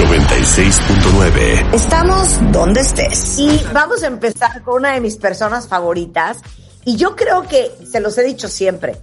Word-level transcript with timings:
96.9. 0.00 1.74
Estamos 1.74 2.38
donde 2.52 2.80
estés. 2.80 3.38
Y 3.38 3.60
vamos 3.74 4.02
a 4.02 4.06
empezar 4.06 4.62
con 4.62 4.76
una 4.76 4.94
de 4.94 5.00
mis 5.02 5.18
personas 5.18 5.68
favoritas. 5.68 6.38
Y 6.86 6.96
yo 6.96 7.14
creo 7.14 7.42
que, 7.42 7.70
se 7.90 8.00
los 8.00 8.16
he 8.16 8.22
dicho 8.22 8.48
siempre, 8.48 8.96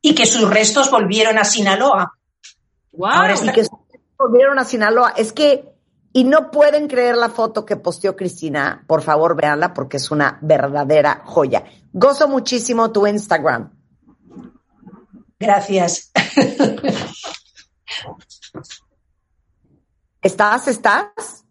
Y 0.02 0.14
que 0.14 0.26
sus 0.26 0.48
restos 0.50 0.90
volvieron 0.90 1.38
a 1.38 1.44
Sinaloa. 1.44 2.12
Ahora 3.02 3.34
está- 3.34 3.50
Y 3.52 3.54
que 3.54 3.66
volvieron 4.18 4.58
a 4.58 4.64
Sinaloa. 4.64 5.14
Es 5.16 5.32
que, 5.32 5.72
y 6.12 6.24
no 6.24 6.50
pueden 6.50 6.88
creer 6.88 7.16
la 7.16 7.28
foto 7.28 7.64
que 7.64 7.76
posteó 7.76 8.16
Cristina. 8.16 8.84
Por 8.86 9.02
favor, 9.02 9.36
véanla 9.36 9.74
porque 9.74 9.98
es 9.98 10.10
una 10.10 10.38
verdadera 10.42 11.22
joya. 11.24 11.64
Gozo 11.92 12.28
muchísimo 12.28 12.90
tu 12.92 13.06
Instagram. 13.06 13.72
Gracias. 15.38 16.10
¿Estás? 20.22 20.68
¿Estás? 20.68 21.44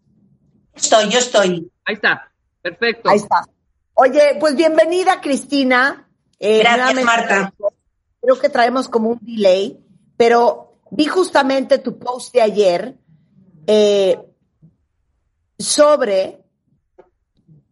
Estoy, 0.74 1.08
yo 1.08 1.18
estoy. 1.18 1.70
Ahí 1.84 1.94
está. 1.94 2.30
Perfecto. 2.60 3.08
Ahí 3.08 3.18
está. 3.18 3.46
Oye, 3.94 4.36
pues 4.38 4.54
bienvenida, 4.54 5.20
Cristina. 5.20 6.08
Eh, 6.38 6.60
Gracias, 6.60 7.04
Marta. 7.04 7.52
Creo 8.20 8.38
que 8.38 8.48
traemos 8.48 8.88
como 8.88 9.10
un 9.10 9.18
delay, 9.22 9.80
pero 10.16 10.80
vi 10.90 11.06
justamente 11.06 11.78
tu 11.78 11.98
post 11.98 12.34
de 12.34 12.42
ayer 12.42 12.96
eh, 13.66 14.18
sobre 15.58 16.44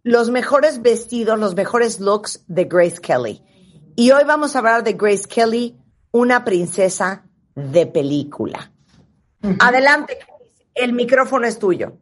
los 0.03 0.31
mejores 0.31 0.83
vestidos, 0.83 1.39
los 1.39 1.55
mejores 1.55 2.01
looks 2.01 2.45
de 2.47 2.65
Grace 2.65 3.01
Kelly. 3.01 3.43
Y 3.97 4.11
hoy 4.11 4.25
vamos 4.25 4.55
a 4.55 4.59
hablar 4.59 4.85
de 4.85 4.93
Grace 4.93 5.27
Kelly, 5.29 5.77
una 6.11 6.45
princesa 6.45 7.25
de 7.55 7.87
película. 7.87 8.73
Adelante, 9.59 10.19
el 10.75 10.93
micrófono 10.93 11.47
es 11.47 11.59
tuyo. 11.59 11.99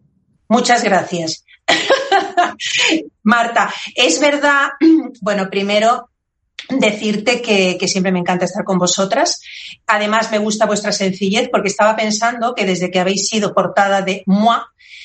Muchas 0.49 0.83
gracias. 0.83 1.45
Marta, 3.23 3.73
es 3.95 4.21
verdad, 4.21 4.71
bueno, 5.21 5.49
primero 5.49 6.11
decirte 6.69 7.43
que, 7.43 7.77
que, 7.79 7.89
siempre 7.89 8.13
me 8.13 8.21
encanta 8.21 8.47
estar 8.47 8.65
con 8.65 8.79
vosotras. 8.79 9.41
Además, 9.87 10.31
me 10.31 10.39
gusta 10.39 10.67
vuestra 10.67 10.93
sencillez 10.93 11.49
porque 11.51 11.69
estaba 11.69 11.97
pensando 11.97 12.55
que 12.55 12.65
desde 12.65 12.91
que 12.91 13.01
habéis 13.01 13.29
sido 13.29 13.55
portada 13.55 14.03
de 14.03 14.23
Moi, 14.27 14.59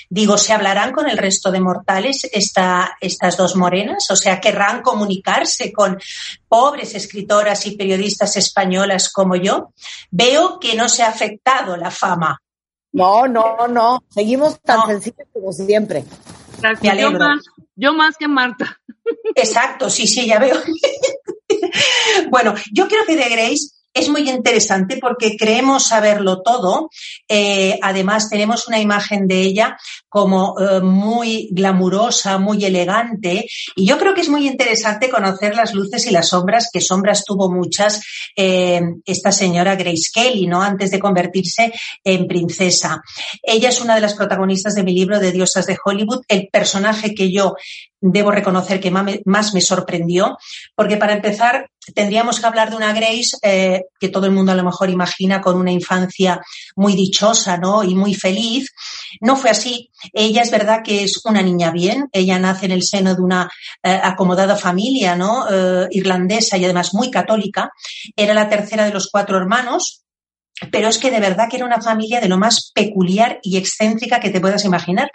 digo, 0.09 0.37
¿se 0.37 0.53
hablarán 0.53 0.91
con 0.91 1.09
el 1.09 1.17
resto 1.17 1.51
de 1.51 1.59
mortales 1.59 2.27
esta, 2.31 2.97
estas 3.01 3.37
dos 3.37 3.55
morenas? 3.55 4.09
O 4.09 4.15
sea, 4.15 4.39
¿querrán 4.39 4.81
comunicarse 4.81 5.71
con 5.71 5.99
pobres 6.47 6.95
escritoras 6.95 7.65
y 7.65 7.75
periodistas 7.75 8.37
españolas 8.37 9.11
como 9.11 9.35
yo? 9.35 9.73
Veo 10.11 10.59
que 10.59 10.75
no 10.75 10.89
se 10.89 11.03
ha 11.03 11.09
afectado 11.09 11.77
la 11.77 11.91
fama. 11.91 12.41
No, 12.91 13.27
no, 13.27 13.67
no. 13.67 14.03
Seguimos 14.09 14.59
tan 14.61 14.79
no. 14.79 14.87
sencillos 14.87 15.27
como 15.31 15.51
siempre. 15.51 16.03
Gracias. 16.59 16.81
Me 16.81 16.89
alegro. 16.89 17.11
Yo 17.11 17.19
más, 17.19 17.45
yo 17.75 17.93
más 17.93 18.17
que 18.17 18.27
Marta. 18.27 18.79
Exacto, 19.35 19.89
sí, 19.89 20.07
sí, 20.07 20.25
ya 20.25 20.39
veo. 20.39 20.55
bueno, 22.29 22.53
yo 22.71 22.87
creo 22.87 23.05
que 23.05 23.15
de 23.15 23.29
Grace 23.29 23.78
es 23.93 24.09
muy 24.09 24.29
interesante 24.29 24.97
porque 24.97 25.35
creemos 25.37 25.87
saberlo 25.87 26.41
todo. 26.41 26.89
Eh, 27.27 27.77
además, 27.81 28.29
tenemos 28.29 28.67
una 28.67 28.79
imagen 28.79 29.27
de 29.27 29.41
ella 29.41 29.77
como 30.07 30.55
eh, 30.59 30.79
muy 30.81 31.49
glamurosa, 31.51 32.37
muy 32.37 32.63
elegante. 32.63 33.45
Y 33.75 33.85
yo 33.85 33.97
creo 33.97 34.13
que 34.13 34.21
es 34.21 34.29
muy 34.29 34.47
interesante 34.47 35.09
conocer 35.09 35.55
las 35.55 35.73
luces 35.73 36.05
y 36.05 36.11
las 36.11 36.29
sombras, 36.29 36.69
que 36.71 36.81
sombras 36.81 37.23
tuvo 37.25 37.51
muchas 37.51 38.01
eh, 38.35 38.81
esta 39.05 39.31
señora 39.31 39.75
Grace 39.75 40.09
Kelly, 40.13 40.47
¿no? 40.47 40.61
Antes 40.61 40.91
de 40.91 40.99
convertirse 40.99 41.73
en 42.03 42.27
princesa. 42.27 43.01
Ella 43.41 43.69
es 43.69 43.81
una 43.81 43.95
de 43.95 44.01
las 44.01 44.13
protagonistas 44.13 44.75
de 44.75 44.83
mi 44.83 44.93
libro 44.93 45.19
de 45.19 45.31
Diosas 45.31 45.65
de 45.65 45.77
Hollywood, 45.83 46.23
el 46.27 46.47
personaje 46.51 47.15
que 47.15 47.31
yo 47.31 47.55
debo 48.01 48.31
reconocer 48.31 48.79
que 48.79 48.91
más 48.91 49.53
me 49.53 49.61
sorprendió, 49.61 50.37
porque 50.73 50.95
para 50.95 51.13
empezar 51.13 51.69
tendríamos 51.93 52.39
que 52.39 52.45
hablar 52.45 52.69
de 52.69 52.77
una 52.77 52.93
Grace 52.93 53.78
que, 53.99 54.09
todo 54.09 54.25
el 54.25 54.31
mundo 54.31 54.51
a 54.51 54.55
lo 54.55 54.63
mejor 54.63 54.89
imagina 54.89 55.41
con 55.41 55.57
una 55.57 55.71
infancia 55.71 56.41
muy 56.75 56.95
dichosa, 56.95 57.57
¿no? 57.57 57.83
Y 57.83 57.95
muy 57.95 58.13
feliz. 58.13 58.71
No 59.21 59.35
fue 59.35 59.49
así. 59.49 59.89
Ella 60.13 60.41
es 60.41 60.51
verdad 60.51 60.79
que 60.83 61.03
es 61.03 61.23
una 61.25 61.41
niña 61.41 61.71
bien. 61.71 62.09
Ella 62.11 62.39
nace 62.39 62.65
en 62.65 62.71
el 62.71 62.83
seno 62.83 63.15
de 63.15 63.21
una 63.21 63.49
eh, 63.83 63.99
acomodada 64.01 64.55
familia, 64.55 65.15
¿no? 65.15 65.45
Eh, 65.49 65.87
irlandesa 65.91 66.57
y 66.57 66.65
además 66.65 66.93
muy 66.93 67.11
católica. 67.11 67.71
Era 68.15 68.33
la 68.33 68.49
tercera 68.49 68.85
de 68.85 68.93
los 68.93 69.07
cuatro 69.11 69.37
hermanos 69.37 70.03
pero 70.71 70.89
es 70.89 70.97
que 70.97 71.11
de 71.11 71.19
verdad 71.19 71.47
que 71.49 71.57
era 71.57 71.65
una 71.65 71.81
familia 71.81 72.19
de 72.19 72.29
lo 72.29 72.37
más 72.37 72.71
peculiar 72.73 73.39
y 73.43 73.57
excéntrica 73.57 74.19
que 74.19 74.29
te 74.29 74.41
puedas 74.41 74.65
imaginar. 74.65 75.11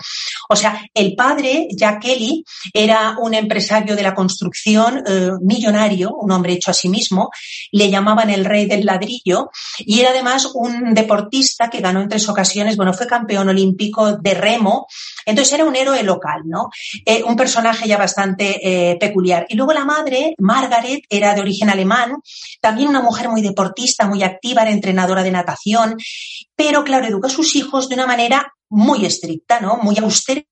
O 0.49 0.57
sea, 0.57 0.81
el 0.95 1.15
padre, 1.15 1.69
Jack 1.71 2.03
Kelly, 2.03 2.45
era 2.73 3.17
un 3.21 3.35
empresario 3.35 3.97
de 3.97 4.03
la 4.03 4.15
construcción 4.15 5.03
eh, 5.07 5.31
millonario, 5.41 6.13
un 6.15 6.31
hombre 6.33 6.53
hecho 6.53 6.71
a 6.71 6.75
sí 6.75 6.89
mismo, 6.89 7.31
le 7.73 7.91
llamaban 7.91 8.31
el 8.31 8.45
rey 8.45 8.67
del 8.67 8.85
ladrillo 8.85 9.51
y 9.79 10.01
era 10.01 10.11
además 10.11 10.51
un 10.55 10.95
deportista 10.95 11.71
que 11.71 11.81
ganó 11.81 12.01
en 12.01 12.09
tres 12.09 12.29
ocasiones, 12.29 12.77
bueno, 12.77 12.93
fue 12.93 13.07
campeón 13.07 13.49
olímpico 13.49 14.17
de 14.17 14.35
remo, 14.35 14.87
entonces 15.27 15.55
era 15.55 15.65
un 15.65 15.77
héroe 15.77 16.03
local, 16.03 16.43
¿no? 16.45 16.71
Eh, 17.05 17.23
un 17.25 17.37
personaje 17.37 17.89
ya 17.89 17.97
bastante 17.97 18.61
eh, 18.63 18.97
peculiar. 18.99 19.47
Y 19.49 19.57
luego 19.57 19.73
la 19.73 19.85
madre, 19.85 20.35
Margaret, 20.39 21.03
era 21.09 21.35
de 21.35 21.41
origen 21.41 21.71
alemán, 21.71 22.15
también 22.61 22.89
una 22.89 23.01
mujer 23.03 23.29
muy 23.29 23.43
deportista, 23.43 24.07
muy 24.07 24.23
activa, 24.23 24.63
era 24.63 24.71
entrenadora 24.71 25.23
de 25.23 25.31
natación, 25.35 25.97
pero 26.57 26.85
claro, 26.85 27.07
educa 27.07 27.29
a 27.29 27.31
sus 27.31 27.55
hijos 27.57 27.89
de 27.89 27.95
una 27.97 28.07
manera 28.07 28.55
muy 28.71 29.05
estricta, 29.05 29.61
¿no? 29.61 29.77
Muy 29.77 29.99
austera. 29.99 30.43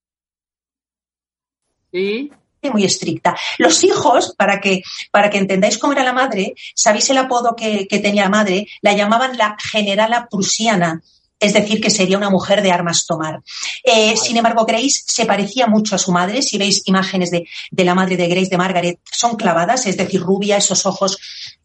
Sí. 1.90 2.31
Muy 2.73 2.84
estricta. 2.84 3.34
Los 3.58 3.82
hijos, 3.82 4.34
para 4.37 4.61
que, 4.61 4.82
para 5.11 5.31
que 5.31 5.38
entendáis 5.38 5.79
cómo 5.79 5.94
era 5.94 6.05
la 6.05 6.12
madre, 6.12 6.55
¿sabéis 6.76 7.11
el 7.11 7.19
apodo 7.19 7.56
que, 7.56 7.88
que 7.88 7.99
tenía 7.99 8.25
la 8.25 8.31
madre? 8.31 8.69
La 8.82 8.93
llamaban 8.93 9.37
la 9.37 9.56
generala 9.58 10.29
prusiana 10.31 11.02
es 11.43 11.53
decir, 11.53 11.81
que 11.81 11.91
sería 11.91 12.17
una 12.17 12.31
mujer 12.31 12.62
de 12.62 12.71
armas 12.71 13.05
tomar. 13.05 13.43
Eh, 13.83 14.17
sin 14.17 14.37
embargo, 14.37 14.65
Grace 14.65 15.03
se 15.05 15.27
parecía 15.27 15.67
mucho 15.67 15.97
a 15.97 15.99
su 15.99 16.12
madre. 16.12 16.41
Si 16.41 16.56
veis 16.56 16.83
imágenes 16.87 17.33
de, 17.33 17.49
de, 17.71 17.85
la 17.85 17.97
madre 17.97 18.17
de 18.17 18.29
Grace, 18.29 18.49
de 18.49 18.56
Margaret, 18.56 19.00
son 19.11 19.35
clavadas, 19.37 19.87
es 19.87 19.97
decir, 19.97 20.21
rubia, 20.21 20.56
esos 20.56 20.87
ojos 20.87 21.19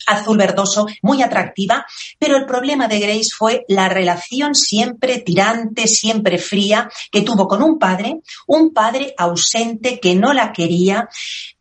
azul 0.07 0.37
verdoso, 0.37 0.87
muy 1.03 1.21
atractiva. 1.21 1.85
Pero 2.17 2.37
el 2.37 2.45
problema 2.45 2.87
de 2.87 2.99
Grace 2.99 3.29
fue 3.37 3.65
la 3.67 3.87
relación 3.87 4.55
siempre 4.55 5.19
tirante, 5.19 5.87
siempre 5.87 6.39
fría 6.39 6.89
que 7.11 7.21
tuvo 7.21 7.47
con 7.47 7.61
un 7.61 7.77
padre, 7.77 8.21
un 8.47 8.73
padre 8.73 9.13
ausente 9.17 9.99
que 9.99 10.15
no 10.15 10.33
la 10.33 10.51
quería. 10.51 11.07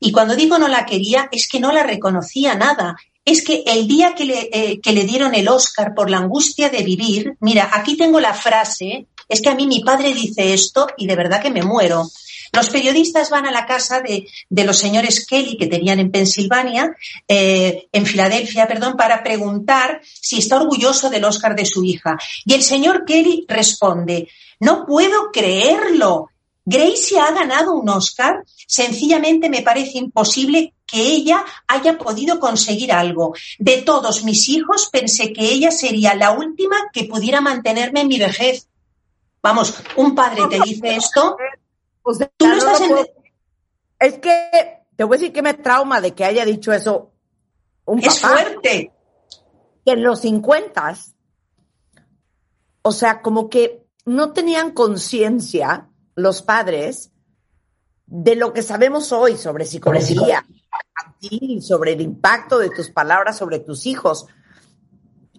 Y 0.01 0.11
cuando 0.11 0.35
digo 0.35 0.59
no 0.59 0.69
la 0.69 0.87
quería, 0.87 1.29
es 1.31 1.49
que 1.49 1.61
no 1.61 1.71
la 1.71 1.83
reconocía 1.83 2.55
nada 2.55 2.97
es 3.27 3.45
que 3.45 3.65
el 3.67 3.89
día 3.89 4.15
que 4.15 4.25
le, 4.25 4.49
eh, 4.53 4.81
que 4.81 4.93
le, 4.93 5.05
dieron 5.05 5.35
el 5.35 5.49
Oscar 5.49 5.95
por 5.95 6.09
la 6.09 6.19
angustia 6.19 6.71
de 6.71 6.85
vivir, 6.85 7.35
mira, 7.41 7.69
aquí 7.73 7.97
tengo 7.97 8.21
la 8.21 8.33
frase, 8.33 9.09
es 9.29 9.43
que 9.43 9.49
a 9.49 9.55
mí 9.57 9.67
mi 9.67 9.81
padre 9.81 10.15
dice 10.15 10.55
esto 10.55 10.87
y 10.97 11.09
de 11.09 11.17
verdad 11.17 11.43
que 11.43 11.51
me 11.51 11.63
muero. 11.63 12.09
Los 12.53 12.71
periodistas 12.71 13.29
van 13.29 13.45
a 13.45 13.51
la 13.51 13.67
casa 13.67 14.01
de, 14.01 14.29
de 14.49 14.65
los 14.65 14.79
señores 14.79 15.27
Kelly 15.27 15.57
que 15.59 15.67
tenían 15.67 15.99
en 15.99 16.13
Pensilvania, 16.13 16.97
eh, 17.27 17.89
en 17.91 18.07
Filadelfia, 18.07 18.69
perdón, 18.69 18.97
para 18.97 19.25
preguntar 19.25 20.01
si 20.05 20.39
está 20.39 20.57
orgulloso 20.57 21.11
del 21.11 21.25
Oscar 21.25 21.57
de 21.57 21.67
su 21.67 21.83
hija. 21.85 22.17
Y 22.45 22.55
el 22.55 22.63
señor 22.63 23.05
Kelly 23.05 23.45
responde, 23.49 24.29
no 24.61 24.87
puedo 24.87 25.33
creerlo. 25.33 26.31
Gracie 26.69 27.21
ha 27.21 27.31
ganado 27.31 27.75
un 27.75 27.89
Oscar. 27.89 28.45
Sencillamente 28.67 29.49
me 29.49 29.63
parece 29.63 29.99
imposible 29.99 30.75
que 30.85 31.01
ella 31.01 31.45
haya 31.69 31.97
podido 31.97 32.41
conseguir 32.41 32.93
algo. 32.93 33.35
De 33.59 33.83
todos 33.83 34.25
mis 34.25 34.49
hijos, 34.49 34.89
pensé 34.91 35.33
que 35.33 35.45
ella 35.53 35.71
sería 35.71 36.15
la 36.15 36.33
última 36.33 36.77
que 36.93 37.05
pudiera 37.05 37.41
mantenerme 37.41 38.01
en 38.01 38.09
mi 38.09 38.19
vejez. 38.19 38.69
Vamos, 39.41 39.75
un 39.95 40.17
padre 40.17 40.43
te 40.51 40.61
dice 40.61 40.97
esto. 40.97 41.37
Pues 42.03 42.19
tú 42.37 42.49
no 42.49 42.57
estás 42.57 42.81
en... 42.81 42.97
Es 44.01 44.19
que 44.19 44.85
te 44.97 45.05
voy 45.05 45.17
a 45.17 45.21
decir 45.21 45.33
que 45.33 45.43
me 45.43 45.55
trauma 45.55 46.01
de 46.01 46.15
que 46.15 46.25
haya 46.25 46.45
dicho 46.45 46.73
eso 46.73 47.13
un 47.85 48.01
papá. 48.01 48.13
Es 48.13 48.21
fuerte. 48.21 48.93
Que 49.85 49.93
en 49.93 50.03
los 50.03 50.21
50, 50.21 50.97
o 52.83 52.91
sea, 52.91 53.23
como 53.23 53.49
que 53.49 53.87
no 54.05 54.33
tenían 54.33 54.73
conciencia 54.73 55.86
los 56.17 56.43
padres 56.43 57.13
de 58.07 58.35
lo 58.37 58.53
que 58.53 58.63
sabemos 58.63 59.13
hoy 59.13 59.37
sobre 59.37 59.65
psicología, 59.65 60.45
sobre 61.61 61.93
el 61.93 62.01
impacto 62.01 62.59
de 62.59 62.71
tus 62.71 62.91
palabras 62.91 63.37
sobre 63.37 63.61
tus 63.61 63.87
hijos 63.87 64.27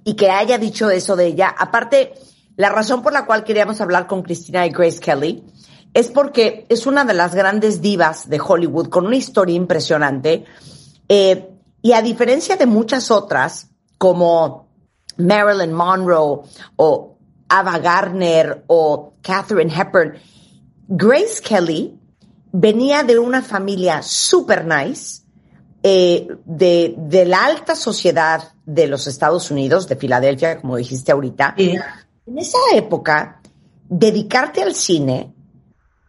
y 0.03 0.15
que 0.15 0.29
haya 0.29 0.57
dicho 0.57 0.89
eso 0.89 1.15
de 1.15 1.27
ella. 1.27 1.53
Aparte, 1.57 2.13
la 2.55 2.69
razón 2.69 3.01
por 3.01 3.13
la 3.13 3.25
cual 3.25 3.43
queríamos 3.43 3.81
hablar 3.81 4.07
con 4.07 4.21
Cristina 4.23 4.65
y 4.65 4.69
Grace 4.69 4.99
Kelly 4.99 5.43
es 5.93 6.09
porque 6.09 6.65
es 6.69 6.85
una 6.85 7.05
de 7.05 7.13
las 7.13 7.33
grandes 7.33 7.81
divas 7.81 8.29
de 8.29 8.39
Hollywood 8.39 8.89
con 8.89 9.05
una 9.05 9.15
historia 9.15 9.55
impresionante. 9.55 10.45
Eh, 11.09 11.49
y 11.81 11.93
a 11.93 12.01
diferencia 12.01 12.55
de 12.55 12.65
muchas 12.65 13.11
otras, 13.11 13.69
como 13.97 14.67
Marilyn 15.17 15.73
Monroe 15.73 16.41
o 16.75 17.17
Ava 17.49 17.79
Gardner 17.79 18.63
o 18.67 19.13
Catherine 19.21 19.73
Hepburn, 19.73 20.17
Grace 20.87 21.41
Kelly 21.43 21.99
venía 22.51 23.03
de 23.03 23.19
una 23.19 23.41
familia 23.41 24.01
super 24.01 24.65
nice, 24.65 25.21
eh, 25.83 26.27
de, 26.45 26.95
de, 26.97 27.25
la 27.25 27.45
alta 27.45 27.75
sociedad 27.75 28.51
de 28.65 28.87
los 28.87 29.07
Estados 29.07 29.51
Unidos, 29.51 29.87
de 29.87 29.95
Filadelfia, 29.95 30.59
como 30.59 30.77
dijiste 30.77 31.11
ahorita. 31.11 31.55
Sí. 31.57 31.75
En 32.25 32.37
esa 32.37 32.57
época, 32.73 33.41
dedicarte 33.87 34.63
al 34.63 34.75
cine 34.75 35.33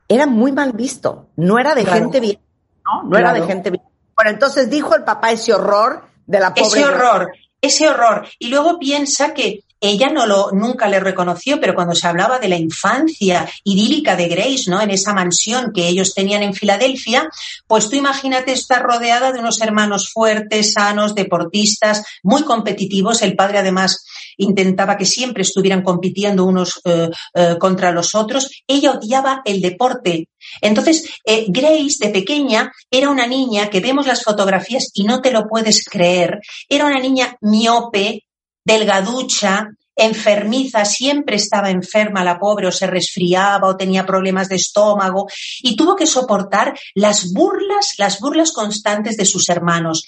era 0.09 0.27
muy 0.27 0.53
mal 0.53 0.73
visto. 0.73 1.29
No 1.37 1.59
era 1.59 1.75
de 1.75 1.85
claro. 1.85 2.01
gente 2.01 2.21
bien. 2.21 2.41
No, 2.85 3.03
no 3.05 3.11
claro. 3.11 3.29
era 3.29 3.41
de 3.41 3.47
gente 3.47 3.71
bien. 3.71 3.83
Bueno, 4.17 4.31
entonces 4.31 4.71
dijo 4.71 4.97
el 4.97 5.05
papá 5.05 5.31
ese 5.31 5.53
horror 5.53 6.07
de 6.27 6.41
la 6.41 6.55
pobre. 6.55 6.81
Ese 6.81 6.85
horror, 6.85 7.33
ese 7.61 7.89
horror. 7.89 8.27
Y 8.39 8.49
luego 8.49 8.79
piensa 8.79 9.35
que 9.35 9.65
ella 9.81 10.11
no 10.11 10.27
lo, 10.27 10.51
nunca 10.53 10.89
le 10.89 11.01
reconoció, 11.01 11.61
pero 11.61 11.75
cuando 11.75 11.95
se 11.95 12.07
hablaba 12.07 12.39
de 12.39 12.49
la 12.49 12.57
infancia 12.57 13.49
idílica 13.65 14.17
de 14.17 14.29
Grace, 14.29 14.65
¿no? 14.69 14.81
En 14.81 14.91
esa 14.91 15.15
mansión 15.15 15.73
que 15.75 15.89
ellos 15.89 16.15
tenían 16.15 16.43
en 16.43 16.55
Filadelfia, 16.55 17.29
pues 17.67 17.89
tú 17.89 17.97
imagínate 17.97 18.53
estar 18.53 18.83
rodeada 18.83 19.33
de 19.33 19.41
unos 19.41 19.61
hermanos 19.61 20.11
fuertes, 20.13 20.73
sanos, 20.73 21.15
deportistas, 21.15 22.05
muy 22.23 22.43
competitivos. 22.43 23.23
El 23.23 23.37
padre 23.37 23.59
además 23.59 24.05
intentaba 24.37 24.97
que 24.97 25.05
siempre 25.05 25.43
estuvieran 25.43 25.83
compitiendo 25.83 26.45
unos 26.45 26.81
eh, 26.85 27.11
eh, 27.35 27.57
contra 27.59 27.93
los 27.93 28.15
otros. 28.15 28.51
Ella 28.67 28.93
odiaba 28.93 29.43
el 29.45 29.61
deporte. 29.61 30.29
Entonces, 30.61 31.09
eh, 31.25 31.47
Grace, 31.49 31.97
de 32.01 32.11
pequeña, 32.11 32.73
era 32.91 33.11
una 33.11 33.27
niña 33.27 33.69
que 33.71 33.81
vemos 33.81 34.07
las 34.07 34.23
fotografías 34.23 34.91
y 34.95 35.05
no 35.05 35.21
te 35.21 35.31
lo 35.31 35.47
puedes 35.49 35.85
creer. 35.85 36.41
Era 36.69 36.87
una 36.87 37.01
niña 37.01 37.37
miope, 37.41 38.25
delgaducha, 38.69 39.71
enfermiza, 39.97 40.85
siempre 40.85 41.37
estaba 41.37 41.71
enferma 41.71 42.23
la 42.23 42.39
pobre 42.39 42.69
o 42.69 42.73
se 42.73 42.87
resfriaba 42.87 43.67
o 43.67 43.77
tenía 43.77 44.07
problemas 44.07 44.49
de 44.49 44.57
estómago 44.57 45.27
y 45.61 45.75
tuvo 45.75 45.97
que 45.97 46.07
soportar 46.07 46.79
las 46.95 47.33
burlas, 47.33 47.95
las 47.99 48.21
burlas 48.21 48.53
constantes 48.53 49.17
de 49.17 49.25
sus 49.25 49.49
hermanos. 49.49 50.05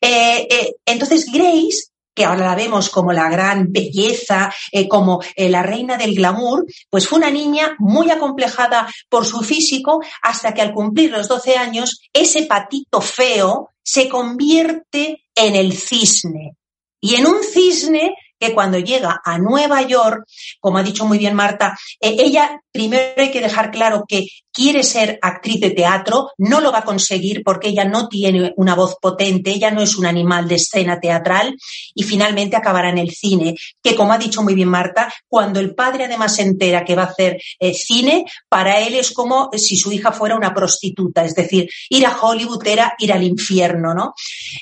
Eh, 0.00 0.46
eh, 0.48 0.74
entonces 0.86 1.26
Grace 1.32 1.88
que 2.14 2.26
ahora 2.26 2.44
la 2.44 2.54
vemos 2.54 2.90
como 2.90 3.10
la 3.10 3.30
gran 3.30 3.72
belleza, 3.72 4.52
eh, 4.70 4.86
como 4.86 5.22
la 5.34 5.62
reina 5.62 5.96
del 5.96 6.14
glamour, 6.14 6.66
pues 6.90 7.08
fue 7.08 7.18
una 7.18 7.30
niña 7.30 7.74
muy 7.78 8.10
acomplejada 8.10 8.86
por 9.08 9.24
su 9.24 9.40
físico 9.40 10.02
hasta 10.20 10.52
que 10.52 10.60
al 10.60 10.74
cumplir 10.74 11.10
los 11.10 11.26
12 11.26 11.56
años, 11.56 12.02
ese 12.12 12.42
patito 12.42 13.00
feo 13.00 13.70
se 13.82 14.10
convierte 14.10 15.24
en 15.34 15.56
el 15.56 15.72
cisne. 15.72 16.54
Y 17.02 17.16
en 17.16 17.26
un 17.26 17.42
cisne 17.42 18.14
que 18.38 18.54
cuando 18.54 18.78
llega 18.78 19.20
a 19.24 19.38
Nueva 19.38 19.82
York, 19.82 20.24
como 20.60 20.78
ha 20.78 20.82
dicho 20.82 21.04
muy 21.04 21.18
bien 21.18 21.34
Marta, 21.34 21.76
eh, 22.00 22.16
ella 22.18 22.60
primero 22.72 23.12
hay 23.16 23.30
que 23.30 23.40
dejar 23.40 23.70
claro 23.70 24.04
que 24.06 24.26
quiere 24.52 24.82
ser 24.82 25.18
actriz 25.22 25.60
de 25.60 25.70
teatro, 25.70 26.30
no 26.38 26.60
lo 26.60 26.70
va 26.70 26.78
a 26.78 26.84
conseguir 26.84 27.42
porque 27.42 27.68
ella 27.68 27.84
no 27.84 28.08
tiene 28.08 28.52
una 28.56 28.74
voz 28.74 28.96
potente, 29.00 29.50
ella 29.50 29.70
no 29.70 29.82
es 29.82 29.96
un 29.96 30.06
animal 30.06 30.48
de 30.48 30.56
escena 30.56 31.00
teatral 31.00 31.56
y 31.94 32.02
finalmente 32.02 32.56
acabará 32.56 32.90
en 32.90 32.98
el 32.98 33.10
cine, 33.10 33.54
que 33.82 33.94
como 33.94 34.12
ha 34.12 34.18
dicho 34.18 34.42
muy 34.42 34.54
bien 34.54 34.68
Marta, 34.68 35.12
cuando 35.28 35.60
el 35.60 35.74
padre 35.74 36.04
además 36.04 36.36
se 36.36 36.42
entera 36.42 36.84
que 36.84 36.94
va 36.94 37.04
a 37.04 37.06
hacer 37.06 37.40
eh, 37.58 37.74
cine, 37.74 38.24
para 38.48 38.80
él 38.80 38.94
es 38.94 39.12
como 39.12 39.50
si 39.56 39.76
su 39.76 39.92
hija 39.92 40.12
fuera 40.12 40.36
una 40.36 40.54
prostituta, 40.54 41.24
es 41.24 41.34
decir, 41.34 41.68
ir 41.88 42.06
a 42.06 42.16
Hollywood 42.20 42.66
era 42.66 42.94
ir 42.98 43.12
al 43.12 43.22
infierno, 43.22 43.94
¿no? 43.94 44.14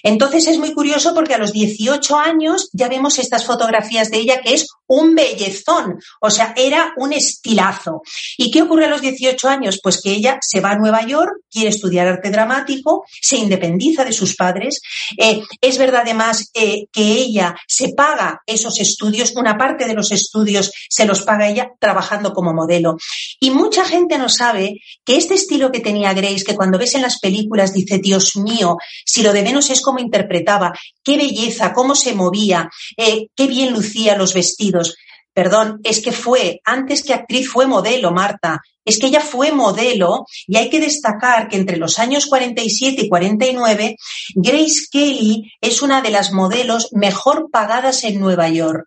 Entonces 0.03 0.47
es 0.47 0.59
muy 0.59 0.73
curioso 0.73 1.15
porque 1.15 1.35
a 1.35 1.39
los 1.39 1.53
18 1.53 2.17
años 2.17 2.71
ya 2.73 2.89
vemos 2.89 3.19
estas 3.19 3.45
fotografías 3.45 4.11
de 4.11 4.19
ella 4.19 4.41
que 4.41 4.55
es 4.55 4.67
un 4.87 5.15
bellezón, 5.15 6.01
o 6.21 6.31
sea, 6.31 6.53
era 6.57 6.93
un 6.97 7.13
estilazo. 7.13 8.03
¿Y 8.37 8.51
qué 8.51 8.63
ocurre 8.63 8.87
a 8.87 8.91
los 8.91 9.01
18 9.01 9.49
años? 9.49 9.80
Pues 9.83 10.01
que 10.01 10.13
ella 10.13 10.39
se 10.41 10.61
va 10.61 10.73
a 10.73 10.79
Nueva 10.79 11.07
York, 11.07 11.31
quiere 11.51 11.69
estudiar 11.69 12.07
arte 12.07 12.31
dramático, 12.31 13.05
se 13.21 13.37
independiza 13.37 14.05
de 14.05 14.13
sus 14.13 14.37
padres. 14.37 14.81
Eh, 15.17 15.43
es 15.61 15.79
verdad 15.79 16.03
además 16.03 16.51
eh, 16.55 16.87
que 16.93 17.03
ella 17.03 17.55
se 17.67 17.91
paga 17.95 18.41
esos 18.47 18.81
estudios, 18.81 19.35
una 19.37 19.59
parte 19.59 19.87
de 19.87 19.95
los 19.95 20.13
estudios 20.13 20.73
se 20.89 21.05
los 21.05 21.23
paga 21.23 21.49
ella 21.49 21.71
trabajando 21.79 22.33
como 22.33 22.53
modelo. 22.53 22.97
Y 23.39 23.51
mucha 23.51 23.85
gente 23.85 24.19
no 24.19 24.29
sabe 24.29 24.81
que 25.05 25.17
este 25.17 25.35
estilo 25.35 25.71
que 25.71 25.81
tenía 25.81 26.13
Grace, 26.13 26.45
que 26.45 26.57
cuando 26.57 26.79
ves 26.79 26.95
en 26.95 27.03
las 27.03 27.19
películas 27.19 27.73
dice, 27.73 27.99
Dios 27.99 28.37
mío, 28.37 28.77
si 29.05 29.23
lo 29.23 29.33
de 29.33 29.43
menos 29.43 29.71
es 29.71 29.81
como 29.81 29.99
interpretaba, 29.99 30.73
qué 31.03 31.17
belleza, 31.17 31.73
cómo 31.73 31.95
se 31.95 32.15
movía, 32.15 32.69
eh, 32.97 33.29
qué 33.35 33.47
bien 33.47 33.73
lucía 33.73 34.17
los 34.17 34.35
vestidos. 34.35 34.95
Perdón, 35.33 35.81
es 35.85 36.01
que 36.01 36.13
fue, 36.13 36.61
antes 36.65 37.03
que 37.03 37.15
actriz, 37.15 37.49
fue 37.49 37.67
modelo, 37.67 38.11
Marta. 38.11 38.61
Es 38.85 38.99
que 38.99 39.07
ella 39.07 39.21
fue 39.21 39.53
modelo 39.53 40.25
y 40.47 40.57
hay 40.57 40.69
que 40.69 40.81
destacar 40.81 41.49
que 41.49 41.57
entre 41.57 41.77
los 41.77 41.99
años 41.99 42.27
47 42.27 43.03
y 43.03 43.09
49, 43.09 43.97
Grace 44.35 44.87
Kelly 44.91 45.53
es 45.61 45.83
una 45.83 46.03
de 46.03 46.11
las 46.11 46.33
modelos 46.33 46.89
mejor 46.93 47.49
pagadas 47.53 48.03
en 48.05 48.19
Nueva 48.19 48.49
York. 48.49 48.87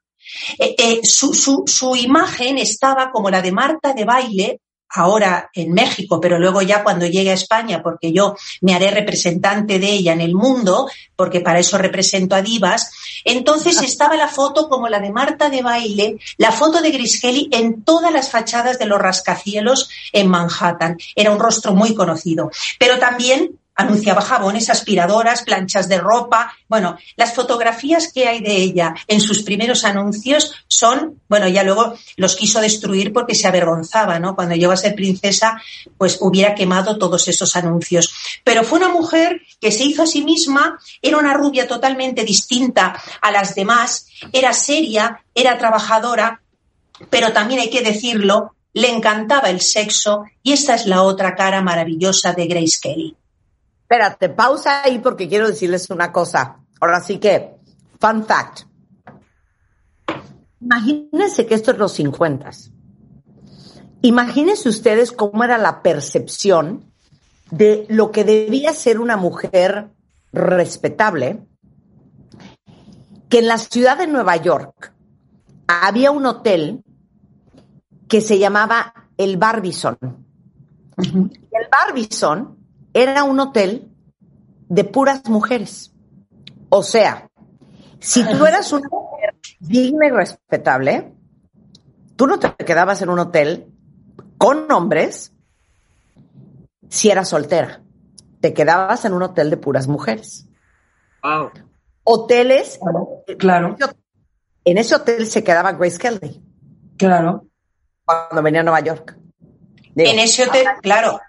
Eh, 0.58 0.76
eh, 0.78 1.00
su, 1.04 1.96
imagen 1.96 2.58
estaba 2.58 3.12
como 3.12 3.30
la 3.30 3.42
de 3.42 3.52
Marta 3.52 3.94
de 3.94 4.06
baile, 4.06 4.60
ahora 4.96 5.50
en 5.54 5.74
México, 5.74 6.20
pero 6.22 6.38
luego 6.38 6.62
ya 6.62 6.84
cuando 6.84 7.08
llegue 7.08 7.32
a 7.32 7.36
España, 7.36 7.82
porque 7.82 8.12
yo 8.12 8.36
me 8.62 8.76
haré 8.76 8.92
representante 8.92 9.80
de 9.80 9.90
ella 9.90 10.14
en 10.14 10.22
el 10.22 10.36
mundo, 10.36 10.88
porque 11.16 11.40
para 11.40 11.60
eso 11.60 11.78
represento 11.78 12.36
a 12.36 12.42
divas, 12.42 12.92
entonces 13.26 13.78
ah. 13.80 13.86
estaba 13.86 14.16
la 14.16 14.28
foto 14.28 14.70
como 14.70 14.90
la 14.90 15.00
de 15.00 15.12
Marta 15.12 15.50
de 15.50 15.62
baile, 15.62 16.18
la 16.38 16.52
foto 16.52 16.82
de 16.82 16.92
Griskelly 16.92 17.50
en 17.52 17.84
todas 17.84 18.12
las 18.12 18.30
fachadas 18.30 18.80
de 18.80 18.86
los 18.86 19.00
rascacielos 19.00 19.90
en 20.12 20.28
Manhattan. 20.28 20.98
Era 21.16 21.32
un 21.32 21.40
rostro 21.40 21.74
muy 21.74 21.94
conocido. 21.94 22.52
Pero 22.80 23.00
también 23.00 23.60
anunciaba 23.76 24.22
jabones, 24.22 24.70
aspiradoras, 24.70 25.44
planchas 25.44 25.88
de 25.88 25.98
ropa. 25.98 26.54
Bueno, 26.68 26.98
las 27.16 27.34
fotografías 27.34 28.12
que 28.14 28.28
hay 28.28 28.42
de 28.42 28.56
ella 28.56 28.94
en 29.08 29.22
sus 29.22 29.44
primeros 29.44 29.84
anuncios 29.84 30.54
son, 30.68 31.22
bueno, 31.28 31.48
ya 31.48 31.64
luego 31.64 31.96
los 32.18 32.36
quiso 32.36 32.62
destruir 32.62 33.14
porque 33.14 33.36
se 33.36 33.48
avergonzaba, 33.48 34.20
¿no? 34.20 34.36
Cuando 34.36 34.56
llegó 34.56 34.72
a 34.72 34.78
ser 34.78 34.96
princesa, 34.96 35.62
pues 35.98 36.18
hubiera 36.22 36.56
quemado 36.56 36.98
todos 36.98 37.28
esos 37.28 37.56
anuncios. 37.56 38.14
Pero 38.44 38.64
fue 38.64 38.80
una 38.80 38.90
mujer 38.90 39.42
que 39.60 39.72
se 39.72 39.84
hizo 39.84 40.04
a 40.04 40.08
sí 40.08 40.24
misma, 40.24 40.80
era 41.02 41.18
una 41.18 41.34
rubia 41.34 41.68
totalmente 41.68 42.24
distinta 42.24 43.02
a 43.22 43.32
las 43.32 43.56
demás, 43.56 44.08
era 44.32 44.54
seria, 44.54 45.24
era 45.34 45.58
trabajadora, 45.58 46.42
pero 47.10 47.34
también 47.34 47.60
hay 47.60 47.70
que 47.70 47.82
decirlo, 47.82 48.56
le 48.74 48.90
encantaba 48.90 49.50
el 49.50 49.62
sexo 49.62 50.26
y 50.42 50.54
esta 50.54 50.76
es 50.76 50.86
la 50.86 51.04
otra 51.04 51.36
cara 51.36 51.62
maravillosa 51.62 52.34
de 52.34 52.48
Grace 52.48 52.80
Kelly. 52.82 53.16
Espérate, 53.94 54.30
pausa 54.30 54.82
ahí 54.82 54.98
porque 54.98 55.30
quiero 55.30 55.48
decirles 55.48 55.88
una 55.92 56.12
cosa. 56.12 56.58
Ahora 56.82 57.00
sí 57.00 57.20
que, 57.20 57.58
fun 58.00 58.26
fact. 58.26 58.62
Imagínense 60.60 61.46
que 61.46 61.54
esto 61.54 61.70
es 61.70 61.78
los 61.78 61.92
50. 61.92 62.50
Imagínense 64.02 64.68
ustedes 64.68 65.12
cómo 65.12 65.44
era 65.44 65.60
la 65.60 65.84
percepción 65.84 66.92
de 67.52 67.86
lo 67.88 68.12
que 68.12 68.24
debía 68.24 68.74
ser 68.74 69.00
una 69.00 69.16
mujer 69.16 69.92
respetable, 70.32 71.46
que 73.30 73.38
en 73.38 73.48
la 73.48 73.60
ciudad 73.60 74.00
de 74.00 74.08
Nueva 74.08 74.38
York 74.38 74.92
había 75.68 76.10
un 76.10 76.26
hotel 76.26 76.84
que 78.08 78.22
se 78.22 78.40
llamaba 78.40 79.08
el 79.18 79.38
Barbizon. 79.38 80.00
El 80.98 81.68
Barbizon 81.72 82.63
era 82.94 83.24
un 83.24 83.40
hotel 83.40 83.90
de 84.70 84.84
puras 84.84 85.28
mujeres. 85.30 85.94
O 86.70 86.84
sea, 86.84 87.30
si 88.00 88.24
tú 88.26 88.46
eras 88.46 88.72
una 88.74 88.88
mujer 88.90 89.36
digna 89.60 90.08
y 90.08 90.10
respetable, 90.10 91.14
tú 92.16 92.28
no 92.28 92.40
te 92.40 92.54
quedabas 92.66 93.02
en 93.02 93.10
un 93.10 93.20
hotel 93.20 93.68
con 94.38 94.72
hombres 94.72 95.34
si 96.90 97.10
eras 97.10 97.30
soltera. 97.30 97.82
Te 98.42 98.54
quedabas 98.54 99.06
en 99.06 99.14
un 99.14 99.24
hotel 99.24 99.50
de 99.50 99.58
puras 99.58 99.88
mujeres. 99.88 100.48
Wow. 101.24 101.52
Hoteles. 102.04 102.80
Claro. 103.40 103.78
En 104.66 104.78
ese 104.78 104.96
hotel 104.96 105.28
se 105.28 105.44
quedaba 105.44 105.72
Grace 105.74 105.98
Kelly. 105.98 106.42
Claro. 106.98 107.48
Cuando 108.06 108.42
venía 108.44 108.62
a 108.62 108.64
Nueva 108.64 108.82
York. 108.82 109.18
en 109.96 110.20
ese 110.20 110.48
hotel, 110.48 110.68
claro. 110.82 111.20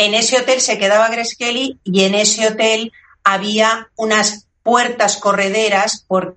En 0.00 0.14
ese 0.14 0.38
hotel 0.38 0.60
se 0.60 0.78
quedaba 0.78 1.08
Grace 1.08 1.34
Kelly 1.36 1.80
y 1.82 2.04
en 2.04 2.14
ese 2.14 2.46
hotel 2.46 2.92
había 3.24 3.90
unas 3.96 4.46
puertas 4.62 5.16
correderas 5.16 6.04
por 6.06 6.36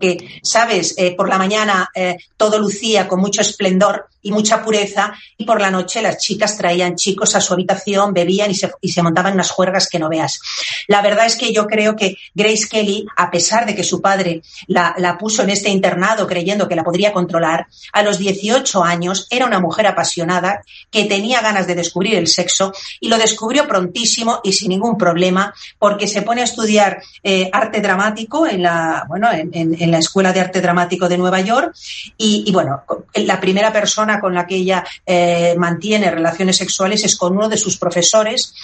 que, 0.00 0.40
sabes, 0.42 0.94
eh, 0.98 1.14
por 1.14 1.28
la 1.28 1.38
mañana 1.38 1.90
eh, 1.94 2.16
todo 2.36 2.58
lucía 2.58 3.06
con 3.06 3.20
mucho 3.20 3.42
esplendor 3.42 4.08
y 4.22 4.32
mucha 4.32 4.62
pureza, 4.62 5.14
y 5.38 5.44
por 5.44 5.60
la 5.60 5.70
noche 5.70 6.02
las 6.02 6.18
chicas 6.18 6.56
traían 6.58 6.96
chicos 6.96 7.34
a 7.34 7.40
su 7.40 7.54
habitación, 7.54 8.12
bebían 8.12 8.50
y 8.50 8.54
se, 8.54 8.70
y 8.80 8.92
se 8.92 9.02
montaban 9.02 9.34
unas 9.34 9.50
juergas 9.50 9.88
que 9.88 9.98
no 9.98 10.08
veas. 10.08 10.40
La 10.88 11.00
verdad 11.00 11.26
es 11.26 11.36
que 11.36 11.52
yo 11.52 11.66
creo 11.66 11.96
que 11.96 12.16
Grace 12.34 12.68
Kelly, 12.68 13.06
a 13.16 13.30
pesar 13.30 13.64
de 13.64 13.74
que 13.74 13.84
su 13.84 14.00
padre 14.02 14.42
la, 14.66 14.94
la 14.98 15.16
puso 15.16 15.42
en 15.42 15.50
este 15.50 15.70
internado 15.70 16.26
creyendo 16.26 16.68
que 16.68 16.76
la 16.76 16.84
podría 16.84 17.12
controlar, 17.12 17.66
a 17.92 18.02
los 18.02 18.18
18 18.18 18.84
años 18.84 19.26
era 19.30 19.46
una 19.46 19.60
mujer 19.60 19.86
apasionada 19.86 20.62
que 20.90 21.04
tenía 21.04 21.40
ganas 21.40 21.66
de 21.66 21.74
descubrir 21.74 22.16
el 22.16 22.26
sexo 22.26 22.72
y 23.00 23.08
lo 23.08 23.16
descubrió 23.16 23.66
prontísimo 23.66 24.40
y 24.44 24.52
sin 24.52 24.68
ningún 24.68 24.98
problema 24.98 25.54
porque 25.78 26.06
se 26.06 26.22
pone 26.22 26.42
a 26.42 26.44
estudiar 26.44 27.02
eh, 27.22 27.48
arte 27.52 27.80
dramático 27.80 28.46
en 28.46 28.62
la, 28.62 29.04
bueno, 29.08 29.30
en, 29.32 29.50
en, 29.52 29.80
en, 29.80 29.89
la 29.90 29.98
Escuela 29.98 30.32
de 30.32 30.40
Arte 30.40 30.60
Dramático 30.60 31.08
de 31.08 31.18
Nueva 31.18 31.40
York 31.40 31.74
y, 32.16 32.44
y 32.46 32.52
bueno, 32.52 32.82
la 33.14 33.40
primera 33.40 33.72
persona 33.72 34.20
con 34.20 34.34
la 34.34 34.46
que 34.46 34.56
ella 34.56 34.84
eh, 35.06 35.54
mantiene 35.56 36.10
relaciones 36.10 36.56
sexuales 36.56 37.04
es 37.04 37.16
con 37.16 37.36
uno 37.36 37.48
de 37.48 37.56
sus 37.56 37.76
profesores, 37.76 38.54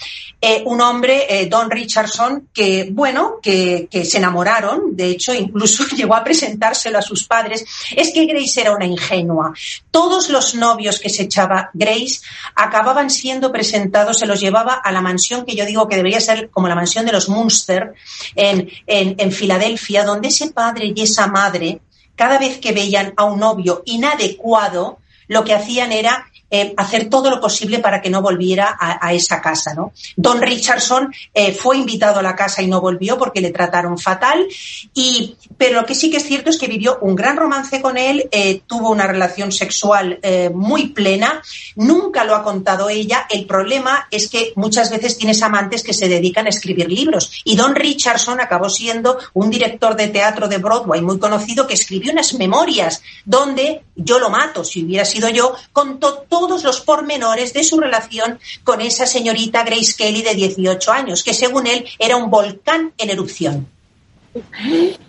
eh, 0.41 0.63
un 0.67 0.81
hombre, 0.81 1.27
eh, 1.29 1.47
Don 1.47 1.71
Richardson, 1.71 2.49
que, 2.53 2.89
bueno, 2.93 3.37
que, 3.43 3.89
se 3.91 4.19
enamoraron, 4.19 4.95
de 4.95 5.11
hecho, 5.11 5.33
incluso 5.33 5.85
llegó 5.97 6.15
a 6.15 6.23
presentárselo 6.23 6.99
a 6.99 7.03
sus 7.03 7.25
padres. 7.25 7.65
Es 7.95 8.13
que 8.13 8.27
Grace 8.27 8.61
era 8.61 8.75
una 8.75 8.87
ingenua. 8.87 9.55
Todos 9.91 10.29
los 10.29 10.55
novios 10.55 11.01
que 11.01 11.09
se 11.09 11.23
echaba 11.23 11.71
Grace 11.73 12.21
acababan 12.55 13.11
siendo 13.11 13.51
presentados, 13.51 14.19
se 14.19 14.27
los 14.27 14.41
llevaba 14.41 14.75
a 14.75 14.93
la 14.93 15.01
mansión 15.01 15.45
que 15.45 15.57
yo 15.57 15.65
digo 15.65 15.89
que 15.89 15.97
debería 15.97 16.21
ser 16.21 16.51
como 16.51 16.69
la 16.69 16.75
mansión 16.75 17.07
de 17.07 17.13
los 17.13 17.29
Munster 17.29 17.95
en, 18.35 18.71
en, 18.87 19.15
en 19.19 19.33
Filadelfia, 19.33 20.05
donde 20.05 20.29
ese 20.29 20.51
padre 20.51 20.87
y 20.87 20.93
madre 21.27 21.81
cada 22.17 22.39
vez 22.39 22.59
que 22.59 22.73
veían 22.73 23.13
a 23.17 23.25
un 23.25 23.39
novio 23.39 23.83
inadecuado, 23.85 24.99
lo 25.29 25.45
que 25.45 25.55
hacían 25.55 25.93
era 25.93 26.27
eh, 26.49 26.75
hacer 26.77 27.11
todo 27.11 27.29
lo 27.29 27.41
posible 27.41 27.81
para 27.81 28.01
que 28.01 28.09
no 28.09 28.23
volviera 28.23 28.77
a, 28.79 29.13
esa 29.13 29.41
casa. 29.41 29.75
¿no? 29.75 29.93
Don 30.17 30.41
Richardson 30.41 31.13
eh, 31.35 31.53
fue 31.53 31.77
invitado 31.77 32.21
a 32.21 32.23
la 32.23 32.37
casa 32.37 32.63
y 32.63 32.69
no 32.69 32.81
volvió 32.81 33.19
porque 33.19 33.41
le 33.41 33.51
trataron 33.51 33.99
fatal, 33.99 34.47
y, 34.95 35.37
pero 35.59 35.81
lo 35.81 35.87
que 35.87 35.95
sí 35.95 36.11
que 36.11 36.19
es 36.19 36.25
cierto 36.25 36.51
es 36.51 36.59
que 36.59 36.69
vivió 36.69 36.99
un 37.01 37.17
gran 37.17 37.37
romance 37.37 37.81
con 37.81 37.97
él, 37.97 38.29
eh, 38.31 38.63
tuvo 38.67 38.91
una 38.91 39.07
relación 39.07 39.51
sexual 39.51 40.21
muy 40.55 40.89
plena, 40.89 41.43
nunca 41.77 42.25
lo 42.25 42.35
ha 42.35 42.43
contado 42.43 42.89
ella, 42.89 43.27
el 43.31 43.47
problema 43.47 44.07
es 44.11 44.29
que 44.29 44.53
muchas 44.57 44.91
veces 44.91 45.17
tienes 45.19 45.43
amantes 45.43 45.83
que 45.83 45.95
se 45.95 46.09
dedican 46.09 46.47
a 46.47 46.51
escribir 46.51 46.91
libros, 46.91 47.43
y 47.45 47.57
Don 47.57 47.75
Richardson 47.75 48.41
acabó 48.41 48.69
siendo 48.69 49.19
un 49.35 49.51
director 49.51 49.97
de 49.97 50.09
teatro 50.09 50.49
de 50.49 50.59
Broadway 50.59 51.01
muy 51.01 51.19
conocido 51.19 51.67
que 51.67 51.75
escribió 51.75 52.13
unas 52.13 52.35
memorias 52.35 53.03
donde 53.25 53.83
yo 53.95 54.19
lo 54.19 54.31
mato, 54.31 54.65
si 54.65 54.85
hubiera 54.85 55.05
sido 55.05 55.29
yo, 55.29 55.55
contó 55.73 56.27
todos 56.39 56.65
los 56.65 56.83
pormenores 56.83 57.55
de 57.55 57.65
su 57.65 57.81
relación 57.81 58.39
con 58.63 58.83
esa 58.83 59.07
señorita 59.07 59.65
Grace 59.65 59.95
Kelly 59.97 60.21
de 60.23 60.35
18 60.35 60.93
años, 60.93 61.25
que 61.25 61.33
según 61.33 61.67
él 61.67 61.89
era 61.99 62.17
un 62.17 62.31
volcán 62.31 62.93
en 62.99 63.09
erupción. 63.09 63.67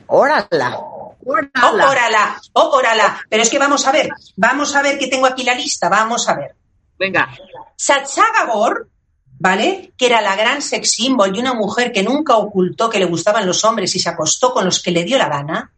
¡Órala! 0.07 0.79
¡Órala! 1.25 1.51
Oh, 1.63 1.91
órala! 1.91 2.41
¡Oh, 2.53 2.69
órala! 2.77 3.21
Pero 3.29 3.43
es 3.43 3.49
que 3.49 3.59
vamos 3.59 3.85
a 3.85 3.91
ver, 3.91 4.09
vamos 4.37 4.73
a 4.73 4.81
ver 4.81 4.97
que 4.97 5.07
tengo 5.07 5.25
aquí 5.25 5.43
la 5.43 5.53
lista, 5.53 5.89
vamos 5.89 6.29
a 6.29 6.35
ver. 6.35 6.55
Venga. 6.97 7.27
Sacha 7.75 8.23
Gabor, 8.33 8.87
¿vale? 9.37 9.91
Que 9.97 10.05
era 10.05 10.21
la 10.21 10.37
gran 10.37 10.61
sex 10.61 10.91
symbol 10.91 11.35
y 11.35 11.39
una 11.41 11.53
mujer 11.53 11.91
que 11.91 12.03
nunca 12.03 12.37
ocultó 12.37 12.89
que 12.89 12.99
le 12.99 13.05
gustaban 13.05 13.45
los 13.45 13.65
hombres 13.65 13.93
y 13.95 13.99
se 13.99 14.09
acostó 14.09 14.53
con 14.53 14.63
los 14.63 14.81
que 14.81 14.91
le 14.91 15.03
dio 15.03 15.17
la 15.17 15.27
gana. 15.27 15.73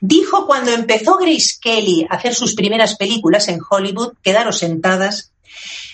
Dijo 0.00 0.46
cuando 0.46 0.70
empezó 0.70 1.16
Grace 1.16 1.56
Kelly 1.60 2.06
a 2.08 2.16
hacer 2.16 2.34
sus 2.34 2.54
primeras 2.54 2.96
películas 2.96 3.48
en 3.48 3.60
Hollywood, 3.68 4.14
quedaros 4.22 4.58
sentadas, 4.58 5.32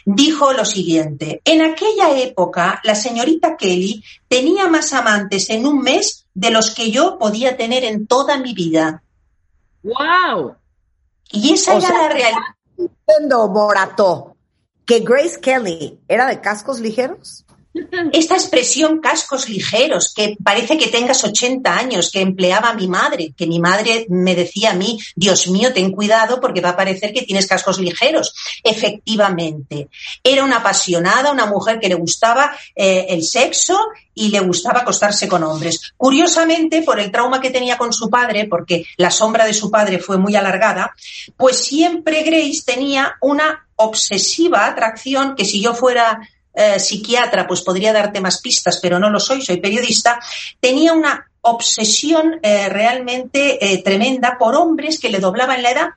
dijo 0.04 0.52
lo 0.52 0.64
siguiente, 0.64 1.40
en 1.44 1.62
aquella 1.62 2.18
época 2.18 2.80
la 2.84 2.94
señorita 2.94 3.56
Kelly 3.56 4.02
tenía 4.28 4.68
más 4.68 4.92
amantes 4.92 5.50
en 5.50 5.66
un 5.66 5.80
mes 5.82 6.26
de 6.34 6.50
los 6.50 6.70
que 6.74 6.90
yo 6.90 7.18
podía 7.18 7.56
tener 7.56 7.84
en 7.84 8.06
toda 8.06 8.38
mi 8.38 8.54
vida. 8.54 9.02
¡Wow! 9.82 10.56
Y 11.32 11.52
esa 11.54 11.74
O 11.74 11.78
era 11.78 11.88
sea, 11.88 12.02
la 12.02 12.08
realidad. 12.08 12.40
diciendo, 12.76 13.48
Morato, 13.48 14.36
que 14.84 15.00
Grace 15.00 15.40
Kelly 15.40 15.98
era 16.08 16.26
de 16.26 16.40
cascos 16.40 16.80
ligeros? 16.80 17.44
Esta 18.12 18.34
expresión 18.34 18.98
cascos 18.98 19.48
ligeros, 19.48 20.12
que 20.12 20.36
parece 20.42 20.76
que 20.76 20.88
tengas 20.88 21.22
80 21.22 21.72
años, 21.72 22.10
que 22.10 22.20
empleaba 22.20 22.74
mi 22.74 22.88
madre, 22.88 23.32
que 23.36 23.46
mi 23.46 23.60
madre 23.60 24.06
me 24.08 24.34
decía 24.34 24.70
a 24.70 24.74
mí, 24.74 24.98
Dios 25.14 25.46
mío, 25.46 25.72
ten 25.72 25.92
cuidado 25.92 26.40
porque 26.40 26.60
va 26.60 26.70
a 26.70 26.76
parecer 26.76 27.12
que 27.12 27.22
tienes 27.22 27.46
cascos 27.46 27.78
ligeros. 27.78 28.34
Efectivamente, 28.64 29.88
era 30.24 30.42
una 30.42 30.56
apasionada, 30.56 31.30
una 31.30 31.46
mujer 31.46 31.78
que 31.78 31.88
le 31.88 31.94
gustaba 31.94 32.56
eh, 32.74 33.06
el 33.10 33.22
sexo 33.22 33.78
y 34.14 34.30
le 34.30 34.40
gustaba 34.40 34.80
acostarse 34.80 35.28
con 35.28 35.44
hombres. 35.44 35.92
Curiosamente, 35.96 36.82
por 36.82 36.98
el 36.98 37.12
trauma 37.12 37.40
que 37.40 37.50
tenía 37.50 37.78
con 37.78 37.92
su 37.92 38.10
padre, 38.10 38.46
porque 38.46 38.84
la 38.96 39.12
sombra 39.12 39.44
de 39.44 39.54
su 39.54 39.70
padre 39.70 40.00
fue 40.00 40.18
muy 40.18 40.34
alargada, 40.34 40.92
pues 41.36 41.58
siempre 41.58 42.24
Grace 42.24 42.62
tenía 42.66 43.16
una 43.20 43.68
obsesiva 43.76 44.66
atracción 44.66 45.36
que 45.36 45.44
si 45.44 45.60
yo 45.62 45.72
fuera 45.72 46.20
eh, 46.60 46.78
psiquiatra, 46.78 47.46
pues 47.46 47.62
podría 47.62 47.92
darte 47.92 48.20
más 48.20 48.40
pistas, 48.40 48.78
pero 48.82 48.98
no 48.98 49.08
lo 49.08 49.18
soy, 49.18 49.40
soy 49.40 49.56
periodista, 49.56 50.20
tenía 50.60 50.92
una 50.92 51.30
obsesión 51.40 52.38
eh, 52.42 52.68
realmente 52.68 53.72
eh, 53.72 53.82
tremenda 53.82 54.36
por 54.38 54.54
hombres 54.54 55.00
que 55.00 55.08
le 55.08 55.20
doblaban 55.20 55.62
la 55.62 55.70
edad. 55.70 55.88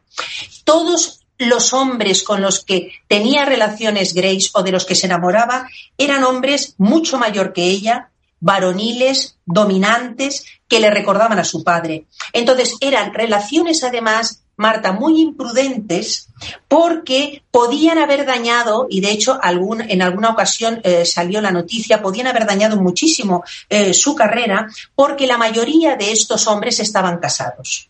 Todos 0.63 1.20
los 1.38 1.74
hombres 1.74 2.24
con 2.24 2.41
los 2.41 2.63
que 2.63 2.93
tenía 3.08 3.43
relaciones 3.43 4.13
Grace 4.13 4.50
o 4.53 4.63
de 4.63 4.72
los 4.72 4.86
que 4.86 4.96
se 4.96 5.08
enamoraba 5.08 5.67
eran 5.98 6.24
hombres 6.24 6.75
mucho 6.77 7.17
mayor 7.17 7.51
que 7.51 7.65
ella, 7.65 8.12
varoniles, 8.39 9.38
dominantes, 9.46 10.46
que 10.70 10.79
le 10.79 10.89
recordaban 10.89 11.39
a 11.39 11.43
su 11.43 11.63
padre. 11.63 12.05
Entonces 12.32 12.75
eran 12.79 13.13
relaciones 13.13 13.84
además 13.84 14.43
Marta, 14.63 14.93
muy 14.93 15.20
imprudentes 15.20 16.29
porque 16.70 17.43
podían 17.51 17.98
haber 17.98 18.25
dañado, 18.25 18.88
y 18.89 19.01
de 19.01 19.12
hecho 19.12 19.38
en 19.43 20.01
alguna 20.01 20.29
ocasión 20.29 20.79
eh, 20.84 21.05
salió 21.05 21.41
la 21.41 21.51
noticia, 21.51 22.01
podían 22.01 22.27
haber 22.27 22.46
dañado 22.46 22.77
muchísimo 22.77 23.43
eh, 23.67 23.93
su 23.93 24.15
carrera 24.15 24.70
porque 24.96 25.27
la 25.27 25.38
mayoría 25.38 25.98
de 25.98 26.13
estos 26.13 26.48
hombres 26.48 26.79
estaban 26.79 27.17
casados. 27.20 27.89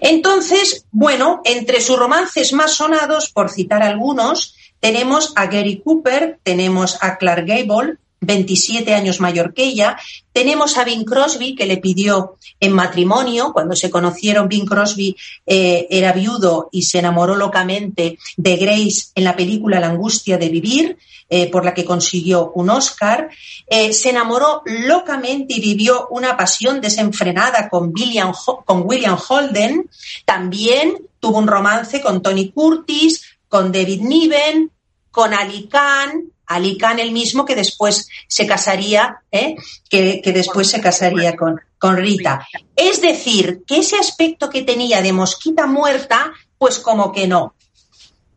Entonces, 0.00 0.84
bueno, 0.90 1.40
entre 1.44 1.80
sus 1.80 1.98
romances 1.98 2.52
más 2.52 2.74
sonados, 2.74 3.30
por 3.30 3.48
citar 3.48 3.82
algunos, 3.82 4.54
tenemos 4.78 5.32
a 5.36 5.46
Gary 5.46 5.80
Cooper, 5.82 6.38
tenemos 6.42 6.98
a 7.00 7.16
Clark 7.16 7.46
Gable, 7.46 7.96
27 8.20 8.94
años 8.94 9.20
mayor 9.20 9.54
que 9.54 9.64
ella. 9.64 9.96
Tenemos 10.32 10.76
a 10.78 10.84
Bing 10.84 11.04
Crosby, 11.04 11.54
que 11.54 11.66
le 11.66 11.78
pidió 11.78 12.36
en 12.60 12.72
matrimonio. 12.72 13.52
Cuando 13.52 13.74
se 13.74 13.90
conocieron, 13.90 14.48
Bing 14.48 14.66
Crosby 14.66 15.16
eh, 15.46 15.86
era 15.90 16.12
viudo 16.12 16.68
y 16.70 16.82
se 16.82 16.98
enamoró 16.98 17.34
locamente 17.34 18.18
de 18.36 18.56
Grace 18.56 19.06
en 19.14 19.24
la 19.24 19.36
película 19.36 19.80
La 19.80 19.88
angustia 19.88 20.38
de 20.38 20.48
vivir, 20.48 20.98
eh, 21.28 21.50
por 21.50 21.64
la 21.64 21.74
que 21.74 21.84
consiguió 21.84 22.52
un 22.54 22.70
Oscar. 22.70 23.30
Eh, 23.66 23.92
se 23.92 24.10
enamoró 24.10 24.62
locamente 24.66 25.54
y 25.54 25.60
vivió 25.60 26.08
una 26.10 26.36
pasión 26.36 26.80
desenfrenada 26.80 27.68
con 27.68 27.92
William, 27.94 28.32
con 28.64 28.82
William 28.86 29.18
Holden. 29.28 29.88
También 30.24 30.98
tuvo 31.18 31.38
un 31.38 31.46
romance 31.46 32.00
con 32.00 32.22
Tony 32.22 32.50
Curtis, 32.50 33.22
con 33.48 33.72
David 33.72 34.02
Niven, 34.02 34.70
con 35.10 35.34
Ali 35.34 35.66
Khan, 35.68 36.30
Ali 36.50 36.76
Khan 36.76 36.98
el 36.98 37.12
mismo 37.12 37.44
que 37.44 37.54
después 37.54 38.08
se 38.26 38.44
casaría, 38.44 39.22
¿eh? 39.30 39.54
que, 39.88 40.20
después 40.34 40.68
se 40.68 40.80
casaría 40.80 41.36
con, 41.36 41.60
con 41.78 41.96
Rita. 41.96 42.44
Es 42.74 43.00
decir, 43.00 43.62
que 43.64 43.78
ese 43.78 43.96
aspecto 43.96 44.50
que 44.50 44.62
tenía 44.62 45.00
de 45.00 45.12
mosquita 45.12 45.66
muerta, 45.66 46.32
pues 46.58 46.80
como 46.80 47.12
que 47.12 47.28
no, 47.28 47.54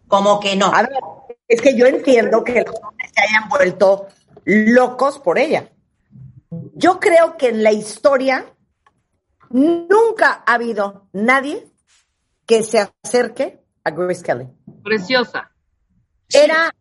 como 0.07 0.39
que 0.39 0.55
no. 0.55 0.67
A 0.67 0.83
ver, 0.83 0.91
es 1.47 1.59
que 1.59 1.75
yo 1.75 1.87
entiendo 1.87 2.43
que 2.43 2.61
los 2.61 2.75
hombres 2.83 3.11
se 3.15 3.21
hayan 3.21 3.49
vuelto 3.49 4.05
locos 4.45 5.17
por 5.17 5.39
ella. 5.39 5.71
Yo 6.75 6.99
creo 6.99 7.35
que 7.35 7.49
en 7.49 7.63
la 7.63 7.71
historia 7.71 8.45
nunca 9.49 10.43
ha 10.45 10.53
habido 10.53 11.07
nadie 11.13 11.65
que 12.45 12.61
se 12.61 12.87
acerque 13.03 13.59
a 13.83 13.89
Grace 13.89 14.21
Kelly. 14.21 14.47
Preciosa. 14.83 15.49
Era 16.29 16.71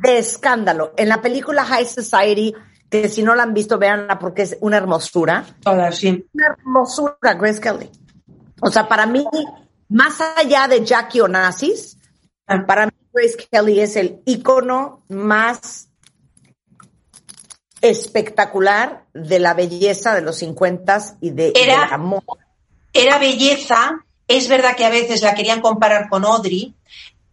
de 0.00 0.18
escándalo. 0.18 0.92
En 0.96 1.08
la 1.08 1.20
película 1.20 1.64
High 1.64 1.86
Society, 1.86 2.54
que 2.90 3.08
si 3.08 3.22
no 3.22 3.34
la 3.34 3.42
han 3.44 3.54
visto, 3.54 3.78
véanla 3.78 4.18
porque 4.18 4.42
es 4.42 4.56
una 4.60 4.76
hermosura. 4.76 5.44
Toda, 5.62 5.92
sí. 5.92 6.26
Una 6.32 6.46
hermosura, 6.46 7.34
Grace 7.34 7.60
Kelly. 7.60 7.90
O 8.60 8.70
sea, 8.70 8.88
para 8.88 9.06
mí, 9.06 9.26
más 9.88 10.18
allá 10.36 10.66
de 10.68 10.84
Jackie 10.84 11.20
Onassis, 11.20 11.96
Ah. 12.46 12.64
para 12.66 12.86
mí 12.86 12.92
Grace 13.12 13.36
Kelly 13.50 13.80
es 13.80 13.96
el 13.96 14.22
icono 14.24 15.04
más 15.08 15.88
espectacular 17.80 19.04
de 19.14 19.38
la 19.38 19.54
belleza 19.54 20.14
de 20.14 20.22
los 20.22 20.36
50 20.38 20.98
y 21.20 21.30
de, 21.30 21.52
Era- 21.54 21.84
del 21.84 21.92
amor. 21.92 22.22
Era 22.92 23.18
belleza. 23.18 24.04
Es 24.26 24.48
verdad 24.48 24.74
que 24.76 24.84
a 24.84 24.90
veces 24.90 25.22
la 25.22 25.34
querían 25.34 25.60
comparar 25.60 26.08
con 26.08 26.24
Audrey. 26.24 26.74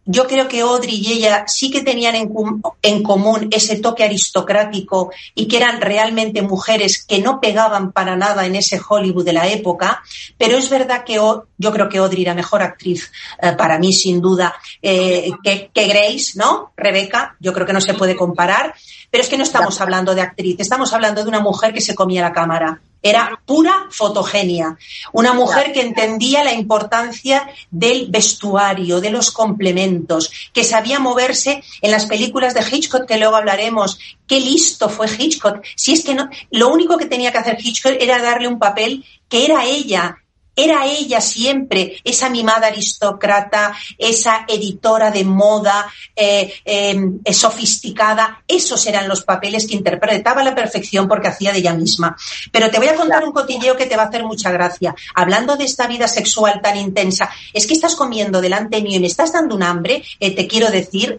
Yo 0.06 0.26
creo 0.26 0.46
que 0.46 0.60
Audrey 0.60 1.02
y 1.04 1.12
ella 1.14 1.44
sí 1.48 1.70
que 1.70 1.82
tenían 1.82 2.14
en, 2.14 3.02
común 3.02 3.48
ese 3.50 3.80
toque 3.80 4.04
aristocrático 4.04 5.10
y 5.34 5.48
que 5.48 5.56
eran 5.56 5.80
realmente 5.80 6.42
mujeres 6.42 7.04
que 7.04 7.18
no 7.18 7.40
pegaban 7.40 7.90
para 7.90 8.16
nada 8.16 8.46
en 8.46 8.54
ese 8.54 8.80
Hollywood 8.88 9.24
de 9.24 9.32
la 9.32 9.48
época, 9.48 10.02
pero 10.38 10.56
es 10.56 10.70
verdad 10.70 11.04
que 11.04 11.14
yo 11.14 11.72
creo 11.72 11.88
que 11.88 11.98
Audrey 11.98 12.22
era 12.22 12.34
mejor 12.34 12.62
actriz 12.62 13.10
eh, 13.42 13.52
para 13.58 13.78
mí, 13.78 13.92
sin 13.92 14.20
duda, 14.20 14.54
eh, 14.80 15.30
que, 15.42 15.70
que 15.74 15.88
Grace, 15.88 16.32
¿no? 16.36 16.72
Rebeca, 16.76 17.36
yo 17.40 17.52
creo 17.52 17.66
que 17.66 17.72
no 17.72 17.80
se 17.80 17.94
puede 17.94 18.14
comparar, 18.14 18.74
pero 19.10 19.22
es 19.22 19.28
que 19.28 19.38
no 19.38 19.44
estamos 19.44 19.80
hablando 19.80 20.14
de 20.14 20.22
actriz, 20.22 20.56
estamos 20.58 20.92
hablando 20.92 21.22
de 21.22 21.28
una 21.28 21.40
mujer 21.40 21.72
que 21.72 21.80
se 21.80 21.94
comía 21.94 22.22
la 22.22 22.32
cámara. 22.32 22.80
Era 23.02 23.40
pura 23.46 23.86
fotogenia. 23.90 24.76
Una 25.12 25.32
mujer 25.32 25.72
que 25.72 25.80
entendía 25.80 26.42
la 26.42 26.52
importancia 26.52 27.48
del 27.70 28.08
vestuario, 28.08 29.00
de 29.00 29.10
los 29.10 29.30
complementos, 29.30 30.32
que 30.52 30.64
sabía 30.64 30.98
moverse 30.98 31.62
en 31.82 31.90
las 31.92 32.06
películas 32.06 32.54
de 32.54 32.64
Hitchcock, 32.68 33.06
que 33.06 33.18
luego 33.18 33.36
hablaremos. 33.36 33.98
Qué 34.26 34.40
listo 34.40 34.88
fue 34.88 35.06
Hitchcock. 35.06 35.62
Si 35.76 35.92
es 35.92 36.04
que 36.04 36.14
no, 36.14 36.28
lo 36.50 36.68
único 36.68 36.98
que 36.98 37.06
tenía 37.06 37.30
que 37.30 37.38
hacer 37.38 37.58
Hitchcock 37.60 37.96
era 38.00 38.20
darle 38.20 38.48
un 38.48 38.58
papel 38.58 39.04
que 39.28 39.44
era 39.44 39.64
ella. 39.64 40.16
Era 40.58 40.86
ella 40.86 41.20
siempre, 41.20 42.00
esa 42.02 42.30
mimada 42.30 42.68
aristócrata, 42.68 43.76
esa 43.98 44.46
editora 44.48 45.10
de 45.10 45.22
moda 45.22 45.86
eh, 46.16 46.50
eh, 46.64 47.32
sofisticada. 47.32 48.42
Esos 48.48 48.86
eran 48.86 49.06
los 49.06 49.22
papeles 49.22 49.66
que 49.66 49.76
interpretaba 49.76 50.40
a 50.40 50.44
la 50.44 50.54
perfección 50.54 51.06
porque 51.08 51.28
hacía 51.28 51.52
de 51.52 51.58
ella 51.58 51.74
misma. 51.74 52.16
Pero 52.50 52.70
te 52.70 52.78
voy 52.78 52.88
a 52.88 52.94
contar 52.94 53.22
un 53.22 53.32
cotilleo 53.32 53.76
que 53.76 53.84
te 53.84 53.96
va 53.96 54.04
a 54.04 54.06
hacer 54.06 54.24
mucha 54.24 54.50
gracia. 54.50 54.94
Hablando 55.14 55.58
de 55.58 55.64
esta 55.64 55.86
vida 55.86 56.08
sexual 56.08 56.60
tan 56.62 56.78
intensa, 56.78 57.28
es 57.52 57.66
que 57.66 57.74
estás 57.74 57.94
comiendo 57.94 58.40
delante 58.40 58.80
mío 58.80 58.96
y 58.96 59.00
me 59.00 59.08
estás 59.08 59.34
dando 59.34 59.54
un 59.54 59.62
hambre. 59.62 60.02
eh, 60.20 60.34
te 60.34 60.46
quiero 60.46 60.70
decir, 60.70 61.16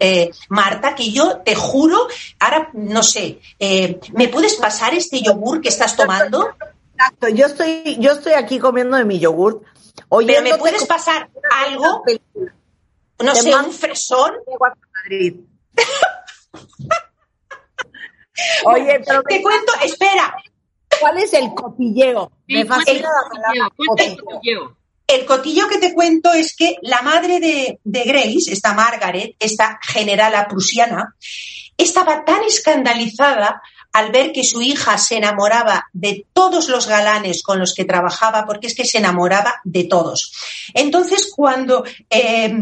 Marta, 0.50 0.95
que 0.95 1.12
yo 1.12 1.38
te 1.45 1.54
juro, 1.54 2.08
ahora 2.39 2.69
no 2.73 3.04
sé, 3.04 3.39
¿me 3.60 4.28
puedes 4.30 4.56
pasar 4.56 4.95
este 4.95 5.21
yogur 5.21 5.62
que 5.62 5.69
estás 5.69 5.95
tomando? 5.95 6.56
Exacto, 6.97 7.29
yo 7.29 7.45
estoy, 7.45 7.97
yo 7.99 8.13
estoy 8.13 8.33
aquí 8.33 8.57
comiendo 8.57 8.97
de 8.97 9.05
mi 9.05 9.19
yogurt. 9.19 9.63
Pero 10.10 10.41
me 10.41 10.57
puedes 10.57 10.86
pasar 10.86 11.29
algo, 11.65 12.03
no 13.19 13.36
sé, 13.36 13.55
un 13.55 13.71
fresón. 13.71 14.31
Madrid. 15.03 15.36
Oye, 18.65 19.01
pero 19.05 19.23
Te 19.23 19.41
cuento, 19.41 19.73
espera, 19.83 20.36
¿cuál 20.99 21.17
es 21.17 21.33
el 21.33 21.53
cotilleo? 21.53 22.31
Sí, 22.47 22.53
Me 22.53 22.65
fascina 22.65 22.97
el 22.97 23.01
la 23.03 23.29
palabra 23.29 23.71
cotilleo. 23.75 24.77
el 25.07 25.25
cotillo 25.25 25.67
que 25.67 25.77
te 25.79 25.93
cuento 25.93 26.33
es 26.33 26.55
que 26.55 26.77
la 26.81 27.01
madre 27.01 27.39
de, 27.39 27.79
de 27.83 28.03
Grace, 28.03 28.51
esta 28.51 28.73
Margaret, 28.73 29.36
esta 29.39 29.79
generala 29.81 30.47
prusiana, 30.47 31.15
estaba 31.77 32.25
tan 32.25 32.43
escandalizada 32.43 33.62
al 33.97 34.12
ver 34.12 34.31
que 34.31 34.43
su 34.43 34.62
hija 34.62 34.95
se 34.99 35.17
enamoraba 35.17 35.88
de 35.91 36.27
todos 36.31 36.69
los 36.69 36.86
galanes 36.86 37.41
con 37.41 37.57
los 37.57 37.73
que 37.73 37.83
trabajaba, 37.83 38.45
porque 38.45 38.67
es 38.67 38.75
que 38.75 38.86
se 38.86 38.99
enamoraba 38.99 39.55
de 39.63 39.86
todos. 39.86 40.33
Entonces, 40.75 41.31
cuando 41.36 41.83
eh, 42.07 42.55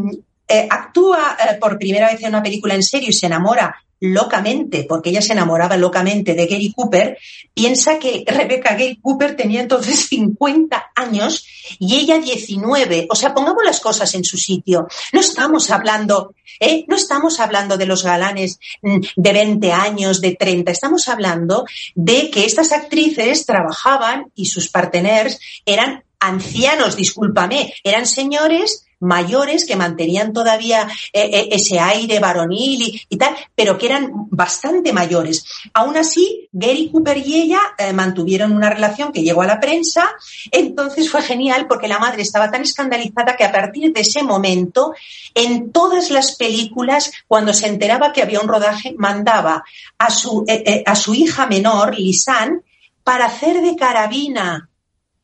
eh, 0.47 0.67
actúa 0.69 1.35
eh, 1.37 1.55
por 1.59 1.77
primera 1.77 2.09
vez 2.09 2.21
en 2.21 2.29
una 2.29 2.41
película 2.41 2.73
en 2.73 2.83
serio 2.83 3.09
y 3.09 3.13
se 3.13 3.25
enamora 3.25 3.84
locamente, 3.99 4.85
porque 4.87 5.09
ella 5.09 5.21
se 5.21 5.33
enamoraba 5.33 5.77
locamente 5.77 6.33
de 6.33 6.47
Gary 6.47 6.73
Cooper, 6.73 7.17
piensa 7.53 7.97
que 7.97 8.23
Rebecca 8.27 8.71
Gary 8.71 8.99
Cooper 9.01 9.35
tenía 9.35 9.61
entonces 9.61 10.07
50 10.09 10.91
años 10.95 11.45
y 11.79 11.95
ella 11.95 12.19
19. 12.19 13.07
O 13.09 13.15
sea, 13.15 13.33
pongamos 13.33 13.63
las 13.63 13.79
cosas 13.79 14.13
en 14.15 14.23
su 14.23 14.37
sitio. 14.37 14.87
No 15.13 15.19
estamos 15.21 15.71
hablando, 15.71 16.33
¿eh? 16.59 16.85
no 16.87 16.95
estamos 16.95 17.39
hablando 17.39 17.77
de 17.77 17.85
los 17.85 18.03
galanes 18.03 18.59
mm, 18.81 18.99
de 19.15 19.33
20 19.33 19.71
años, 19.71 20.21
de 20.21 20.35
30. 20.35 20.71
Estamos 20.71 21.07
hablando 21.07 21.65
de 21.95 22.29
que 22.29 22.45
estas 22.45 22.71
actrices 22.71 23.45
trabajaban 23.45 24.31
y 24.35 24.45
sus 24.47 24.69
parteners 24.69 25.39
eran 25.65 26.03
ancianos, 26.19 26.95
discúlpame, 26.95 27.73
eran 27.83 28.05
señores 28.05 28.84
mayores 28.99 29.65
que 29.65 29.75
mantenían 29.75 30.33
todavía 30.33 30.87
eh, 31.13 31.29
eh, 31.31 31.49
ese 31.51 31.79
aire 31.79 32.19
varonil 32.19 33.01
y, 33.09 33.17
tal, 33.17 33.35
pero 33.53 33.77
que 33.77 33.87
eran 33.87 34.11
bastante 34.29 34.93
mayores. 34.93 35.45
Aún 35.73 35.97
así, 35.97 36.47
Gary 36.51 36.89
Cooper 36.91 37.17
y 37.17 37.41
ella 37.41 37.59
eh, 37.77 37.93
mantuvieron 37.93 38.51
una 38.53 38.69
relación 38.69 39.11
que 39.11 39.23
llegó 39.23 39.41
a 39.41 39.47
la 39.47 39.59
prensa, 39.59 40.09
entonces 40.51 41.09
fue 41.09 41.21
genial 41.21 41.67
porque 41.67 41.87
la 41.87 41.99
madre 41.99 42.21
estaba 42.21 42.51
tan 42.51 42.61
escandalizada 42.61 43.35
que 43.35 43.43
a 43.43 43.51
partir 43.51 43.93
de 43.93 44.01
ese 44.01 44.23
momento, 44.23 44.93
en 45.33 45.71
todas 45.71 46.09
las 46.09 46.35
películas, 46.35 47.11
cuando 47.27 47.53
se 47.53 47.67
enteraba 47.67 48.13
que 48.13 48.21
había 48.21 48.39
un 48.39 48.47
rodaje, 48.47 48.95
mandaba 48.97 49.63
a 49.97 50.09
su, 50.09 50.45
a 50.85 50.95
su 50.95 51.13
hija 51.13 51.47
menor, 51.47 51.95
Lisanne, 51.97 52.61
para 53.03 53.25
hacer 53.25 53.61
de 53.61 53.75
carabina. 53.75 54.69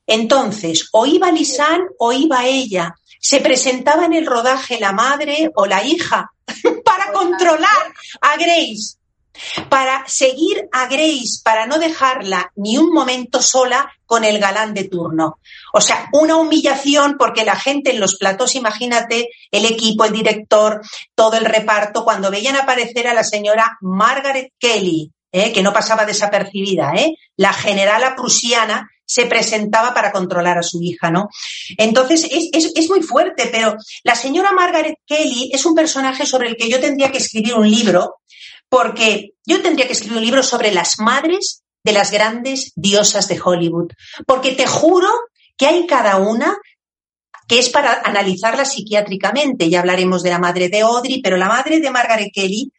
Entonces, 0.06 0.90
o 0.92 1.06
iba 1.06 1.32
Lisanne 1.32 1.86
o 1.98 2.12
iba 2.12 2.46
ella 2.46 2.96
se 3.22 3.40
presentaba 3.40 4.06
en 4.06 4.14
el 4.14 4.26
rodaje 4.26 4.80
la 4.80 4.92
madre 4.92 5.52
o 5.56 5.66
la 5.66 5.84
hija 5.84 6.32
para 6.84 7.14
controlar 7.14 7.94
a 8.20 8.36
Grace, 8.36 8.98
para 9.70 10.04
seguir 10.08 10.68
a 10.72 10.88
Grace, 10.88 11.40
para 11.44 11.68
no 11.68 11.78
dejarla 11.78 12.52
ni 12.56 12.78
un 12.78 12.92
momento 12.92 13.42
sola 13.42 13.90
con 14.06 14.26
el 14.26 14.40
galán 14.40 14.74
de 14.74 14.86
turno. 14.86 15.40
O 15.72 15.80
sea, 15.80 16.10
una 16.14 16.36
humillación 16.36 17.16
porque 17.18 17.46
la 17.46 17.56
gente 17.56 17.92
en 17.92 18.00
los 18.00 18.18
platos, 18.18 18.56
imagínate, 18.56 19.30
el 19.52 19.66
equipo, 19.66 20.04
el 20.04 20.14
director, 20.14 20.82
todo 21.16 21.38
el 21.38 21.46
reparto, 21.46 22.04
cuando 22.04 22.32
veían 22.32 22.56
aparecer 22.56 23.08
a 23.08 23.14
la 23.14 23.24
señora 23.24 23.78
Margaret 23.82 24.52
Kelly, 24.60 25.12
¿eh? 25.32 25.54
que 25.54 25.64
no 25.64 25.72
pasaba 25.72 26.06
desapercibida, 26.06 26.94
¿eh? 26.96 27.16
la 27.38 27.54
generala 27.54 28.16
prusiana, 28.16 28.90
se 29.12 29.26
presentaba 29.26 29.94
para 29.94 30.14
controlar 30.14 30.58
a 30.58 30.64
su 30.64 30.82
hija, 30.82 31.12
¿no? 31.12 31.28
Entonces, 31.78 32.24
es, 32.32 32.48
es, 32.54 32.72
es, 32.74 32.90
muy 32.90 33.02
fuerte, 33.02 33.50
pero 33.52 33.76
la 34.06 34.16
señora 34.16 34.54
Margaret 34.54 34.96
Kelly 35.06 35.52
es 35.54 35.66
un 35.66 35.76
personaje 35.76 36.26
sobre 36.26 36.48
el 36.48 36.56
que 36.56 36.70
yo 36.70 36.80
tendría 36.80 37.12
que 37.12 37.18
escribir 37.18 37.56
un 37.56 37.70
libro, 37.70 38.22
porque 38.70 39.32
yo 39.46 39.62
tendría 39.62 39.86
que 39.86 39.92
escribir 39.92 40.20
un 40.20 40.24
libro 40.24 40.44
sobre 40.44 40.72
las 40.72 40.98
madres 41.00 41.62
de 41.84 41.92
las 41.92 42.10
grandes 42.12 42.72
diosas 42.76 43.28
de 43.28 43.42
Hollywood, 43.44 43.92
porque 44.26 44.54
te 44.54 44.66
juro 44.66 45.10
que 45.58 45.68
hay 45.68 45.86
cada 45.88 46.16
una 46.16 46.58
que 47.50 47.60
es 47.60 47.70
para 47.70 48.02
analizarla 48.06 48.64
psiquiátricamente. 48.64 49.70
Ya 49.70 49.82
hablaremos 49.82 50.24
de 50.24 50.30
la 50.30 50.40
madre 50.40 50.70
de 50.70 50.80
Audrey, 50.80 51.22
pero 51.22 51.36
la 51.36 51.50
madre 51.50 51.82
de 51.82 51.92
Margaret 51.92 52.32
Kelly, 52.34 52.72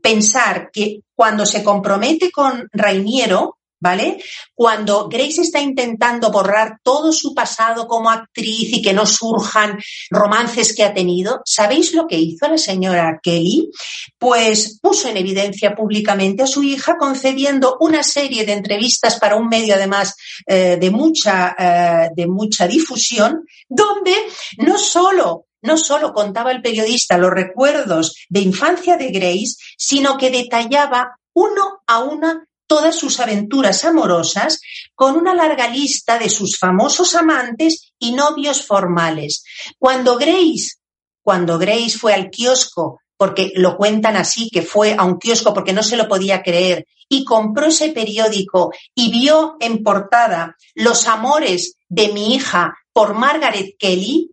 pensar 0.00 0.70
que 0.72 1.00
cuando 1.12 1.44
se 1.44 1.64
compromete 1.64 2.30
con 2.30 2.68
Rainiero, 2.72 3.58
¿vale? 3.82 4.22
Cuando 4.54 5.08
Grace 5.08 5.42
está 5.42 5.60
intentando 5.60 6.30
borrar 6.30 6.78
todo 6.84 7.12
su 7.12 7.34
pasado 7.34 7.88
como 7.88 8.10
actriz 8.10 8.72
y 8.72 8.80
que 8.80 8.92
no 8.92 9.04
surjan 9.06 9.76
romances 10.08 10.72
que 10.72 10.84
ha 10.84 10.94
tenido, 10.94 11.42
¿sabéis 11.44 11.92
lo 11.92 12.06
que 12.06 12.16
hizo 12.16 12.46
la 12.46 12.58
señora 12.58 13.18
Kelly? 13.20 13.72
Pues 14.18 14.78
puso 14.80 15.08
en 15.08 15.16
evidencia 15.16 15.74
públicamente 15.74 16.44
a 16.44 16.46
su 16.46 16.62
hija 16.62 16.96
concediendo 16.96 17.76
una 17.80 18.04
serie 18.04 18.46
de 18.46 18.52
entrevistas 18.52 19.18
para 19.18 19.34
un 19.34 19.48
medio 19.48 19.74
además 19.74 20.14
eh, 20.46 20.78
de 20.80 20.90
mucha 20.92 21.56
eh, 21.58 22.10
de 22.14 22.28
mucha 22.28 22.68
difusión, 22.68 23.44
donde 23.68 24.14
no 24.58 24.78
solo 24.78 25.46
no 25.60 25.76
solo 25.76 26.12
contaba 26.12 26.50
el 26.50 26.62
periodista 26.62 27.18
los 27.18 27.30
recuerdos 27.30 28.16
de 28.28 28.40
infancia 28.40 28.96
de 28.96 29.10
Grace, 29.10 29.56
sino 29.76 30.18
que 30.18 30.30
detallaba 30.30 31.18
uno 31.34 31.80
a 31.86 32.00
una 32.00 32.46
todas 32.72 32.96
sus 32.96 33.20
aventuras 33.20 33.84
amorosas 33.84 34.58
con 34.94 35.14
una 35.14 35.34
larga 35.34 35.68
lista 35.68 36.18
de 36.18 36.30
sus 36.30 36.58
famosos 36.58 37.14
amantes 37.14 37.92
y 37.98 38.14
novios 38.14 38.66
formales. 38.66 39.44
Cuando 39.78 40.16
Grace, 40.16 40.76
cuando 41.22 41.58
Grace 41.58 41.98
fue 41.98 42.14
al 42.14 42.30
kiosco, 42.30 43.00
porque 43.18 43.52
lo 43.56 43.76
cuentan 43.76 44.16
así, 44.16 44.48
que 44.48 44.62
fue 44.62 44.94
a 44.98 45.04
un 45.04 45.18
kiosco 45.18 45.52
porque 45.52 45.74
no 45.74 45.82
se 45.82 45.98
lo 45.98 46.08
podía 46.08 46.42
creer, 46.42 46.86
y 47.10 47.26
compró 47.26 47.66
ese 47.66 47.90
periódico 47.90 48.72
y 48.94 49.10
vio 49.10 49.58
en 49.60 49.82
portada 49.82 50.56
los 50.74 51.06
amores 51.08 51.74
de 51.90 52.08
mi 52.08 52.34
hija 52.34 52.74
por 52.90 53.12
Margaret 53.12 53.76
Kelly, 53.78 54.30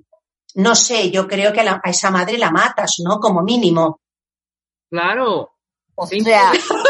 no 0.56 0.76
sé, 0.76 1.12
yo 1.12 1.28
creo 1.28 1.52
que 1.52 1.60
a, 1.60 1.64
la, 1.66 1.82
a 1.84 1.90
esa 1.90 2.10
madre 2.10 2.38
la 2.38 2.52
matas, 2.52 3.02
¿no? 3.04 3.20
Como 3.20 3.42
mínimo. 3.42 4.00
Claro. 4.90 5.52
O 5.96 6.08
sea, 6.08 6.54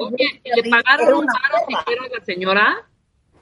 Oye, 0.00 0.40
¿le 0.44 0.70
pagaron 0.70 1.18
un 1.18 1.26
paro 1.26 1.64
siquiera 1.68 2.02
a 2.04 2.18
la 2.18 2.24
señora? 2.24 2.86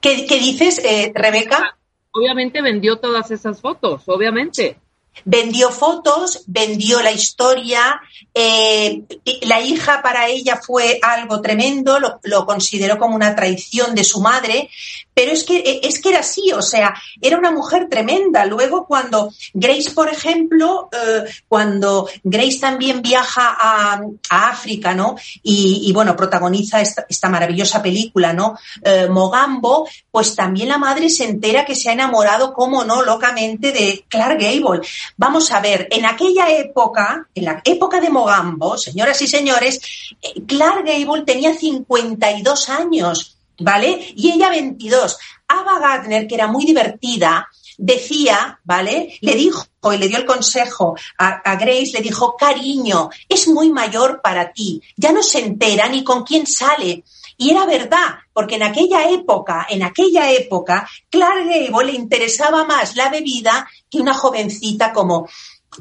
¿Qué, 0.01 0.25
qué 0.25 0.39
dices, 0.39 0.79
eh, 0.79 1.11
Rebeca? 1.13 1.77
Obviamente 2.11 2.61
vendió 2.61 2.97
todas 2.97 3.31
esas 3.31 3.59
fotos, 3.61 4.03
obviamente. 4.07 4.77
Vendió 5.23 5.69
fotos, 5.69 6.43
vendió 6.47 7.01
la 7.01 7.11
historia, 7.11 8.01
eh, 8.33 9.03
la 9.43 9.61
hija 9.61 10.01
para 10.01 10.27
ella 10.27 10.57
fue 10.57 10.99
algo 11.01 11.41
tremendo, 11.41 11.99
lo, 11.99 12.19
lo, 12.23 12.45
consideró 12.45 12.97
como 12.97 13.15
una 13.15 13.33
traición 13.33 13.95
de 13.95 14.03
su 14.03 14.19
madre, 14.19 14.69
pero 15.15 15.31
es 15.31 15.45
que, 15.45 15.79
es 15.81 16.01
que 16.01 16.09
era 16.09 16.19
así, 16.19 16.51
o 16.51 16.61
sea, 16.61 16.93
era 17.21 17.37
una 17.37 17.49
mujer 17.49 17.87
tremenda. 17.89 18.45
Luego 18.45 18.85
cuando 18.85 19.31
Grace, 19.53 19.91
por 19.91 20.09
ejemplo, 20.09 20.89
eh, 20.91 21.23
cuando 21.47 22.09
Grace 22.21 22.59
también 22.59 23.01
viaja 23.01 23.55
a, 23.57 24.01
África, 24.29 24.93
¿no? 24.93 25.15
Y, 25.41 25.91
bueno, 25.93 26.15
protagoniza 26.17 26.81
esta, 26.81 27.29
maravillosa 27.29 27.81
película, 27.81 28.33
¿no? 28.33 28.57
Eh, 28.83 29.07
Mogambo, 29.09 29.87
pues 30.11 30.35
también 30.35 30.67
la 30.67 30.77
madre 30.77 31.09
se 31.09 31.23
entera 31.23 31.63
que 31.63 31.75
se 31.75 31.89
ha 31.89 31.93
enamorado, 31.93 32.53
como 32.53 32.83
no, 32.83 33.01
locamente 33.01 33.71
de 33.71 34.05
Clark 34.09 34.37
Gable. 34.39 34.85
Vamos 35.15 35.49
a 35.51 35.61
ver, 35.61 35.87
en 35.91 36.05
aquella 36.05 36.49
época, 36.49 37.29
en 37.33 37.45
la 37.45 37.61
época 37.63 38.01
de 38.01 38.09
Mogambo, 38.09 38.77
señoras 38.77 39.21
y 39.21 39.27
señores, 39.27 39.79
eh, 40.21 40.41
Clark 40.45 40.85
Gable 40.85 41.23
tenía 41.23 41.53
52 41.53 42.69
años. 42.69 43.34
¿Vale? 43.59 44.13
Y 44.15 44.31
ella 44.31 44.49
22. 44.49 45.17
Ava 45.47 45.79
Gardner, 45.79 46.27
que 46.27 46.35
era 46.35 46.47
muy 46.47 46.65
divertida, 46.65 47.47
decía, 47.77 48.59
¿vale? 48.63 49.17
Le 49.21 49.35
dijo 49.35 49.65
y 49.93 49.97
le 49.97 50.07
dio 50.07 50.17
el 50.17 50.25
consejo 50.25 50.95
a, 51.17 51.41
a, 51.43 51.55
Grace, 51.57 51.91
le 51.93 52.01
dijo, 52.01 52.35
cariño, 52.35 53.09
es 53.29 53.47
muy 53.47 53.71
mayor 53.71 54.21
para 54.23 54.51
ti, 54.51 54.81
ya 54.97 55.11
no 55.11 55.21
se 55.21 55.39
entera 55.39 55.87
ni 55.87 56.03
con 56.03 56.23
quién 56.23 56.47
sale. 56.47 57.03
Y 57.37 57.51
era 57.51 57.65
verdad, 57.65 58.15
porque 58.33 58.55
en 58.55 58.63
aquella 58.63 59.09
época, 59.09 59.67
en 59.69 59.83
aquella 59.83 60.31
época, 60.31 60.87
Clark 61.09 61.45
Gable 61.45 61.91
le 61.91 61.97
interesaba 61.97 62.63
más 62.63 62.95
la 62.95 63.09
bebida 63.09 63.67
que 63.89 63.99
una 63.99 64.13
jovencita 64.13 64.93
como, 64.93 65.27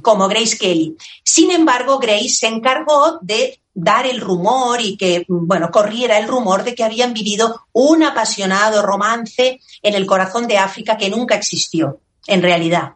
como 0.02 0.28
Grace 0.28 0.58
Kelly. 0.58 0.96
Sin 1.22 1.50
embargo, 1.52 1.98
Grace 1.98 2.30
se 2.30 2.48
encargó 2.48 3.18
de 3.22 3.60
dar 3.74 4.06
el 4.06 4.20
rumor 4.20 4.80
y 4.80 4.96
que, 4.96 5.24
bueno, 5.28 5.70
corriera 5.70 6.18
el 6.18 6.28
rumor 6.28 6.62
de 6.62 6.74
que 6.74 6.84
habían 6.84 7.12
vivido 7.12 7.66
un 7.72 8.04
apasionado 8.04 8.82
romance 8.82 9.60
en 9.82 9.94
el 9.94 10.06
corazón 10.06 10.46
de 10.46 10.58
África 10.58 10.96
que 10.96 11.10
nunca 11.10 11.34
existió, 11.34 12.00
en 12.26 12.42
realidad. 12.42 12.94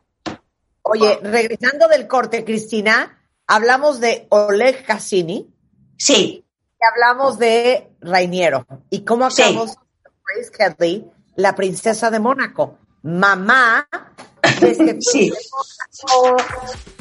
Oye, 0.82 1.18
regresando 1.22 1.88
del 1.88 2.06
corte, 2.06 2.44
Cristina, 2.44 3.18
hablamos 3.46 4.00
de 4.00 4.26
Oleg 4.30 4.86
Cassini. 4.86 5.52
Sí. 5.98 6.44
Y 6.80 6.84
hablamos 6.84 7.38
de 7.38 7.90
Rainiero. 8.00 8.66
¿Y 8.88 9.04
cómo 9.04 9.26
acabamos 9.26 9.72
sí. 9.72 9.76
Grace 10.24 10.50
Kelly, 10.78 11.10
la 11.34 11.54
princesa 11.56 12.10
de 12.10 12.20
Mónaco? 12.20 12.78
Mamá 13.02 13.88
desde 14.60 15.00
sí. 15.00 15.32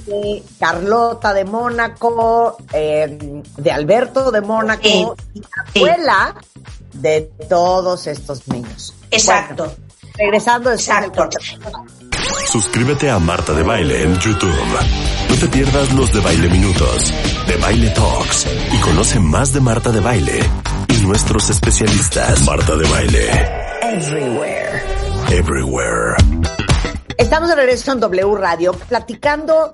de 0.05 0.43
Carlota 0.59 1.33
de 1.33 1.45
Mónaco, 1.45 2.57
eh, 2.73 3.41
de 3.57 3.71
Alberto 3.71 4.31
de 4.31 4.41
Mónaco, 4.41 4.83
sí. 4.83 5.07
y 5.33 5.41
abuela 5.79 6.35
sí. 6.53 6.61
de 6.93 7.21
todos 7.49 8.07
estos 8.07 8.47
niños. 8.47 8.93
Exacto. 9.11 9.65
Bueno, 9.65 9.87
regresando 10.17 10.71
Exacto. 10.71 11.29
Suscríbete 12.49 13.09
a 13.09 13.19
Marta 13.19 13.53
de 13.53 13.63
Baile 13.63 14.03
en 14.03 14.17
YouTube. 14.19 14.55
No 15.29 15.35
te 15.35 15.47
pierdas 15.47 15.93
los 15.93 16.13
de 16.13 16.19
Baile 16.21 16.49
Minutos, 16.49 17.13
de 17.47 17.57
Baile 17.57 17.89
Talks 17.91 18.47
y 18.73 18.77
conoce 18.77 19.19
más 19.19 19.53
de 19.53 19.59
Marta 19.59 19.91
de 19.91 19.99
Baile 19.99 20.39
y 20.87 21.01
nuestros 21.01 21.49
especialistas. 21.49 22.41
Marta 22.45 22.75
de 22.75 22.89
Baile. 22.89 23.29
Everywhere. 23.81 24.83
Everywhere. 25.29 26.36
Estamos 27.17 27.49
de 27.49 27.55
regreso 27.55 27.91
en 27.91 27.99
W 27.99 28.35
Radio 28.35 28.73
platicando 28.73 29.71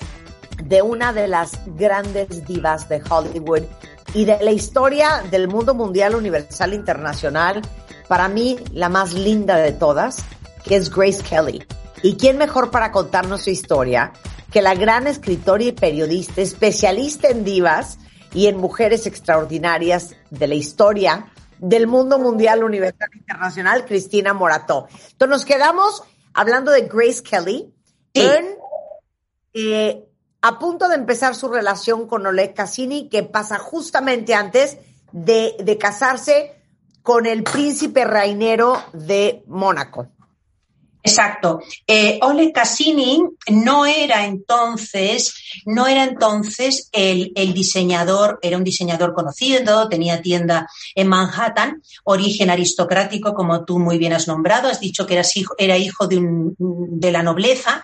de 0.63 0.82
una 0.82 1.12
de 1.12 1.27
las 1.27 1.60
grandes 1.75 2.45
divas 2.47 2.88
de 2.88 3.03
Hollywood 3.08 3.63
y 4.13 4.23
de 4.23 4.41
la 4.41 4.51
historia 4.51 5.23
del 5.29 5.49
mundo 5.49 5.73
mundial, 5.75 6.15
universal, 6.15 6.73
internacional. 6.73 7.62
Para 8.08 8.29
mí, 8.29 8.58
la 8.71 8.88
más 8.88 9.12
linda 9.12 9.58
de 9.58 9.73
todas, 9.73 10.23
que 10.63 10.77
es 10.77 10.89
Grace 10.89 11.21
Kelly. 11.21 11.65
¿Y 12.01 12.15
quién 12.15 12.38
mejor 12.38 12.71
para 12.71 12.93
contarnos 12.93 13.43
su 13.43 13.49
historia 13.49 14.13
que 14.49 14.62
la 14.62 14.73
gran 14.73 15.06
escritora 15.06 15.65
y 15.65 15.73
periodista, 15.73 16.41
especialista 16.41 17.27
en 17.27 17.43
divas 17.43 17.99
y 18.34 18.47
en 18.47 18.56
mujeres 18.56 19.06
extraordinarias 19.06 20.15
de 20.29 20.47
la 20.47 20.56
historia 20.56 21.25
del 21.60 21.88
mundo 21.88 22.19
mundial, 22.19 22.63
universal, 22.63 23.10
internacional, 23.13 23.86
Cristina 23.86 24.34
Morató? 24.34 24.88
Entonces 25.12 25.29
nos 25.29 25.45
quedamos 25.45 26.03
hablando 26.34 26.72
de 26.72 26.82
Grace 26.82 27.24
Kelly 27.24 27.74
sí. 28.13 28.22
en 28.22 28.46
eh, 29.54 30.04
a 30.41 30.60
punto 30.60 30.89
de 30.89 30.96
empezar 30.96 31.36
su 31.36 31.48
relación 31.48 32.08
con 32.08 32.26
Oleg 32.26 32.54
Cassini, 32.54 33.08
que 33.08 33.24
pasa 33.24 33.60
justamente 33.60 34.34
antes 34.34 34.78
de, 35.13 35.56
de 35.63 35.78
casarse 35.78 36.56
con 37.02 37.26
el 37.26 37.43
príncipe 37.43 38.04
reinero 38.04 38.82
de 38.91 39.43
Mónaco. 39.48 40.08
Exacto. 41.06 41.60
Eh, 41.86 42.18
Ole 42.22 42.54
Cassini 42.54 43.22
no 43.50 43.86
era 43.86 44.26
entonces, 44.26 45.34
no 45.66 45.86
era 45.86 46.06
entonces 46.06 46.89
el, 46.94 47.34
el, 47.36 47.54
diseñador, 47.54 48.39
era 48.42 48.56
un 48.56 48.63
diseñador 48.63 49.13
conocido, 49.13 49.89
tenía 49.89 50.22
tienda 50.22 50.70
en 50.96 51.10
Manhattan, 51.10 51.84
origen 52.06 52.50
aristocrático, 52.50 53.34
como 53.34 53.66
tú 53.66 53.80
muy 53.80 53.98
bien 53.98 54.13
has 54.13 54.30
nombrado, 54.30 54.70
has 54.70 54.80
dicho 54.80 55.06
que 55.06 55.16
eras 55.16 55.36
hijo, 55.36 55.54
era 55.58 55.78
hijo 55.78 56.08
de, 56.08 56.18
un, 56.18 56.56
de 56.58 57.12
la 57.12 57.22
nobleza, 57.22 57.84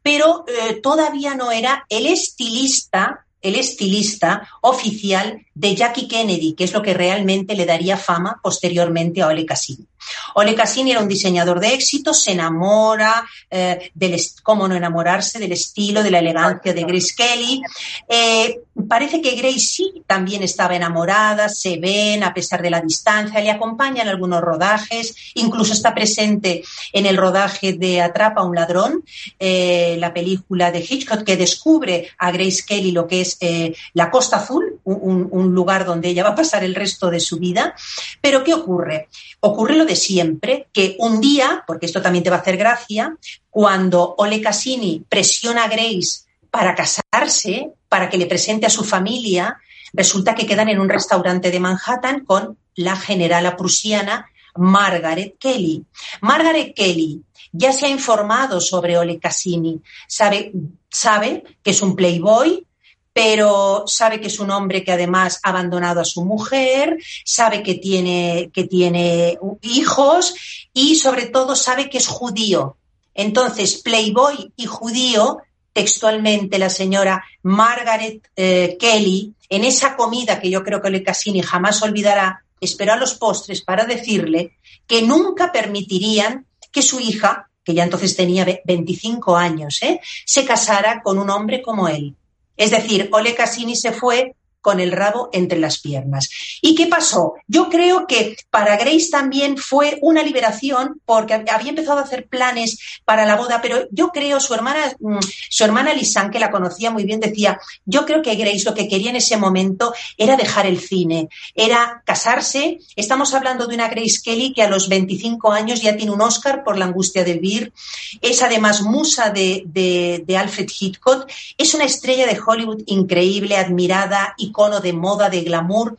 pero 0.00 0.44
eh, 0.46 0.80
todavía 0.80 1.34
no 1.34 1.50
era 1.50 1.84
el 1.88 2.06
estilista 2.06 3.26
el 3.42 3.54
estilista 3.54 4.46
oficial 4.60 5.46
de 5.54 5.74
Jackie 5.74 6.08
Kennedy, 6.08 6.52
que 6.52 6.64
es 6.64 6.74
lo 6.74 6.82
que 6.82 6.92
realmente 6.92 7.54
le 7.54 7.64
daría 7.64 7.96
fama 7.96 8.38
posteriormente 8.42 9.22
a 9.22 9.28
Ole 9.28 9.46
Cassini. 9.46 9.86
Ole 10.34 10.54
Cassini 10.54 10.92
era 10.92 11.00
un 11.00 11.08
diseñador 11.08 11.60
de 11.60 11.74
éxito, 11.74 12.14
se 12.14 12.32
enamora 12.32 13.26
eh, 13.50 13.90
del, 13.94 14.20
cómo 14.42 14.68
no 14.68 14.74
enamorarse, 14.74 15.38
del 15.38 15.52
estilo, 15.52 16.02
de 16.02 16.10
la 16.10 16.18
elegancia 16.18 16.72
de 16.72 16.84
Grace 16.84 17.14
Kelly. 17.16 17.62
Eh, 18.08 18.60
parece 18.88 19.20
que 19.20 19.34
Grace 19.34 19.60
sí 19.60 20.02
también 20.06 20.42
estaba 20.42 20.76
enamorada, 20.76 21.48
se 21.48 21.78
ven 21.78 22.22
a 22.22 22.34
pesar 22.34 22.62
de 22.62 22.70
la 22.70 22.80
distancia, 22.80 23.40
le 23.40 23.50
acompañan 23.50 24.08
algunos 24.08 24.40
rodajes, 24.40 25.14
incluso 25.34 25.72
está 25.72 25.94
presente 25.94 26.62
en 26.92 27.06
el 27.06 27.16
rodaje 27.16 27.74
de 27.74 28.00
Atrapa 28.00 28.40
a 28.40 28.44
un 28.44 28.54
ladrón, 28.54 29.04
eh, 29.38 29.96
la 29.98 30.12
película 30.12 30.70
de 30.70 30.80
Hitchcock 30.80 31.24
que 31.24 31.36
descubre 31.36 32.08
a 32.18 32.30
Grace 32.30 32.62
Kelly 32.66 32.92
lo 32.92 33.06
que 33.06 33.22
es 33.22 33.36
eh, 33.40 33.74
la 33.94 34.10
Costa 34.10 34.36
Azul, 34.36 34.80
un, 34.84 35.28
un 35.30 35.54
lugar 35.54 35.84
donde 35.84 36.08
ella 36.08 36.24
va 36.24 36.30
a 36.30 36.34
pasar 36.34 36.64
el 36.64 36.74
resto 36.74 37.10
de 37.10 37.20
su 37.20 37.38
vida. 37.38 37.74
Pero 38.20 38.44
¿qué 38.44 38.54
ocurre? 38.54 39.08
Ocurre 39.40 39.76
lo 39.76 39.84
de 39.84 39.96
siempre, 40.00 40.68
que 40.72 40.96
un 40.98 41.20
día, 41.20 41.64
porque 41.66 41.86
esto 41.86 42.02
también 42.02 42.24
te 42.24 42.30
va 42.30 42.36
a 42.36 42.40
hacer 42.40 42.56
gracia, 42.56 43.16
cuando 43.48 44.14
Ole 44.18 44.40
Cassini 44.40 45.04
presiona 45.08 45.64
a 45.64 45.68
Grace 45.68 46.22
para 46.50 46.74
casarse, 46.74 47.70
para 47.88 48.08
que 48.08 48.18
le 48.18 48.26
presente 48.26 48.66
a 48.66 48.70
su 48.70 48.84
familia, 48.84 49.58
resulta 49.92 50.34
que 50.34 50.46
quedan 50.46 50.68
en 50.68 50.80
un 50.80 50.88
restaurante 50.88 51.50
de 51.50 51.60
Manhattan 51.60 52.24
con 52.24 52.56
la 52.74 52.96
generala 52.96 53.56
prusiana 53.56 54.26
Margaret 54.56 55.36
Kelly. 55.38 55.84
Margaret 56.20 56.74
Kelly 56.74 57.22
ya 57.52 57.72
se 57.72 57.86
ha 57.86 57.88
informado 57.88 58.60
sobre 58.60 58.96
Ole 58.96 59.18
Cassini, 59.18 59.80
sabe, 60.06 60.52
sabe 60.88 61.44
que 61.62 61.70
es 61.70 61.82
un 61.82 61.96
playboy, 61.96 62.66
pero 63.12 63.84
sabe 63.86 64.20
que 64.20 64.28
es 64.28 64.38
un 64.38 64.50
hombre 64.50 64.84
que 64.84 64.92
además 64.92 65.40
ha 65.42 65.50
abandonado 65.50 66.00
a 66.00 66.04
su 66.04 66.24
mujer, 66.24 66.96
sabe 67.24 67.62
que 67.62 67.74
tiene, 67.74 68.50
que 68.52 68.64
tiene 68.64 69.38
hijos 69.62 70.34
y 70.72 70.94
sobre 70.94 71.26
todo 71.26 71.56
sabe 71.56 71.90
que 71.90 71.98
es 71.98 72.06
judío. 72.06 72.76
Entonces, 73.14 73.82
Playboy 73.82 74.52
y 74.56 74.66
judío, 74.66 75.38
textualmente 75.72 76.58
la 76.58 76.70
señora 76.70 77.24
Margaret 77.42 78.28
eh, 78.36 78.76
Kelly, 78.78 79.34
en 79.48 79.64
esa 79.64 79.96
comida 79.96 80.40
que 80.40 80.50
yo 80.50 80.62
creo 80.62 80.80
que 80.80 80.90
Le 80.90 81.02
Cassini 81.02 81.42
jamás 81.42 81.82
olvidará, 81.82 82.44
esperó 82.60 82.92
a 82.92 82.96
los 82.96 83.14
postres 83.14 83.62
para 83.62 83.84
decirle 83.84 84.56
que 84.86 85.02
nunca 85.02 85.50
permitirían 85.50 86.46
que 86.70 86.82
su 86.82 87.00
hija, 87.00 87.50
que 87.64 87.74
ya 87.74 87.82
entonces 87.82 88.14
tenía 88.14 88.46
25 88.64 89.36
años, 89.36 89.82
¿eh? 89.82 90.00
se 90.24 90.44
casara 90.44 91.02
con 91.02 91.18
un 91.18 91.30
hombre 91.30 91.60
como 91.62 91.88
él. 91.88 92.14
Es 92.60 92.72
decir, 92.72 93.08
Ole 93.12 93.34
Cassini 93.34 93.74
se 93.74 93.90
fue 93.90 94.34
con 94.60 94.80
el 94.80 94.92
rabo 94.92 95.30
entre 95.32 95.58
las 95.58 95.78
piernas. 95.78 96.28
¿Y 96.60 96.74
qué 96.74 96.86
pasó? 96.86 97.34
Yo 97.46 97.68
creo 97.68 98.06
que 98.06 98.36
para 98.50 98.76
Grace 98.76 99.08
también 99.10 99.56
fue 99.56 99.98
una 100.02 100.22
liberación 100.22 101.00
porque 101.04 101.34
había 101.34 101.70
empezado 101.70 101.98
a 101.98 102.02
hacer 102.02 102.26
planes 102.26 102.78
para 103.04 103.26
la 103.26 103.36
boda, 103.36 103.60
pero 103.62 103.86
yo 103.90 104.08
creo 104.08 104.40
su 104.40 104.54
hermana, 104.54 104.92
mm, 104.98 105.18
su 105.48 105.64
hermana 105.64 105.94
Lisanne, 105.94 106.30
que 106.30 106.38
la 106.38 106.50
conocía 106.50 106.90
muy 106.90 107.04
bien, 107.04 107.20
decía, 107.20 107.58
yo 107.84 108.04
creo 108.04 108.22
que 108.22 108.34
Grace 108.34 108.64
lo 108.64 108.74
que 108.74 108.88
quería 108.88 109.10
en 109.10 109.16
ese 109.16 109.36
momento 109.36 109.94
era 110.16 110.36
dejar 110.36 110.66
el 110.66 110.80
cine, 110.80 111.28
era 111.54 112.02
casarse. 112.04 112.78
Estamos 112.96 113.34
hablando 113.34 113.66
de 113.66 113.74
una 113.74 113.88
Grace 113.88 114.20
Kelly 114.22 114.52
que 114.52 114.62
a 114.62 114.70
los 114.70 114.88
25 114.88 115.52
años 115.52 115.80
ya 115.80 115.96
tiene 115.96 116.12
un 116.12 116.20
Oscar 116.20 116.62
por 116.64 116.76
la 116.76 116.84
angustia 116.86 117.24
de 117.24 117.34
vivir. 117.34 117.72
Es 118.20 118.42
además 118.42 118.82
musa 118.82 119.30
de, 119.30 119.62
de, 119.66 120.22
de 120.26 120.36
Alfred 120.36 120.68
Hitchcock. 120.68 121.30
Es 121.56 121.74
una 121.74 121.84
estrella 121.84 122.26
de 122.26 122.38
Hollywood 122.44 122.82
increíble, 122.86 123.56
admirada 123.56 124.34
y 124.36 124.49
icono 124.50 124.80
de 124.80 124.92
moda, 124.92 125.30
de 125.30 125.42
glamour, 125.42 125.96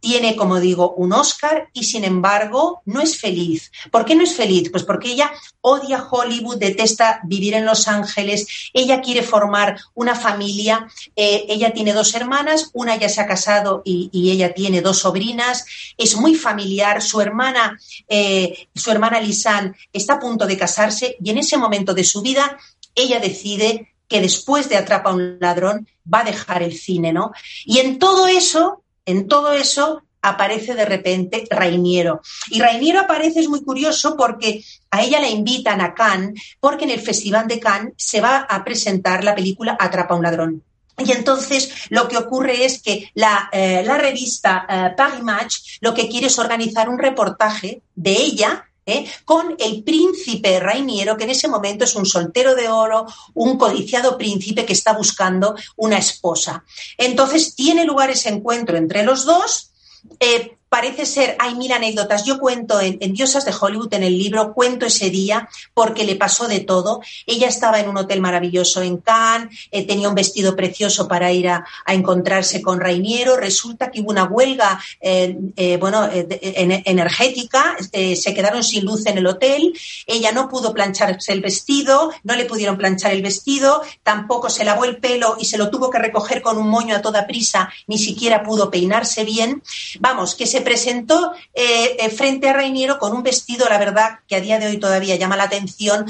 tiene, 0.00 0.34
como 0.34 0.58
digo, 0.58 0.94
un 0.94 1.12
Oscar 1.12 1.68
y 1.72 1.84
sin 1.84 2.04
embargo 2.04 2.82
no 2.86 3.00
es 3.00 3.18
feliz. 3.18 3.70
¿Por 3.90 4.04
qué 4.04 4.14
no 4.14 4.24
es 4.24 4.34
feliz? 4.34 4.70
Pues 4.70 4.82
porque 4.82 5.12
ella 5.12 5.30
odia 5.60 6.06
Hollywood, 6.10 6.56
detesta 6.56 7.20
vivir 7.24 7.54
en 7.54 7.66
Los 7.66 7.86
Ángeles, 7.86 8.46
ella 8.72 9.02
quiere 9.02 9.22
formar 9.22 9.78
una 9.94 10.14
familia, 10.14 10.88
eh, 11.14 11.44
ella 11.48 11.72
tiene 11.72 11.92
dos 11.92 12.14
hermanas, 12.14 12.70
una 12.72 12.96
ya 12.96 13.08
se 13.08 13.20
ha 13.20 13.26
casado 13.26 13.82
y, 13.84 14.08
ella 14.30 14.54
tiene 14.54 14.80
dos 14.80 15.00
sobrinas, 15.00 15.66
es 15.98 16.16
muy 16.16 16.34
familiar, 16.34 17.02
su 17.02 17.20
hermana, 17.20 17.78
eh, 18.08 18.68
su 18.74 18.90
hermana 18.90 19.20
Lisanne 19.20 19.74
está 19.92 20.14
a 20.14 20.20
punto 20.20 20.46
de 20.46 20.56
casarse 20.56 21.16
y 21.22 21.30
en 21.30 21.38
ese 21.38 21.56
momento 21.56 21.92
de 21.94 22.04
su 22.04 22.22
vida 22.22 22.56
ella 22.94 23.18
decide 23.20 23.89
que 24.10 24.20
después 24.20 24.68
de 24.68 24.76
Atrapa 24.76 25.10
a 25.10 25.14
un 25.14 25.38
ladrón 25.40 25.88
va 26.12 26.20
a 26.20 26.24
dejar 26.24 26.62
el 26.62 26.76
cine, 26.76 27.12
¿no? 27.12 27.30
Y 27.64 27.78
en 27.78 27.98
todo 27.98 28.26
eso, 28.26 28.82
en 29.06 29.28
todo 29.28 29.52
eso 29.52 30.02
aparece 30.20 30.74
de 30.74 30.84
repente 30.84 31.46
Rainiero. 31.48 32.20
Y 32.50 32.60
Rainiero 32.60 33.00
aparece, 33.00 33.40
es 33.40 33.48
muy 33.48 33.62
curioso, 33.62 34.16
porque 34.16 34.62
a 34.90 35.02
ella 35.02 35.20
la 35.20 35.30
invitan 35.30 35.80
a 35.80 35.94
Cannes, 35.94 36.56
porque 36.58 36.84
en 36.84 36.90
el 36.90 37.00
Festival 37.00 37.46
de 37.46 37.60
Cannes 37.60 37.94
se 37.96 38.20
va 38.20 38.38
a 38.38 38.64
presentar 38.64 39.22
la 39.22 39.34
película 39.34 39.76
Atrapa 39.78 40.14
a 40.14 40.18
un 40.18 40.24
ladrón. 40.24 40.62
Y 40.98 41.12
entonces 41.12 41.86
lo 41.88 42.08
que 42.08 42.18
ocurre 42.18 42.64
es 42.64 42.82
que 42.82 43.10
la, 43.14 43.48
eh, 43.52 43.82
la 43.86 43.96
revista 43.96 44.66
eh, 44.68 44.92
Paris 44.96 45.22
Match 45.22 45.78
lo 45.80 45.94
que 45.94 46.08
quiere 46.08 46.26
es 46.26 46.38
organizar 46.38 46.90
un 46.90 46.98
reportaje 46.98 47.80
de 47.94 48.12
ella 48.12 48.66
¿eh? 48.86 49.10
con 49.24 49.56
el 49.58 49.82
príncipe 49.82 50.60
Rainiero, 50.60 51.16
que 51.16 51.24
en 51.24 51.30
ese 51.30 51.48
momento 51.48 51.84
es 51.84 51.94
un 51.94 52.06
soltero 52.06 52.54
de 52.54 52.68
oro, 52.68 53.06
un 53.34 53.58
codiciado 53.58 54.16
príncipe 54.16 54.64
que 54.64 54.72
está 54.72 54.92
buscando 54.92 55.54
una 55.76 55.98
esposa. 55.98 56.64
Entonces 56.96 57.54
tiene 57.54 57.84
lugar 57.84 58.10
ese 58.10 58.28
encuentro 58.28 58.76
entre 58.76 59.02
los 59.02 59.24
dos. 59.24 59.70
Eh, 60.18 60.56
parece 60.70 61.04
ser, 61.04 61.36
hay 61.40 61.56
mil 61.56 61.72
anécdotas. 61.72 62.24
Yo 62.24 62.38
cuento 62.38 62.80
en, 62.80 62.98
Diosas 63.12 63.44
de 63.44 63.52
Hollywood, 63.52 63.92
en 63.92 64.04
el 64.04 64.16
libro, 64.16 64.54
cuento 64.54 64.86
ese 64.86 65.10
día 65.10 65.48
porque 65.74 66.04
le 66.04 66.14
pasó 66.14 66.46
de 66.46 66.60
todo. 66.60 67.00
Ella 67.26 67.48
estaba 67.48 67.80
en 67.80 67.88
un 67.88 67.98
hotel 67.98 68.20
maravilloso 68.20 68.80
en 68.80 68.98
Cannes, 68.98 69.68
eh, 69.72 69.84
tenía 69.84 70.08
un 70.08 70.14
vestido 70.14 70.54
precioso 70.54 71.08
para 71.08 71.32
ir 71.32 71.48
a, 71.48 71.66
a, 71.84 71.92
encontrarse 71.92 72.62
con 72.62 72.78
Rainiero. 72.78 73.36
Resulta 73.36 73.90
que 73.90 74.00
hubo 74.00 74.10
una 74.10 74.24
huelga, 74.24 74.80
eh, 75.00 75.36
eh, 75.56 75.76
bueno, 75.76 76.08
energética, 76.12 77.76
se 77.92 78.34
quedaron 78.34 78.62
sin 78.62 78.84
luz 78.84 79.06
en 79.06 79.18
el 79.18 79.26
hotel. 79.26 79.74
Ella 80.06 80.30
no 80.30 80.48
pudo 80.48 80.72
plancharse 80.72 81.32
el 81.32 81.40
vestido, 81.40 82.12
no 82.22 82.36
le 82.36 82.44
pudieron 82.44 82.78
planchar 82.78 83.12
el 83.12 83.22
vestido, 83.22 83.82
tampoco 84.04 84.48
se 84.48 84.64
lavó 84.64 84.84
el 84.84 84.98
pelo 84.98 85.36
y 85.40 85.46
se 85.46 85.58
lo 85.58 85.68
tuvo 85.68 85.90
que 85.90 85.98
recoger 85.98 86.42
con 86.42 86.58
un 86.58 86.68
moño 86.68 86.94
a 86.94 87.02
toda 87.02 87.26
prisa, 87.26 87.72
ni 87.88 87.98
siquiera 87.98 88.44
pudo 88.44 88.70
peinarse 88.70 89.24
bien. 89.24 89.64
Vamos, 89.98 90.36
que 90.36 90.46
se 90.46 90.59
presentó 90.60 91.32
eh, 91.54 92.10
frente 92.10 92.48
a 92.48 92.52
Reiniero 92.52 92.98
con 92.98 93.12
un 93.12 93.22
vestido, 93.22 93.68
la 93.68 93.78
verdad, 93.78 94.20
que 94.26 94.36
a 94.36 94.40
día 94.40 94.58
de 94.58 94.66
hoy 94.66 94.78
todavía 94.78 95.16
llama 95.16 95.36
la 95.36 95.44
atención, 95.44 96.06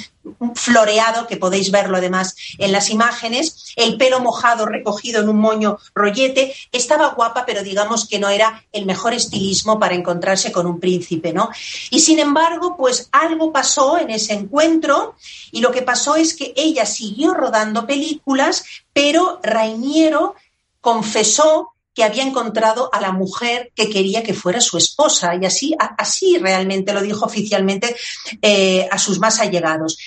floreado, 0.55 1.27
que 1.27 1.37
podéis 1.37 1.71
verlo 1.71 1.97
además 1.97 2.37
en 2.59 2.73
las 2.73 2.91
imágenes, 2.91 3.73
el 3.77 3.97
pelo 3.97 4.21
mojado 4.21 4.67
recogido 4.67 5.23
en 5.23 5.29
un 5.29 5.39
moño 5.39 5.79
rollete, 5.95 6.55
estaba 6.73 7.09
guapa, 7.09 7.45
pero 7.47 7.63
digamos 7.63 8.07
que 8.07 8.19
no 8.19 8.29
era 8.29 8.65
el 8.73 8.87
mejor 8.87 9.15
estilismo 9.15 9.79
para 9.79 9.95
encontrarse 9.95 10.53
con 10.53 10.67
un 10.67 10.79
príncipe, 10.79 11.33
¿no? 11.33 11.51
Y 11.91 12.01
sin 12.01 12.19
embargo, 12.19 12.77
pues 12.77 13.09
algo 13.13 13.53
pasó 13.53 13.99
en 13.99 14.11
ese 14.11 14.35
encuentro 14.35 15.17
y 15.51 15.61
lo 15.61 15.71
que 15.71 15.83
pasó 15.83 16.17
es 16.17 16.35
que 16.35 16.53
ella 16.57 16.85
siguió 16.87 17.35
rodando 17.35 17.87
películas, 17.87 18.65
pero 18.93 19.41
Rainiero 19.43 20.35
confesó 20.81 21.73
había 22.03 22.23
encontrado 22.23 22.91
a 22.93 23.01
la 23.01 23.13
mujer 23.13 23.73
que 23.75 23.91
quería 23.91 24.23
que 24.23 24.35
fuera 24.35 24.61
su 24.61 24.79
esposa 24.79 25.35
y 25.41 25.45
así, 25.45 25.75
así 25.99 26.39
realmente 26.39 26.93
lo 26.93 27.03
dijo 27.03 27.25
oficialmente 27.25 27.95
eh, 28.43 28.89
a 28.91 28.99
sus 28.99 29.19
más 29.19 29.41
allegados. 29.41 29.99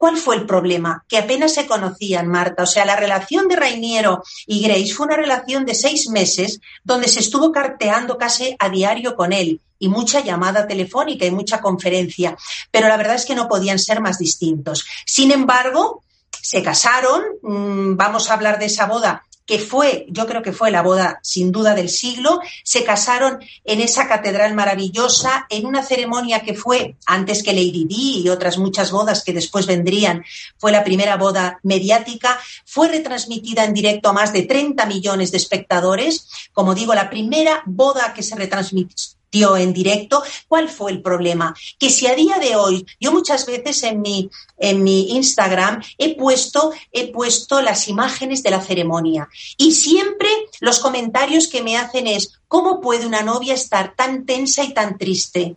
¿Cuál 0.00 0.16
fue 0.16 0.36
el 0.36 0.46
problema? 0.46 1.04
Que 1.06 1.18
apenas 1.18 1.52
se 1.52 1.66
conocían, 1.66 2.26
Marta. 2.26 2.62
O 2.62 2.66
sea, 2.66 2.86
la 2.86 2.96
relación 2.96 3.48
de 3.48 3.56
Rainiero 3.56 4.22
y 4.46 4.62
Grace 4.62 4.94
fue 4.94 5.04
una 5.04 5.16
relación 5.16 5.66
de 5.66 5.74
seis 5.74 6.08
meses 6.08 6.58
donde 6.82 7.06
se 7.06 7.20
estuvo 7.20 7.52
carteando 7.52 8.16
casi 8.16 8.56
a 8.58 8.70
diario 8.70 9.14
con 9.14 9.34
él 9.34 9.60
y 9.78 9.88
mucha 9.88 10.20
llamada 10.20 10.66
telefónica 10.66 11.26
y 11.26 11.30
mucha 11.30 11.60
conferencia. 11.60 12.34
Pero 12.70 12.88
la 12.88 12.96
verdad 12.96 13.16
es 13.16 13.26
que 13.26 13.34
no 13.34 13.46
podían 13.46 13.78
ser 13.78 14.00
más 14.00 14.18
distintos. 14.18 14.86
Sin 15.04 15.32
embargo, 15.32 16.02
se 16.30 16.62
casaron, 16.62 17.22
mm, 17.42 17.96
vamos 17.96 18.30
a 18.30 18.34
hablar 18.34 18.58
de 18.58 18.66
esa 18.66 18.86
boda 18.86 19.24
que 19.50 19.58
fue, 19.58 20.06
yo 20.08 20.28
creo 20.28 20.42
que 20.42 20.52
fue 20.52 20.70
la 20.70 20.80
boda 20.80 21.18
sin 21.24 21.50
duda 21.50 21.74
del 21.74 21.88
siglo, 21.88 22.38
se 22.62 22.84
casaron 22.84 23.40
en 23.64 23.80
esa 23.80 24.06
catedral 24.06 24.54
maravillosa, 24.54 25.48
en 25.50 25.66
una 25.66 25.82
ceremonia 25.82 26.42
que 26.42 26.54
fue 26.54 26.94
antes 27.04 27.42
que 27.42 27.52
Lady 27.52 27.84
Di 27.84 28.20
y 28.20 28.28
otras 28.28 28.58
muchas 28.58 28.92
bodas 28.92 29.24
que 29.24 29.32
después 29.32 29.66
vendrían, 29.66 30.24
fue 30.56 30.70
la 30.70 30.84
primera 30.84 31.16
boda 31.16 31.58
mediática, 31.64 32.38
fue 32.64 32.86
retransmitida 32.86 33.64
en 33.64 33.74
directo 33.74 34.10
a 34.10 34.12
más 34.12 34.32
de 34.32 34.42
30 34.42 34.86
millones 34.86 35.32
de 35.32 35.38
espectadores, 35.38 36.28
como 36.52 36.76
digo, 36.76 36.94
la 36.94 37.10
primera 37.10 37.64
boda 37.66 38.14
que 38.14 38.22
se 38.22 38.36
retransmitió 38.36 39.19
en 39.32 39.72
directo. 39.72 40.22
¿Cuál 40.48 40.68
fue 40.68 40.90
el 40.90 41.02
problema? 41.02 41.54
Que 41.78 41.90
si 41.90 42.06
a 42.06 42.14
día 42.14 42.38
de 42.38 42.56
hoy, 42.56 42.86
yo 42.98 43.12
muchas 43.12 43.46
veces 43.46 43.82
en 43.84 44.00
mi, 44.00 44.30
en 44.58 44.82
mi 44.82 45.12
Instagram 45.14 45.82
he 45.98 46.16
puesto, 46.16 46.72
he 46.92 47.12
puesto 47.12 47.60
las 47.60 47.88
imágenes 47.88 48.42
de 48.42 48.50
la 48.50 48.60
ceremonia 48.60 49.28
y 49.56 49.72
siempre 49.72 50.28
los 50.60 50.80
comentarios 50.80 51.48
que 51.48 51.62
me 51.62 51.76
hacen 51.76 52.06
es, 52.06 52.40
¿cómo 52.48 52.80
puede 52.80 53.06
una 53.06 53.22
novia 53.22 53.54
estar 53.54 53.94
tan 53.94 54.26
tensa 54.26 54.64
y 54.64 54.74
tan 54.74 54.98
triste? 54.98 55.56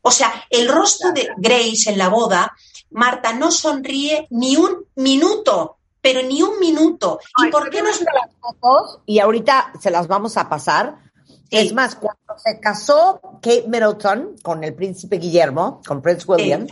O 0.00 0.10
sea, 0.10 0.44
el 0.50 0.68
rostro 0.68 1.12
de 1.12 1.28
Grace 1.36 1.90
en 1.90 1.98
la 1.98 2.08
boda, 2.08 2.56
Marta 2.90 3.32
no 3.32 3.52
sonríe 3.52 4.26
ni 4.30 4.56
un 4.56 4.84
minuto, 4.96 5.76
pero 6.00 6.22
ni 6.22 6.42
un 6.42 6.58
minuto. 6.58 7.20
¿Y 7.38 7.50
por 7.50 7.70
qué 7.70 7.82
no? 7.82 7.88
las 7.88 7.98
fotos 8.40 8.98
y 9.06 9.20
ahorita 9.20 9.74
se 9.80 9.92
las 9.92 10.08
vamos 10.08 10.36
a 10.36 10.48
pasar 10.48 11.11
es 11.52 11.72
más, 11.72 11.96
cuando 11.96 12.38
se 12.42 12.58
casó 12.60 13.20
Kate 13.42 13.66
Middleton 13.68 14.36
con 14.42 14.64
el 14.64 14.74
príncipe 14.74 15.16
Guillermo, 15.18 15.80
con 15.86 16.00
Prince 16.00 16.24
William, 16.26 16.66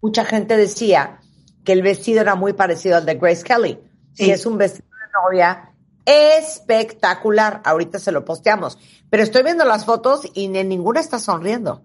mucha 0.00 0.24
gente 0.24 0.56
decía 0.56 1.20
que 1.64 1.72
el 1.72 1.82
vestido 1.82 2.20
era 2.20 2.34
muy 2.34 2.52
parecido 2.52 2.96
al 2.96 3.06
de 3.06 3.14
Grace 3.14 3.42
Kelly. 3.42 3.80
Sí. 4.12 4.26
Y 4.26 4.30
es 4.30 4.46
un 4.46 4.58
vestido 4.58 4.88
de 4.88 5.12
novia 5.24 5.72
espectacular. 6.04 7.62
Ahorita 7.64 7.98
se 7.98 8.12
lo 8.12 8.24
posteamos. 8.24 8.78
Pero 9.08 9.22
estoy 9.22 9.42
viendo 9.42 9.64
las 9.64 9.84
fotos 9.84 10.28
y 10.34 10.54
en 10.56 10.68
ninguna 10.68 11.00
está 11.00 11.18
sonriendo. 11.18 11.82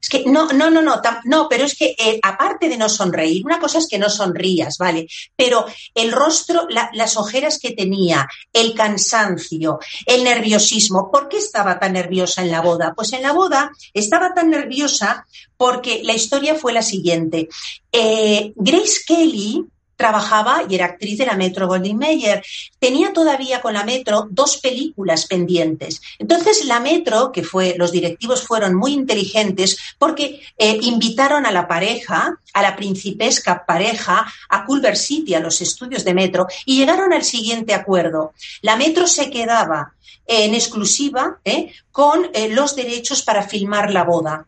Es 0.00 0.08
que 0.08 0.24
no, 0.24 0.52
no, 0.52 0.70
no, 0.70 0.82
no, 0.82 1.00
no, 1.24 1.48
pero 1.48 1.64
es 1.64 1.74
que 1.76 1.96
eh, 1.98 2.20
aparte 2.22 2.68
de 2.68 2.76
no 2.76 2.88
sonreír, 2.88 3.44
una 3.44 3.58
cosa 3.58 3.78
es 3.78 3.88
que 3.88 3.98
no 3.98 4.08
sonrías, 4.08 4.78
¿vale? 4.78 5.06
Pero 5.34 5.66
el 5.94 6.12
rostro, 6.12 6.68
las 6.92 7.16
ojeras 7.16 7.58
que 7.58 7.72
tenía, 7.72 8.28
el 8.52 8.74
cansancio, 8.74 9.80
el 10.04 10.22
nerviosismo, 10.22 11.10
¿por 11.10 11.28
qué 11.28 11.38
estaba 11.38 11.78
tan 11.78 11.94
nerviosa 11.94 12.42
en 12.42 12.50
la 12.50 12.60
boda? 12.60 12.92
Pues 12.94 13.12
en 13.14 13.22
la 13.22 13.32
boda 13.32 13.72
estaba 13.94 14.32
tan 14.34 14.50
nerviosa 14.50 15.26
porque 15.56 16.02
la 16.04 16.14
historia 16.14 16.54
fue 16.54 16.72
la 16.72 16.82
siguiente. 16.82 17.48
Eh, 17.90 18.52
Grace 18.54 19.00
Kelly, 19.06 19.64
trabajaba 19.96 20.64
y 20.68 20.74
era 20.74 20.86
actriz 20.86 21.18
de 21.18 21.26
la 21.26 21.36
Metro 21.36 21.66
Goldwyn 21.66 21.98
Mayer. 21.98 22.44
Tenía 22.78 23.12
todavía 23.12 23.60
con 23.60 23.74
la 23.74 23.84
Metro 23.84 24.28
dos 24.30 24.58
películas 24.58 25.26
pendientes. 25.26 26.00
Entonces 26.18 26.64
la 26.66 26.80
Metro, 26.80 27.32
que 27.32 27.42
fue, 27.42 27.74
los 27.76 27.92
directivos 27.92 28.42
fueron 28.42 28.74
muy 28.74 28.92
inteligentes 28.92 29.78
porque 29.98 30.40
eh, 30.58 30.78
invitaron 30.82 31.46
a 31.46 31.52
la 31.52 31.66
pareja, 31.66 32.38
a 32.52 32.62
la 32.62 32.76
principesca 32.76 33.64
pareja, 33.66 34.26
a 34.48 34.64
Culver 34.64 34.96
City, 34.96 35.34
a 35.34 35.40
los 35.40 35.60
estudios 35.60 36.04
de 36.04 36.14
Metro, 36.14 36.46
y 36.64 36.78
llegaron 36.78 37.12
al 37.12 37.24
siguiente 37.24 37.74
acuerdo. 37.74 38.32
La 38.62 38.76
Metro 38.76 39.06
se 39.06 39.30
quedaba 39.30 39.94
en 40.26 40.54
exclusiva 40.54 41.38
eh, 41.44 41.72
con 41.92 42.28
eh, 42.34 42.48
los 42.48 42.74
derechos 42.74 43.22
para 43.22 43.42
filmar 43.42 43.92
la 43.92 44.04
boda. 44.04 44.46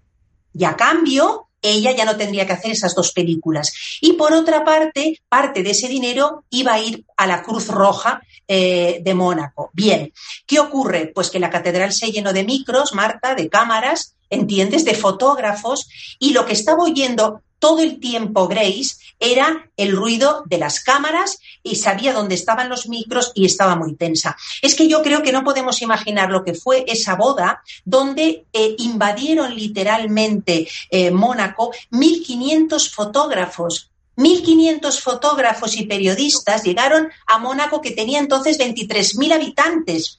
Y 0.52 0.64
a 0.64 0.76
cambio, 0.76 1.47
ella 1.62 1.92
ya 1.92 2.04
no 2.04 2.16
tendría 2.16 2.46
que 2.46 2.52
hacer 2.52 2.70
esas 2.70 2.94
dos 2.94 3.12
películas. 3.12 3.72
Y 4.00 4.14
por 4.14 4.32
otra 4.32 4.64
parte, 4.64 5.20
parte 5.28 5.62
de 5.62 5.70
ese 5.70 5.88
dinero 5.88 6.44
iba 6.50 6.74
a 6.74 6.80
ir 6.80 7.04
a 7.16 7.26
la 7.26 7.42
Cruz 7.42 7.68
Roja 7.68 8.22
eh, 8.46 9.00
de 9.02 9.14
Mónaco. 9.14 9.70
Bien, 9.72 10.12
¿qué 10.46 10.60
ocurre? 10.60 11.10
Pues 11.14 11.30
que 11.30 11.38
la 11.38 11.50
catedral 11.50 11.92
se 11.92 12.10
llenó 12.10 12.32
de 12.32 12.44
micros, 12.44 12.94
Marta, 12.94 13.34
de 13.34 13.48
cámaras, 13.48 14.14
¿entiendes? 14.30 14.84
De 14.84 14.94
fotógrafos, 14.94 15.88
y 16.18 16.32
lo 16.32 16.46
que 16.46 16.52
estaba 16.52 16.84
oyendo 16.84 17.42
todo 17.58 17.80
el 17.80 18.00
tiempo 18.00 18.48
Grace 18.48 18.96
era 19.20 19.70
el 19.76 19.96
ruido 19.96 20.44
de 20.46 20.58
las 20.58 20.80
cámaras 20.80 21.38
y 21.62 21.76
sabía 21.76 22.12
dónde 22.12 22.34
estaban 22.34 22.68
los 22.68 22.88
micros 22.88 23.32
y 23.34 23.46
estaba 23.46 23.76
muy 23.76 23.96
tensa. 23.96 24.36
Es 24.62 24.74
que 24.74 24.88
yo 24.88 25.02
creo 25.02 25.22
que 25.22 25.32
no 25.32 25.44
podemos 25.44 25.82
imaginar 25.82 26.30
lo 26.30 26.44
que 26.44 26.54
fue 26.54 26.84
esa 26.86 27.16
boda 27.16 27.62
donde 27.84 28.46
eh, 28.52 28.76
invadieron 28.78 29.54
literalmente 29.54 30.68
eh, 30.90 31.10
Mónaco 31.10 31.72
1.500 31.90 32.90
fotógrafos 32.90 33.90
1.500 34.18 35.00
fotógrafos 35.00 35.76
y 35.76 35.86
periodistas 35.86 36.64
llegaron 36.64 37.08
a 37.28 37.38
Mónaco, 37.38 37.80
que 37.80 37.92
tenía 37.92 38.18
entonces 38.18 38.58
23.000 38.58 39.32
habitantes. 39.32 40.18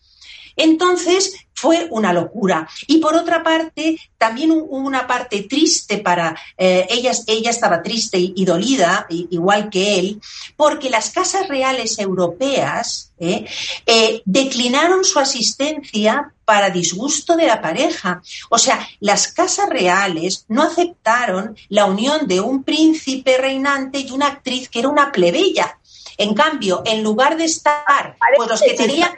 Entonces 0.60 1.34
fue 1.54 1.88
una 1.92 2.14
locura. 2.14 2.68
Y 2.88 3.00
por 3.00 3.16
otra 3.16 3.44
parte, 3.44 4.00
también 4.18 4.52
hubo 4.52 4.78
una 4.78 5.08
parte 5.08 5.44
triste 5.44 5.98
para 5.98 6.36
eh, 6.58 6.86
ella, 6.90 7.12
ella 7.28 7.50
estaba 7.50 7.82
triste 7.82 8.18
y, 8.18 8.46
dolida, 8.46 9.06
igual 9.10 9.70
que 9.70 10.00
él, 10.00 10.22
porque 10.56 10.90
las 10.90 11.10
casas 11.10 11.48
reales 11.48 12.00
europeas 12.00 13.12
eh, 13.20 13.46
eh, 13.86 14.22
declinaron 14.26 15.04
su 15.04 15.20
asistencia 15.20 16.34
para 16.46 16.70
disgusto 16.70 17.36
de 17.36 17.48
la 17.48 17.62
pareja. 17.62 18.22
O 18.50 18.58
sea, 18.58 18.88
las 19.00 19.30
casas 19.30 19.70
reales 19.70 20.46
no 20.48 20.64
aceptaron 20.64 21.58
la 21.68 21.86
unión 21.86 22.28
de 22.28 22.40
un 22.40 22.64
príncipe 22.64 23.38
reinante 23.38 24.00
y 24.00 24.12
una 24.12 24.28
actriz 24.28 24.70
que 24.70 24.80
era 24.80 24.90
una 24.90 25.12
plebeya. 25.12 25.78
En 26.18 26.34
cambio, 26.34 26.84
en 26.86 27.04
lugar 27.04 27.38
de 27.38 27.46
estar, 27.46 28.18
pues 28.38 28.50
los 28.50 28.62
que 28.62 28.74
tenían 28.74 29.12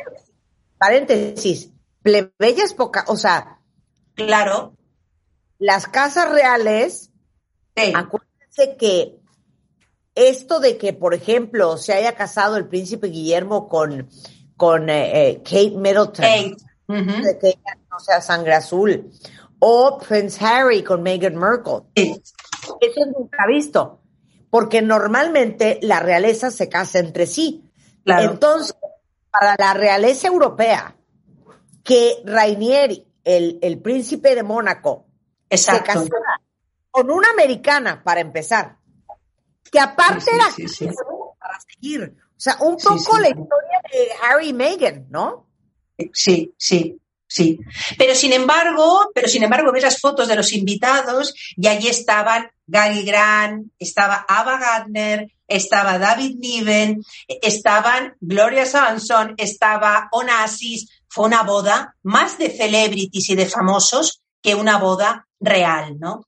paréntesis, 0.82 1.70
plebeyas 2.02 2.74
poca, 2.74 3.06
o 3.08 3.16
sea, 3.16 3.60
claro, 4.16 4.74
las 5.60 5.86
casas 5.86 6.32
reales, 6.32 7.12
acuérdense 7.76 8.78
que 8.80 9.20
esto 10.16 10.60
de 10.60 10.80
que, 10.80 10.94
por 10.94 11.14
ejemplo, 11.14 11.78
se 11.78 11.94
haya 11.94 12.16
casado 12.16 12.58
el 12.58 12.68
príncipe 12.68 13.10
Guillermo 13.10 13.70
con, 13.70 14.10
con 14.58 14.90
eh, 14.90 15.30
eh, 15.30 15.42
Kate 15.44 15.78
Middleton, 15.78 16.58
de 16.88 17.38
que 17.40 17.48
ella 17.50 17.78
no 17.92 18.00
sea 18.00 18.20
sangre 18.20 18.56
azul, 18.56 19.12
o 19.60 20.00
Prince 20.00 20.44
Harry 20.44 20.82
con 20.82 21.04
Meghan 21.04 21.36
Markle. 21.36 21.82
Eso 21.94 23.06
nunca 23.16 23.46
visto, 23.48 24.02
porque 24.50 24.82
normalmente 24.82 25.78
la 25.84 26.00
realeza 26.00 26.50
se 26.50 26.70
casa 26.70 26.98
entre 26.98 27.28
sí. 27.28 27.70
Entonces, 28.04 28.76
para 29.32 29.56
la 29.58 29.74
realeza 29.74 30.28
europea 30.28 30.96
que 31.84 32.22
Rainieri, 32.26 33.08
el, 33.24 33.60
el 33.62 33.80
príncipe 33.80 34.36
de 34.36 34.44
Mónaco, 34.44 35.08
se 35.50 35.82
casara 35.84 36.42
con 36.92 37.10
una 37.10 37.30
americana, 37.30 38.04
para 38.04 38.20
empezar, 38.20 38.78
que 39.72 39.80
aparte 39.80 40.32
era 40.34 40.46
para 41.40 41.60
seguir. 41.62 42.16
O 42.20 42.44
sea, 42.44 42.58
un 42.60 42.78
poco 42.78 43.18
la 43.18 43.30
historia 43.30 43.82
de 43.92 44.10
Harry 44.22 44.50
y 44.50 44.54
Meghan, 44.54 45.08
¿no? 45.10 45.48
Sí, 46.12 46.54
sí, 46.58 47.00
sí. 47.28 47.60
Pero 47.98 48.14
sin 48.14 48.34
embargo, 48.34 49.10
pero 49.14 49.28
sin 49.28 49.44
embargo, 49.44 49.72
ves 49.72 49.84
las 49.84 50.00
fotos 50.00 50.28
de 50.28 50.36
los 50.36 50.52
invitados 50.52 51.34
y 51.56 51.68
allí 51.68 51.88
estaban 51.88 52.52
Gary 52.68 53.04
Grant, 53.04 53.72
estaba 53.80 54.26
Ava 54.28 54.58
Gardner, 54.58 55.32
estaba 55.52 55.98
David 55.98 56.38
Niven, 56.40 57.04
estaban 57.28 58.16
Gloria 58.20 58.66
Swanson, 58.66 59.36
estaba 59.38 60.10
Onassis. 60.12 60.90
Fue 61.08 61.26
una 61.26 61.44
boda 61.44 61.96
más 62.04 62.38
de 62.38 62.50
celebrities 62.50 63.30
y 63.30 63.36
de 63.36 63.46
famosos 63.46 64.22
que 64.42 64.56
una 64.56 64.78
boda 64.78 65.28
real, 65.40 66.00
¿no? 66.00 66.26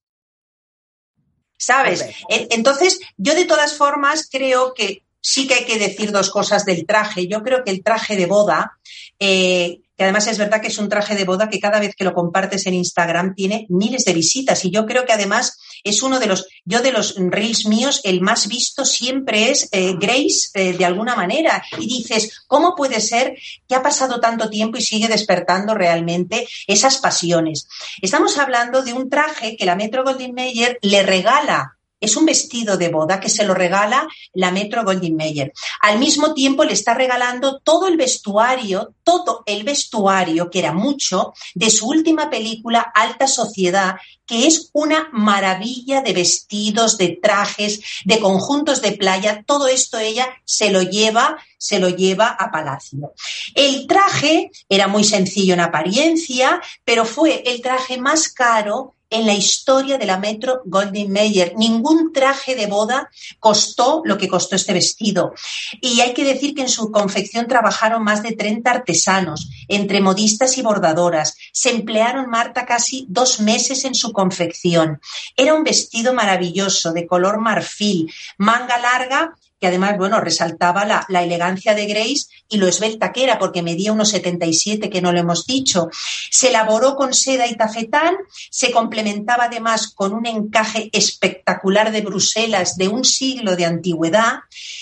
¿Sabes? 1.57 2.05
Entonces, 2.27 2.99
yo 3.15 3.35
de 3.35 3.45
todas 3.45 3.77
formas 3.77 4.27
creo 4.29 4.73
que 4.73 5.03
sí 5.21 5.47
que 5.47 5.53
hay 5.53 5.65
que 5.65 5.79
decir 5.79 6.11
dos 6.11 6.29
cosas 6.29 6.65
del 6.65 6.85
traje. 6.85 7.27
Yo 7.27 7.41
creo 7.41 7.63
que 7.63 7.71
el 7.71 7.81
traje 7.81 8.17
de 8.17 8.25
boda 8.25 8.77
eh, 9.19 9.79
que 9.97 10.03
además 10.03 10.27
es 10.27 10.37
verdad 10.37 10.61
que 10.61 10.67
es 10.67 10.77
un 10.77 10.89
traje 10.89 11.15
de 11.15 11.25
boda 11.25 11.49
que 11.49 11.59
cada 11.59 11.79
vez 11.79 11.95
que 11.95 12.03
lo 12.03 12.13
compartes 12.13 12.65
en 12.65 12.73
Instagram 12.73 13.35
tiene 13.35 13.65
miles 13.69 14.05
de 14.05 14.13
visitas 14.13 14.65
y 14.65 14.71
yo 14.71 14.85
creo 14.85 15.05
que 15.05 15.13
además 15.13 15.57
es 15.83 16.01
uno 16.01 16.19
de 16.19 16.27
los, 16.27 16.47
yo 16.65 16.81
de 16.81 16.91
los 16.91 17.15
reels 17.17 17.65
míos, 17.65 18.01
el 18.03 18.21
más 18.21 18.47
visto 18.47 18.85
siempre 18.85 19.51
es 19.51 19.69
eh, 19.71 19.95
Grace 19.99 20.49
eh, 20.53 20.73
de 20.73 20.85
alguna 20.85 21.15
manera 21.15 21.63
y 21.77 21.87
dices, 21.87 22.43
¿cómo 22.47 22.75
puede 22.75 23.01
ser 23.01 23.35
que 23.67 23.75
ha 23.75 23.83
pasado 23.83 24.19
tanto 24.19 24.49
tiempo 24.49 24.77
y 24.77 24.81
sigue 24.81 25.07
despertando 25.07 25.73
realmente 25.73 26.47
esas 26.67 26.97
pasiones? 26.97 27.67
Estamos 28.01 28.37
hablando 28.37 28.81
de 28.81 28.93
un 28.93 29.09
traje 29.09 29.55
que 29.57 29.65
la 29.65 29.75
Metro 29.75 30.03
Goldwyn 30.03 30.33
Mayer 30.33 30.79
le 30.81 31.03
regala 31.03 31.77
es 32.03 32.17
un 32.17 32.25
vestido 32.25 32.77
de 32.77 32.89
boda 32.89 33.19
que 33.19 33.29
se 33.29 33.45
lo 33.45 33.53
regala 33.53 34.07
la 34.33 34.51
Metro 34.51 34.83
Goldwyn 34.83 35.15
Mayer. 35.15 35.53
Al 35.81 35.99
mismo 35.99 36.33
tiempo 36.33 36.63
le 36.63 36.73
está 36.73 36.93
regalando 36.93 37.59
todo 37.59 37.87
el 37.87 37.97
vestuario, 37.97 38.93
todo 39.03 39.43
el 39.45 39.63
vestuario, 39.63 40.49
que 40.49 40.59
era 40.59 40.73
mucho, 40.73 41.33
de 41.55 41.69
su 41.69 41.87
última 41.87 42.29
película, 42.29 42.91
Alta 42.93 43.27
Sociedad, 43.27 43.95
que 44.25 44.47
es 44.47 44.69
una 44.73 45.09
maravilla 45.13 46.01
de 46.01 46.13
vestidos, 46.13 46.97
de 46.97 47.19
trajes, 47.21 47.81
de 48.05 48.19
conjuntos 48.19 48.81
de 48.81 48.93
playa. 48.93 49.43
Todo 49.45 49.67
esto 49.67 49.97
ella 49.97 50.27
se 50.43 50.71
lo 50.71 50.81
lleva, 50.81 51.37
se 51.57 51.79
lo 51.79 51.89
lleva 51.89 52.27
a 52.27 52.51
Palacio. 52.51 53.13
El 53.55 53.87
traje 53.87 54.51
era 54.67 54.87
muy 54.87 55.03
sencillo 55.03 55.53
en 55.53 55.61
apariencia, 55.61 56.61
pero 56.83 57.05
fue 57.05 57.43
el 57.45 57.61
traje 57.61 57.97
más 57.97 58.29
caro 58.29 58.95
en 59.13 59.27
la 59.27 59.33
historia 59.35 59.97
de 59.97 60.07
la 60.07 60.17
Metro 60.17 60.61
Goldwyn 60.65 61.11
Mayer. 61.11 61.53
Ningún 61.55 62.11
traje 62.11 62.55
de 62.55 62.65
boda 62.65 63.09
costó 63.39 64.01
lo 64.03 64.17
que 64.17 64.27
costó 64.27 64.55
este 64.55 64.73
vestido. 64.73 65.33
Y 65.79 66.01
hay 66.01 66.13
que 66.13 66.25
decir 66.25 66.55
que 66.55 66.63
en 66.63 66.69
su 66.69 66.91
confección 66.91 67.47
trabajaron 67.47 68.03
más 68.03 68.23
de 68.23 68.31
30 68.31 68.69
artesanos, 68.69 69.49
entre 69.67 70.01
modistas 70.01 70.57
y 70.57 70.63
bordadoras. 70.63 71.37
Se 71.51 71.69
emplearon, 71.69 72.29
Marta, 72.29 72.65
casi 72.65 73.05
dos 73.07 73.39
meses 73.39 73.85
en 73.85 73.93
su 73.93 74.11
confección. 74.11 74.99
Era 75.37 75.53
un 75.53 75.63
vestido 75.63 76.13
maravilloso, 76.13 76.91
de 76.91 77.05
color 77.05 77.39
marfil, 77.39 78.11
manga 78.37 78.79
larga 78.79 79.35
que 79.63 79.67
además, 79.67 79.97
bueno, 79.97 80.19
resaltaba 80.19 80.83
la, 80.83 81.23
elegancia 81.23 81.73
de 81.73 81.85
Grace 81.85 82.25
y 82.49 82.57
lo 82.57 82.67
esbelta 82.67 83.13
que 83.13 83.23
era, 83.23 83.39
porque 83.39 83.63
medía 83.63 83.93
unos 83.93 84.09
77, 84.09 84.89
que 84.89 85.01
no 85.01 85.13
lo 85.13 85.21
hemos 85.21 85.45
dicho. 85.45 85.87
Se 86.29 86.49
elaboró 86.49 86.97
con 86.97 87.13
seda 87.13 87.47
y 87.47 87.55
tafetán, 87.55 88.13
se 88.51 88.73
complementaba 88.73 89.45
además 89.45 89.87
con 89.87 90.11
un 90.11 90.25
encaje 90.25 90.89
espectacular 90.91 91.93
de 91.93 92.01
Bruselas 92.01 92.75
de 92.75 92.89
un 92.89 93.05
siglo 93.05 93.55
de 93.55 93.63
antigüedad 93.63 94.39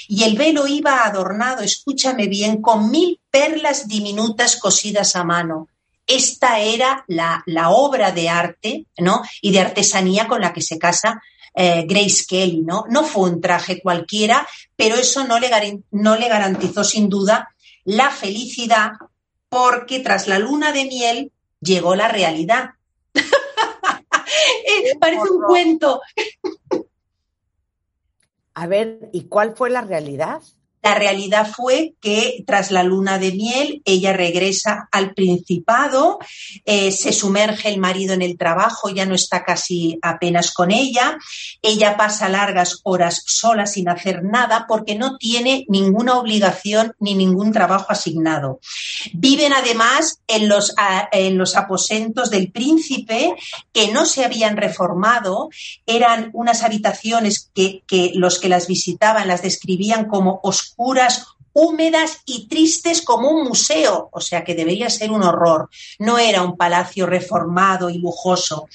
y 0.08 0.24
el 0.24 0.36
velo 0.36 0.66
iba 0.66 1.06
adornado, 1.06 1.62
escúchame 1.62 2.26
bien, 2.26 2.60
con 2.60 2.90
mil 2.90 3.20
perlas 3.30 3.88
diminutas 3.88 4.56
cosidas 4.56 5.16
a 5.16 5.24
mano 5.24 5.68
esta 6.08 6.60
era 6.60 7.06
la, 7.08 7.44
la, 7.46 7.70
obra 7.70 8.12
de 8.12 8.28
arte 8.28 8.88
¿no? 8.98 9.22
y 9.42 9.52
de 9.52 9.62
artesanía 9.62 10.28
con 10.28 10.42
la 10.42 10.52
que 10.52 10.62
se 10.62 10.80
casa 10.80 11.22
eh, 11.54 11.86
Grace 11.88 12.24
Kelly, 12.28 12.62
¿no? 12.62 12.86
No 12.90 13.04
fue 13.04 13.30
un 13.30 13.42
traje 13.42 13.82
cualquiera, 13.82 14.48
pero 14.76 14.96
eso 14.96 15.26
no 15.26 15.40
le, 15.40 15.50
no 15.92 16.16
le 16.16 16.28
garantizó 16.28 16.84
sin 16.84 17.10
duda 17.10 17.50
la 17.84 18.10
felicidad 18.10 18.92
porque 19.50 20.00
tras 20.00 20.28
la 20.28 20.40
luna 20.40 20.72
de 20.72 20.86
miel 20.86 21.32
llegó 21.60 21.96
la 21.96 22.08
realidad. 22.08 22.72
Eh, 24.64 24.96
parece 24.98 25.30
un 25.30 25.44
cuento. 25.44 26.02
A 28.54 28.68
ver, 28.68 29.10
¿y 29.12 29.26
cuál 29.26 29.56
fue 29.58 29.70
la 29.70 29.82
realidad? 29.82 30.42
La 30.82 30.96
realidad 30.96 31.48
fue 31.48 31.94
que 32.02 32.44
tras 32.48 32.72
la 32.72 32.84
luna 32.84 33.20
de 33.20 33.32
miel 33.34 33.82
ella 33.86 34.14
regresa 34.14 34.90
al 34.92 35.14
Principado, 35.14 36.20
eh, 36.66 36.92
se 36.92 37.14
sumerge 37.14 37.70
el 37.70 37.80
marido 37.80 38.14
en 38.14 38.22
el 38.22 38.38
trabajo, 38.38 38.90
ya 38.90 39.06
no 39.06 39.14
está 39.14 39.44
casi 39.44 40.00
apenas 40.02 40.52
con 40.54 40.72
ella, 40.72 41.18
ella 41.62 41.98
pasa 41.98 42.30
largas 42.30 42.80
horas 42.84 43.24
sola 43.28 43.68
sin 43.68 43.90
hacer 43.90 44.24
nada 44.24 44.66
porque 44.68 44.96
no 44.96 45.18
tiene 45.18 45.66
ninguna 45.68 46.18
obligación 46.18 46.96
ni 47.00 47.14
ningún 47.14 47.52
trabajo 47.52 47.88
asignado. 47.90 48.60
Viven 49.14 49.54
además 49.54 50.20
en 50.28 50.48
los, 50.48 50.74
en 51.12 51.38
los 51.38 51.56
aposentos 51.56 52.32
del 52.32 52.52
príncipe 52.52 53.36
que 53.72 53.92
no 53.92 54.06
se 54.06 54.26
habían 54.26 54.58
reformado, 54.58 55.50
eran 55.86 56.32
unas 56.34 56.64
habitaciones 56.64 57.52
que, 57.54 57.84
que 57.86 58.12
los 58.16 58.40
que 58.40 58.50
las 58.50 58.68
visitaban 58.68 59.28
las 59.28 59.44
describían 59.44 60.06
como 60.06 60.40
oscuras 60.44 60.71
oscuras, 60.72 61.26
húmedas 61.54 62.22
y 62.26 62.48
tristes 62.48 63.02
como 63.02 63.30
un 63.30 63.44
museo, 63.44 64.10
o 64.12 64.22
sea 64.22 64.44
que 64.44 64.56
debería 64.56 64.90
ser 64.90 65.12
un 65.12 65.24
horror. 65.24 65.70
No 66.00 66.18
era 66.18 66.44
un 66.44 66.56
palacio 66.56 67.06
reformado 67.06 67.90
y 67.90 67.98
lujoso. 67.98 68.68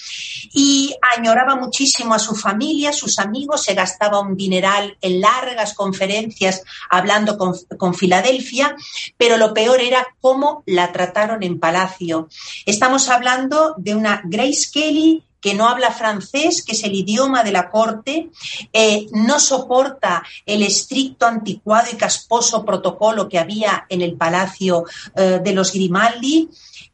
Y 0.53 0.95
añoraba 1.17 1.57
muchísimo 1.57 2.15
a 2.15 2.19
su 2.19 2.35
familia, 2.35 2.93
sus 2.93 3.19
amigos, 3.19 3.65
se 3.65 3.75
gastaba 3.75 4.21
un 4.21 4.37
dineral 4.37 4.97
en 5.01 5.21
largas 5.21 5.75
conferencias 5.75 6.63
hablando 6.91 7.39
con, 7.39 7.55
con 7.79 7.95
Filadelfia, 7.95 8.77
pero 9.17 9.37
lo 9.37 9.55
peor 9.55 9.81
era 9.81 10.07
cómo 10.21 10.63
la 10.67 10.93
trataron 10.93 11.43
en 11.43 11.59
palacio. 11.59 12.29
Estamos 12.67 13.09
hablando 13.09 13.75
de 13.79 13.95
una 13.95 14.23
Grace 14.25 14.69
Kelly 14.73 15.26
que 15.41 15.55
no 15.55 15.69
habla 15.69 15.91
francés, 15.91 16.63
que 16.63 16.73
es 16.73 16.85
el 16.85 16.95
idioma 16.95 17.43
de 17.45 17.53
la 17.53 17.71
corte, 17.71 18.31
eh, 18.73 19.07
no 19.13 19.39
soporta 19.39 20.23
el 20.45 20.63
estricto, 20.63 21.27
anticuado 21.27 21.89
y 21.93 21.97
casposo 21.97 22.65
protocolo 22.65 23.29
que 23.29 23.39
había 23.39 23.87
en 23.89 24.03
el 24.03 24.15
palacio 24.15 24.85
eh, 25.15 25.41
de 25.43 25.53
los 25.53 25.73
Grimaldi. 25.73 26.49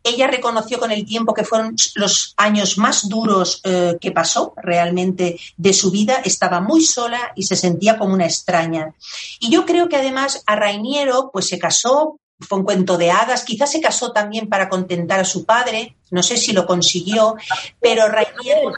Ella 0.05 0.27
reconoció 0.27 0.81
con 0.81 0.91
el 0.91 1.07
tiempo 1.07 1.33
que 1.33 1.45
fueron 1.45 1.77
los 1.95 2.35
años 2.37 2.77
más 2.77 3.09
duros 3.09 3.61
eh, 3.63 3.97
que 4.01 4.11
pasó 4.11 4.53
realmente 4.57 5.39
de 5.57 5.73
su 5.73 5.91
vida. 5.91 6.21
Estaba 6.25 6.61
muy 6.61 6.85
sola 6.85 7.33
y 7.37 7.45
se 7.45 7.55
sentía 7.55 7.99
como 7.99 8.15
una 8.15 8.27
extraña. 8.27 8.95
Y 9.39 9.51
yo 9.51 9.65
creo 9.65 9.89
que 9.89 9.97
además 9.97 10.43
a 10.47 10.57
Rainiero 10.57 11.31
pues 11.33 11.47
se 11.47 11.59
casó 11.59 12.19
fue 12.43 12.59
un 12.59 12.65
cuento 12.65 12.97
de 12.97 13.11
hadas, 13.11 13.45
quizás 13.45 13.71
se 13.71 13.81
casó 13.81 14.13
también 14.13 14.49
para 14.49 14.69
contentar 14.69 15.21
a 15.21 15.25
su 15.25 15.45
padre, 15.45 15.97
no 16.11 16.23
sé 16.23 16.37
si 16.37 16.53
lo 16.53 16.67
consiguió, 16.67 17.37
pero 17.81 18.09
Rainiero... 18.09 18.73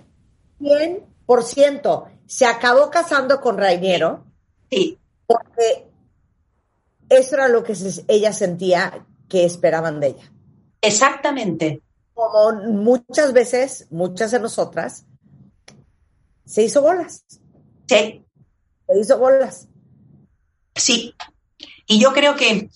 100% 0.61 2.09
se 2.27 2.47
acabó 2.47 2.91
casando 2.91 3.41
con 3.41 3.59
Rainiero. 3.59 4.25
Sí. 4.71 4.99
Porque 5.27 5.89
eso 7.09 7.35
era 7.35 7.49
lo 7.49 7.63
que 7.65 7.75
ella 8.09 8.33
sentía 8.33 9.07
que 9.29 9.45
esperaban 9.45 10.01
de 10.01 10.09
ella. 10.09 10.33
Exactamente. 10.81 11.83
Como 12.15 12.61
muchas 12.73 13.33
veces, 13.33 13.87
muchas 13.91 14.31
de 14.31 14.41
nosotras, 14.41 15.05
se 16.45 16.63
hizo 16.63 16.83
bolas. 16.83 17.25
Sí. 17.89 18.25
Se 18.87 19.01
hizo 19.01 19.19
bolas. 19.19 19.69
Sí. 20.75 21.15
Y 21.87 22.01
yo 22.01 22.13
creo 22.13 22.37
que 22.37 22.71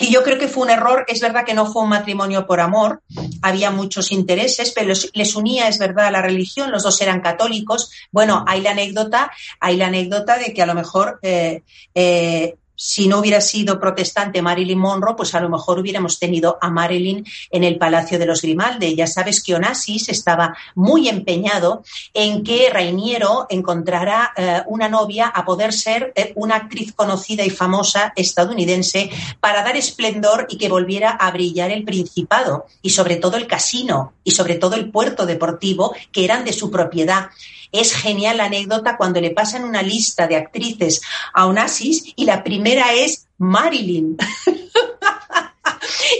y 0.00 0.10
yo 0.10 0.24
creo 0.24 0.38
que 0.38 0.48
fue 0.48 0.64
un 0.64 0.70
error, 0.70 1.04
es 1.06 1.20
verdad 1.20 1.44
que 1.44 1.54
no 1.54 1.70
fue 1.70 1.82
un 1.82 1.90
matrimonio 1.90 2.46
por 2.46 2.60
amor, 2.60 3.02
había 3.42 3.70
muchos 3.70 4.10
intereses, 4.10 4.72
pero 4.74 4.92
les 5.12 5.36
unía, 5.36 5.68
es 5.68 5.78
verdad, 5.78 6.10
la 6.10 6.20
religión, 6.20 6.72
los 6.72 6.82
dos 6.82 7.00
eran 7.00 7.20
católicos. 7.20 7.92
Bueno, 8.10 8.44
hay 8.48 8.60
la 8.60 8.72
anécdota, 8.72 9.30
hay 9.60 9.76
la 9.76 9.86
anécdota 9.86 10.36
de 10.36 10.52
que 10.52 10.62
a 10.62 10.66
lo 10.66 10.74
mejor 10.74 11.20
eh, 11.22 11.62
eh, 11.94 12.56
si 12.76 13.08
no 13.08 13.18
hubiera 13.18 13.40
sido 13.40 13.78
protestante 13.78 14.42
Marilyn 14.42 14.78
Monroe, 14.78 15.14
pues 15.16 15.34
a 15.34 15.40
lo 15.40 15.48
mejor 15.48 15.78
hubiéramos 15.78 16.18
tenido 16.18 16.58
a 16.60 16.70
Marilyn 16.70 17.24
en 17.50 17.64
el 17.64 17.78
Palacio 17.78 18.18
de 18.18 18.26
los 18.26 18.42
Grimaldi. 18.42 18.94
Ya 18.94 19.06
sabes 19.06 19.42
que 19.42 19.54
Onassis 19.54 20.08
estaba 20.08 20.56
muy 20.74 21.08
empeñado 21.08 21.84
en 22.12 22.42
que 22.42 22.70
Rainiero 22.70 23.46
encontrara 23.48 24.32
eh, 24.36 24.62
una 24.66 24.88
novia 24.88 25.26
a 25.26 25.44
poder 25.44 25.72
ser 25.72 26.12
eh, 26.16 26.32
una 26.36 26.56
actriz 26.56 26.92
conocida 26.92 27.44
y 27.44 27.50
famosa 27.50 28.12
estadounidense 28.16 29.10
para 29.40 29.62
dar 29.62 29.76
esplendor 29.76 30.46
y 30.48 30.58
que 30.58 30.68
volviera 30.68 31.10
a 31.10 31.30
brillar 31.30 31.70
el 31.70 31.84
Principado 31.84 32.66
y 32.82 32.90
sobre 32.90 33.16
todo 33.16 33.36
el 33.36 33.46
casino 33.46 34.14
y 34.24 34.32
sobre 34.32 34.56
todo 34.56 34.74
el 34.74 34.90
puerto 34.90 35.26
deportivo 35.26 35.94
que 36.12 36.24
eran 36.24 36.44
de 36.44 36.52
su 36.52 36.70
propiedad. 36.70 37.30
Es 37.74 37.92
genial 37.92 38.36
la 38.36 38.44
anécdota 38.44 38.96
cuando 38.96 39.20
le 39.20 39.32
pasan 39.32 39.64
una 39.64 39.82
lista 39.82 40.28
de 40.28 40.36
actrices 40.36 41.02
a 41.32 41.46
Onassis 41.46 42.04
y 42.14 42.24
la 42.24 42.44
primera 42.44 42.92
es 42.92 43.26
Marilyn. 43.38 44.16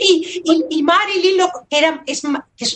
y, 0.01 0.83
Marilyn, 0.83 1.39
lo, 1.39 1.49
que 1.71 1.79
era, 1.79 2.03
es, 2.07 2.25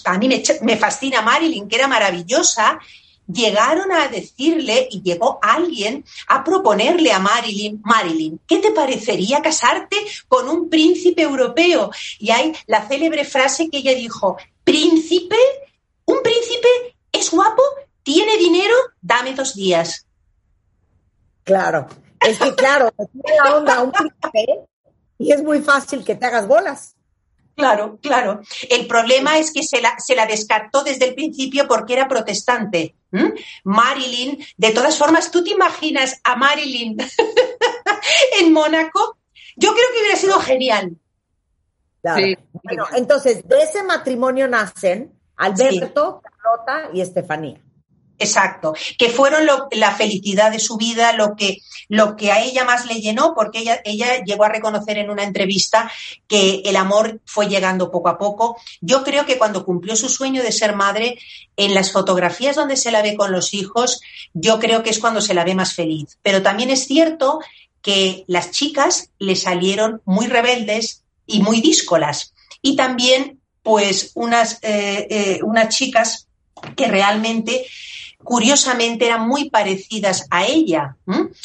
a 0.05 0.19
mí 0.19 0.29
me, 0.63 0.77
fascina 0.77 1.23
Marilyn, 1.23 1.69
que 1.69 1.75
era 1.75 1.89
maravillosa, 1.89 2.79
llegaron 3.27 3.91
a 3.91 4.07
decirle 4.07 4.87
y 4.93 5.03
llegó 5.03 5.41
alguien 5.43 6.05
a 6.29 6.45
proponerle 6.45 7.11
a 7.11 7.19
Marilyn, 7.19 7.81
Marilyn, 7.85 8.41
¿qué 8.47 8.59
te 8.59 8.71
parecería 8.71 9.43
casarte 9.43 9.97
con 10.29 10.49
un 10.49 10.71
príncipe 10.71 11.23
europeo? 11.23 11.91
Y 12.21 12.31
hay 12.31 12.53
la 12.69 12.87
célebre 12.87 13.25
frase 13.25 13.69
que 13.71 13.79
ella 13.79 13.95
dijo, 13.95 14.37
príncipe, 14.63 15.37
un 16.05 16.23
príncipe 16.23 16.69
es 17.11 17.29
guapo, 17.33 17.63
¿Tiene 18.09 18.39
dinero? 18.39 18.75
Dame 19.03 19.35
dos 19.35 19.55
días. 19.55 20.07
Claro, 21.45 21.89
es 22.27 22.39
que 22.39 22.55
claro, 22.55 22.91
tiene 23.13 23.39
la 23.45 23.57
onda 23.59 23.83
un 23.83 23.93
príncipe 23.93 24.65
y 25.19 25.31
es 25.31 25.43
muy 25.43 25.61
fácil 25.61 26.03
que 26.03 26.15
te 26.15 26.25
hagas 26.25 26.49
bolas. 26.49 26.97
Claro, 27.55 27.99
claro. 28.01 28.41
El 28.71 28.87
problema 28.87 29.37
es 29.37 29.53
que 29.53 29.63
se 29.63 29.83
la, 29.83 29.99
se 29.99 30.15
la 30.15 30.25
descartó 30.25 30.83
desde 30.83 31.09
el 31.09 31.15
principio 31.15 31.69
porque 31.69 31.93
era 31.93 32.09
protestante. 32.09 32.97
Marilyn, 33.65 34.43
de 34.57 34.71
todas 34.71 34.97
formas, 34.97 35.31
¿tú 35.31 35.45
te 35.45 35.51
imaginas 35.51 36.19
a 36.25 36.35
Marilyn 36.35 36.97
en 38.41 38.53
Mónaco? 38.55 39.19
Yo 39.57 39.75
creo 39.75 39.85
que 39.93 40.01
hubiera 40.01 40.17
sido 40.17 40.41
genial. 40.41 40.97
Bueno, 42.03 42.87
entonces, 42.97 43.47
de 43.47 43.63
ese 43.65 43.83
matrimonio 43.83 44.49
nacen 44.49 45.13
Alberto, 45.37 46.23
Carlota 46.23 46.89
y 46.95 47.03
Estefanía. 47.03 47.61
Exacto, 48.21 48.75
que 48.99 49.11
fueron 49.11 49.47
lo- 49.47 49.69
la 49.71 49.93
felicidad 49.95 50.51
de 50.51 50.59
su 50.59 50.77
vida, 50.77 51.13
lo 51.13 51.37
que, 51.37 51.59
lo 51.89 52.17
que 52.17 52.33
a 52.33 52.43
ella 52.43 52.65
más 52.65 52.85
le 52.87 53.01
llenó, 53.01 53.33
porque 53.35 53.61
ella, 53.61 53.81
ella 53.85 54.25
llegó 54.25 54.45
a 54.45 54.49
reconocer 54.49 54.99
en 54.99 55.11
una 55.11 55.23
entrevista 55.23 55.91
que 56.27 56.63
el 56.65 56.75
amor 56.77 57.21
fue 57.25 57.47
llegando 57.49 57.91
poco 57.91 58.09
a 58.09 58.19
poco. 58.19 58.57
Yo 58.81 59.05
creo 59.05 59.25
que 59.25 59.39
cuando 59.39 59.65
cumplió 59.65 59.95
su 59.95 60.09
sueño 60.09 60.43
de 60.43 60.51
ser 60.53 60.75
madre, 60.75 61.19
en 61.57 61.75
las 61.75 61.93
fotografías 61.93 62.57
donde 62.57 62.77
se 62.77 62.91
la 62.91 63.03
ve 63.03 63.17
con 63.17 63.31
los 63.33 63.55
hijos, 63.55 64.01
yo 64.33 64.59
creo 64.59 64.83
que 64.83 64.91
es 64.91 64.99
cuando 64.99 65.21
se 65.21 65.35
la 65.35 65.45
ve 65.45 65.55
más 65.55 65.75
feliz. 65.75 66.19
Pero 66.23 66.43
también 66.43 66.71
es 66.71 66.87
cierto 66.87 67.41
que 67.83 68.25
las 68.27 68.51
chicas 68.51 69.11
le 69.19 69.37
salieron 69.37 70.03
muy 70.05 70.27
rebeldes 70.27 71.05
y 71.27 71.41
muy 71.41 71.61
díscolas. 71.61 72.35
Y 72.63 72.75
también, 72.75 73.41
pues, 73.63 74.11
unas, 74.15 74.59
eh, 74.63 75.07
eh, 75.11 75.41
unas 75.45 75.69
chicas 75.75 76.27
que 76.77 76.89
realmente 76.89 77.65
curiosamente 78.23 79.07
eran 79.07 79.27
muy 79.29 79.51
parecidas 79.51 80.27
a 80.31 80.45
ella. 80.47 80.97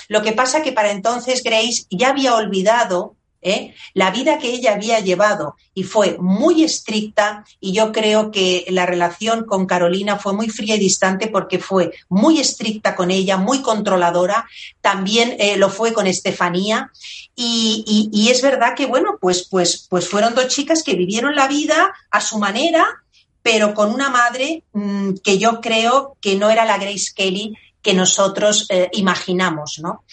Lo 0.08 0.22
que 0.22 0.32
pasa 0.34 0.62
que 0.62 0.72
para 0.72 0.92
entonces 0.92 1.44
Grace 1.44 1.86
ya 1.90 2.10
había 2.10 2.36
olvidado 2.36 3.16
¿eh? 3.42 3.74
la 3.94 4.10
vida 4.12 4.38
que 4.38 4.50
ella 4.54 4.74
había 4.74 5.00
llevado 5.02 5.56
y 5.74 5.84
fue 5.84 6.18
muy 6.20 6.64
estricta 6.64 7.44
y 7.60 7.74
yo 7.74 7.92
creo 7.92 8.32
que 8.32 8.66
la 8.70 8.86
relación 8.86 9.46
con 9.46 9.66
Carolina 9.66 10.18
fue 10.18 10.34
muy 10.34 10.50
fría 10.50 10.76
y 10.76 10.80
distante 10.80 11.28
porque 11.28 11.60
fue 11.60 11.92
muy 12.10 12.40
estricta 12.40 12.96
con 12.96 13.12
ella, 13.12 13.38
muy 13.38 13.62
controladora, 13.62 14.48
también 14.82 15.36
eh, 15.40 15.58
lo 15.58 15.70
fue 15.70 15.92
con 15.94 16.08
Estefanía 16.08 16.92
y, 17.36 17.84
y- 17.86 18.18
y 18.18 18.30
es 18.30 18.42
verdad 18.42 18.76
que 18.76 18.86
bueno, 18.86 19.18
pues, 19.20 19.48
pues, 19.50 19.88
pues 19.90 20.08
fueron 20.08 20.36
dos 20.36 20.48
chicas 20.48 20.82
que 20.84 20.96
vivieron 20.96 21.36
la 21.36 21.48
vida 21.48 21.94
a 22.12 22.22
su 22.22 22.38
manera, 22.40 23.03
pero 23.44 23.74
con 23.74 23.94
una 23.94 24.10
madre 24.10 24.64
mm, 24.74 25.16
que 25.24 25.38
yo 25.38 25.62
creo 25.62 26.18
que 26.20 26.36
no 26.36 26.50
era 26.50 26.66
la 26.66 26.78
Grace 26.78 27.12
Kelly 27.14 27.56
que 27.84 27.94
nosotros 27.94 28.66
eh, 28.70 28.90
imaginamos, 28.94 29.80
¿no? 29.84 30.06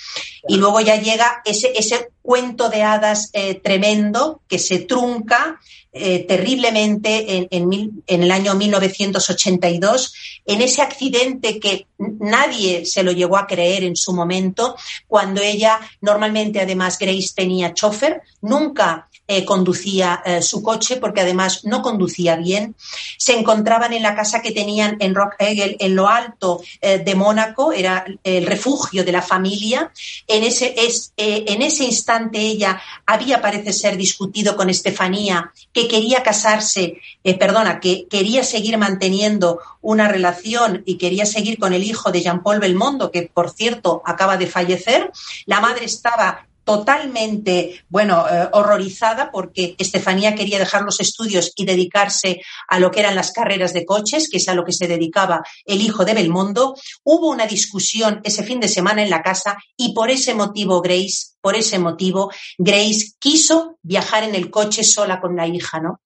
Y 0.49 0.57
luego 0.57 0.81
ya 0.81 0.97
llega 0.97 1.41
ese, 1.45 1.72
ese 1.76 2.11
cuento 2.20 2.68
de 2.68 2.83
hadas 2.83 3.31
eh, 3.33 3.55
tremendo 3.55 4.43
que 4.49 4.59
se 4.59 4.81
trunca 4.81 5.61
eh, 5.93 6.24
terriblemente 6.24 7.49
en, 7.51 7.93
el 8.07 8.30
año 8.30 8.55
1982, 8.55 10.14
en 10.47 10.62
ese 10.62 10.82
accidente 10.82 11.59
que 11.59 11.88
nadie 11.99 12.86
se 12.86 13.03
lo 13.03 13.11
llegó 13.11 13.36
a 13.36 13.49
creer 13.49 13.82
en 13.82 13.97
su 13.97 14.12
momento, 14.12 14.76
cuando 15.09 15.41
ella, 15.41 15.80
normalmente 16.01 16.61
además 16.61 16.97
Grace 16.97 17.30
tenía 17.34 17.74
chofer, 17.74 18.22
nunca 18.41 19.09
eh, 19.26 19.45
conducía 19.45 20.22
eh, 20.24 20.43
su 20.43 20.62
coche 20.62 20.97
porque 20.97 21.22
además 21.22 21.64
no 21.64 21.82
conducía 21.82 22.36
bien. 22.36 22.76
Se 23.18 23.36
encontraban 23.36 23.93
en 23.93 24.05
la 24.05 24.14
casa 24.14 24.43
que 24.43 24.53
tenían 24.53 24.97
en 25.01 25.14
Rock 25.14 25.34
Egel, 25.41 25.76
en 25.80 25.97
lo 25.97 26.09
alto 26.09 26.62
de 26.80 27.14
Mónaco, 27.14 27.72
era 27.72 28.05
el 28.24 28.47
refugio 28.47 29.05
de 29.05 29.12
la 29.12 29.22
familia. 29.22 29.93
En 30.26 30.43
ese, 30.45 30.74
es, 30.76 31.12
en 31.16 31.62
ese 31.62 31.84
instante 31.84 32.38
ella 32.38 32.80
había, 33.07 33.41
parece 33.41 33.72
ser, 33.72 33.97
discutido 33.97 34.57
con 34.57 34.70
Estefanía 34.70 35.53
que 35.72 35.80
quería 35.89 36.22
casarse, 36.22 37.01
eh, 37.24 37.39
perdona, 37.39 37.81
que 37.81 38.07
quería 38.09 38.43
seguir 38.43 38.76
manteniendo 38.78 39.61
una 39.81 40.09
relación 40.09 40.83
y 40.87 40.99
quería 40.99 41.26
seguir 41.26 41.59
con 41.59 41.72
el 41.72 41.85
hijo 41.85 42.12
de 42.12 42.22
Jean-Paul 42.22 42.61
Belmondo, 42.61 43.11
que 43.11 43.31
por 43.33 43.51
cierto 43.51 44.03
acaba 44.05 44.37
de 44.37 44.47
fallecer. 44.47 45.11
La 45.47 45.61
madre 45.61 45.85
estaba 45.85 46.47
totalmente, 46.65 47.85
bueno, 47.89 48.27
eh, 48.29 48.49
horrorizada 48.53 49.31
porque 49.33 49.75
Estefanía 49.79 50.35
quería 50.35 50.59
dejar 50.59 50.83
los 50.83 51.01
estudios 51.01 51.53
y 51.57 51.65
dedicarse 51.65 52.43
a 52.69 52.79
lo 52.79 52.91
que 52.91 53.01
eran 53.01 53.15
las 53.15 53.33
carreras 53.33 53.73
de 53.73 53.85
coches, 53.85 54.29
que 54.29 54.37
es 54.37 54.49
a 54.49 54.55
lo 54.55 54.65
que 54.65 54.73
se 54.73 54.87
dedicaba 54.87 55.43
el 55.65 55.81
hijo 55.81 56.05
de 56.05 56.15
Belmondo. 56.15 56.77
Hubo 57.03 57.29
una 57.29 57.47
discusión 57.47 58.21
ese 58.25 58.43
fin 58.43 58.61
de 58.61 58.69
semana 58.69 59.03
en 59.03 59.11
la 59.11 59.23
casa 59.23 59.57
y 59.77 59.95
por 59.95 60.11
ese 60.11 60.35
motivo 60.35 60.81
Grace, 60.81 61.35
por 61.41 61.57
ese 61.57 61.79
motivo, 61.79 62.31
Grace 62.59 63.13
quiso 63.19 63.79
viajar 63.83 64.25
en 64.25 64.35
el 64.35 64.51
coche 64.51 64.85
sola 64.85 65.21
con 65.21 65.37
la 65.37 65.47
hija, 65.47 65.81
¿no? 65.81 66.01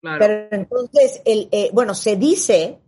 Claro. 0.00 0.18
Pero 0.18 0.48
entonces, 0.50 1.22
el, 1.24 1.48
eh, 1.52 1.70
bueno, 1.72 1.94
se 1.94 2.16
dice, 2.16 2.78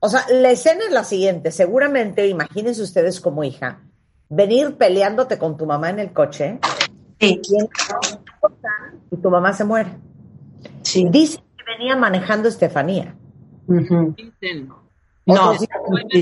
o 0.00 0.08
sea, 0.08 0.26
la 0.30 0.50
escena 0.50 0.84
es 0.86 0.92
la 0.92 1.04
siguiente, 1.04 1.52
seguramente, 1.52 2.26
imagínense 2.26 2.82
ustedes 2.82 3.20
como 3.20 3.44
hija, 3.44 3.82
venir 4.30 4.76
peleándote 4.76 5.36
con 5.38 5.56
tu 5.56 5.66
mamá 5.66 5.90
en 5.90 5.98
el 5.98 6.12
coche 6.12 6.58
Sí, 7.20 7.38
y, 9.10 9.16
tu 9.16 9.28
mamá 9.30 9.52
se 9.52 9.64
muere. 9.64 9.90
sí. 10.82 11.06
Dice 11.10 11.38
que 11.58 11.64
venía 11.76 11.94
manejando 11.96 12.48
Estefanía. 12.48 13.14
Ujú. 13.66 14.14
Dicen, 14.16 14.68
¿no? 15.26 15.52
Sí, 15.58 15.66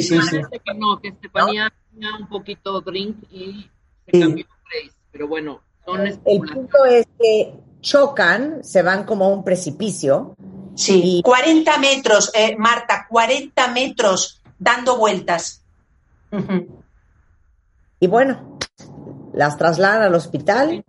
sí, 0.02 0.20
sí. 0.20 0.38
Parece 0.38 0.60
que 0.64 0.74
no, 0.74 0.98
que 1.00 1.08
Estefanía 1.08 1.72
tenía 1.92 2.10
un 2.18 2.28
poquito 2.28 2.80
drink 2.80 3.16
y 3.30 3.70
se 4.06 4.10
Sí. 4.12 4.20
cambió 4.20 4.46
Grace. 4.64 4.96
Pero 5.12 5.28
bueno, 5.28 5.60
son 5.86 6.00
El 6.06 6.18
punto 6.40 6.84
es 6.84 7.06
que 7.18 7.54
chocan, 7.80 8.64
se 8.64 8.82
van 8.82 9.04
como 9.04 9.26
a 9.26 9.28
un 9.28 9.44
precipicio. 9.44 10.34
Sí, 10.74 11.18
Y- 11.18 11.22
40 11.22 11.78
metros, 11.78 12.30
eh, 12.34 12.56
Marta, 12.58 13.06
40 13.08 13.68
metros 13.72 14.42
dando 14.58 14.96
vueltas. 14.98 15.64
Ujú. 16.32 16.77
Y 18.00 18.06
bueno, 18.06 18.58
las 19.34 19.56
trasladan 19.56 20.02
al 20.02 20.14
hospital. 20.14 20.84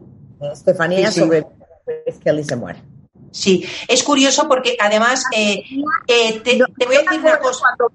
Estefanía 0.53 1.11
Sí, 1.11 1.21
sí. 1.21 1.29
Grace 1.29 2.19
Kelly 2.23 2.43
se 2.43 2.55
muere. 2.55 2.81
Sí, 3.31 3.65
es 3.87 4.03
curioso 4.03 4.47
porque 4.47 4.75
además 4.79 5.23
eh, 5.35 5.63
eh, 6.07 6.39
te, 6.39 6.57
No, 6.57 6.65
te 6.77 6.85
voy 6.85 6.95
a 6.95 7.01
decir 7.01 7.19
una 7.19 7.39
cosa. 7.39 7.59
Cuando, 7.61 7.93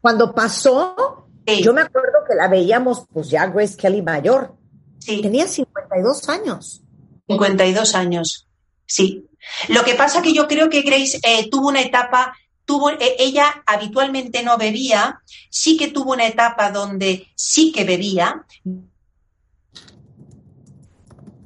cuando 0.00 0.34
pasó, 0.34 1.26
Sí, 1.46 1.62
yo 1.62 1.72
me 1.72 1.82
acuerdo 1.82 2.18
que 2.28 2.34
la 2.34 2.48
veíamos, 2.48 3.04
pues 3.12 3.30
ya 3.30 3.46
Grace 3.46 3.76
Kelly 3.76 4.02
mayor. 4.02 4.56
sí. 4.98 5.22
Tenía 5.22 5.46
52 5.46 6.28
años. 6.28 6.82
52 7.28 7.94
años. 7.94 8.48
Sí. 8.84 9.28
Lo 9.68 9.84
que 9.84 9.94
pasa 9.94 10.22
que 10.22 10.32
yo 10.32 10.48
creo 10.48 10.68
que 10.68 10.82
Grace 10.82 11.18
eh, 11.22 11.48
tuvo 11.50 11.68
una 11.68 11.80
etapa, 11.80 12.34
tuvo, 12.66 12.90
eh, 12.90 13.16
ella 13.18 13.62
habitualmente 13.64 14.42
no 14.42 14.58
bebía, 14.58 15.22
sí 15.48 15.78
que 15.78 15.88
tuvo 15.88 16.12
una 16.12 16.26
etapa 16.26 16.70
donde 16.70 17.28
sí 17.34 17.72
que 17.72 17.84
bebía. 17.84 18.44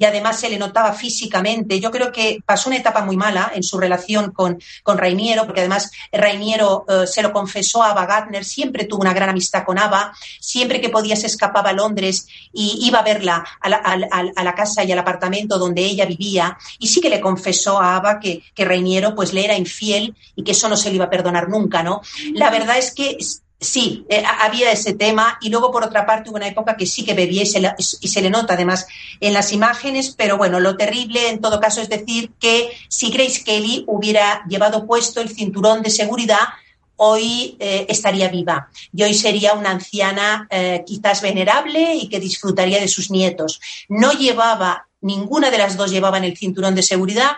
Y 0.01 0.07
además 0.07 0.40
se 0.40 0.48
le 0.48 0.59
notaba 0.59 0.94
físicamente. 0.94 1.78
Yo 1.78 1.90
creo 1.90 2.11
que 2.11 2.38
pasó 2.46 2.70
una 2.70 2.78
etapa 2.78 3.05
muy 3.05 3.18
mala 3.18 3.53
en 3.55 3.62
su 3.62 3.78
relación 3.78 4.30
con, 4.30 4.59
con 4.82 4.96
Rainiero, 4.96 5.44
porque 5.44 5.61
además 5.61 5.90
Rainiero 6.11 6.86
eh, 6.88 7.07
se 7.07 7.20
lo 7.20 7.34
confesó 7.34 7.82
a 7.82 7.90
Ava 7.90 8.07
Gardner, 8.07 8.42
siempre 8.42 8.86
tuvo 8.86 9.03
una 9.03 9.12
gran 9.12 9.28
amistad 9.28 9.64
con 9.64 9.78
Ava, 9.78 10.14
siempre 10.40 10.80
que 10.80 10.88
podía 10.88 11.16
se 11.16 11.26
escapaba 11.26 11.68
a 11.68 11.74
Londres 11.74 12.26
y 12.51 12.78
iba 12.86 13.01
a 13.01 13.03
verla 13.03 13.44
a 13.61 13.68
la, 13.68 14.55
casa 14.55 14.84
y 14.84 14.90
al 14.90 14.98
apartamento 14.98 15.59
donde 15.59 15.84
ella 15.84 16.07
vivía 16.07 16.57
y 16.78 16.88
sí 16.88 17.03
que 17.03 17.11
le 17.11 17.20
confesó 17.20 17.78
a 17.78 17.96
Ava 17.96 18.20
que, 18.20 18.42
que 18.55 18.64
Reiniero 18.64 19.14
pues 19.14 19.34
le 19.34 19.44
era 19.44 19.55
infiel 19.55 20.16
y 20.34 20.42
que 20.42 20.53
eso 20.53 20.66
no 20.70 20.78
se 20.78 20.88
le 20.88 20.96
iba 20.96 21.05
a 21.05 21.11
perdonar 21.11 21.51
nunca, 21.51 21.82
¿no? 21.82 22.01
La 22.32 22.48
verdad 22.48 22.78
es 22.78 22.94
que 22.94 23.18
sí, 23.61 24.04
eh, 24.08 24.22
ha- 24.24 24.44
había 24.46 24.72
ese 24.72 24.94
tema. 24.94 25.38
Y 25.40 25.50
luego 25.50 25.70
por 25.70 25.84
otra 25.84 26.06
parte 26.06 26.30
hubo 26.30 26.36
una 26.36 26.48
época 26.48 26.76
que 26.76 26.86
sí 26.86 27.04
que 27.04 27.14
bebía 27.14 27.42
y 27.42 27.46
se, 27.46 27.61
la- 27.61 27.76
y 27.78 28.08
se 28.08 28.22
le 28.22 28.30
nota 28.30 28.54
además 28.54 28.86
en 29.20 29.32
las 29.32 29.52
imágenes, 29.52 30.14
pero 30.16 30.36
bueno, 30.38 30.61
lo 30.61 30.76
terrible 30.76 31.28
en 31.28 31.40
todo 31.40 31.61
caso 31.61 31.80
es 31.80 31.88
decir 31.88 32.32
que 32.40 32.70
si 32.88 33.11
Grace 33.11 33.42
Kelly 33.44 33.84
hubiera 33.86 34.44
llevado 34.48 34.86
puesto 34.86 35.20
el 35.20 35.28
cinturón 35.28 35.82
de 35.82 35.90
seguridad, 35.90 36.40
hoy 36.96 37.56
eh, 37.61 37.86
estaría 37.88 38.28
viva. 38.28 38.68
Y 38.94 39.02
hoy 39.02 39.14
sería 39.14 39.54
una 39.54 39.70
anciana 39.70 40.46
eh, 40.50 40.82
quizás 40.86 41.22
venerable 41.22 41.94
y 41.94 42.08
que 42.08 42.20
disfrutaría 42.20 42.78
de 42.80 42.88
sus 42.88 43.11
nietos. 43.11 43.61
No 43.88 44.12
llevaba, 44.12 44.86
ninguna 45.00 45.50
de 45.50 45.58
las 45.58 45.76
dos 45.78 45.90
llevaban 45.90 46.24
el 46.24 46.36
cinturón 46.36 46.74
de 46.74 46.82
seguridad 46.82 47.32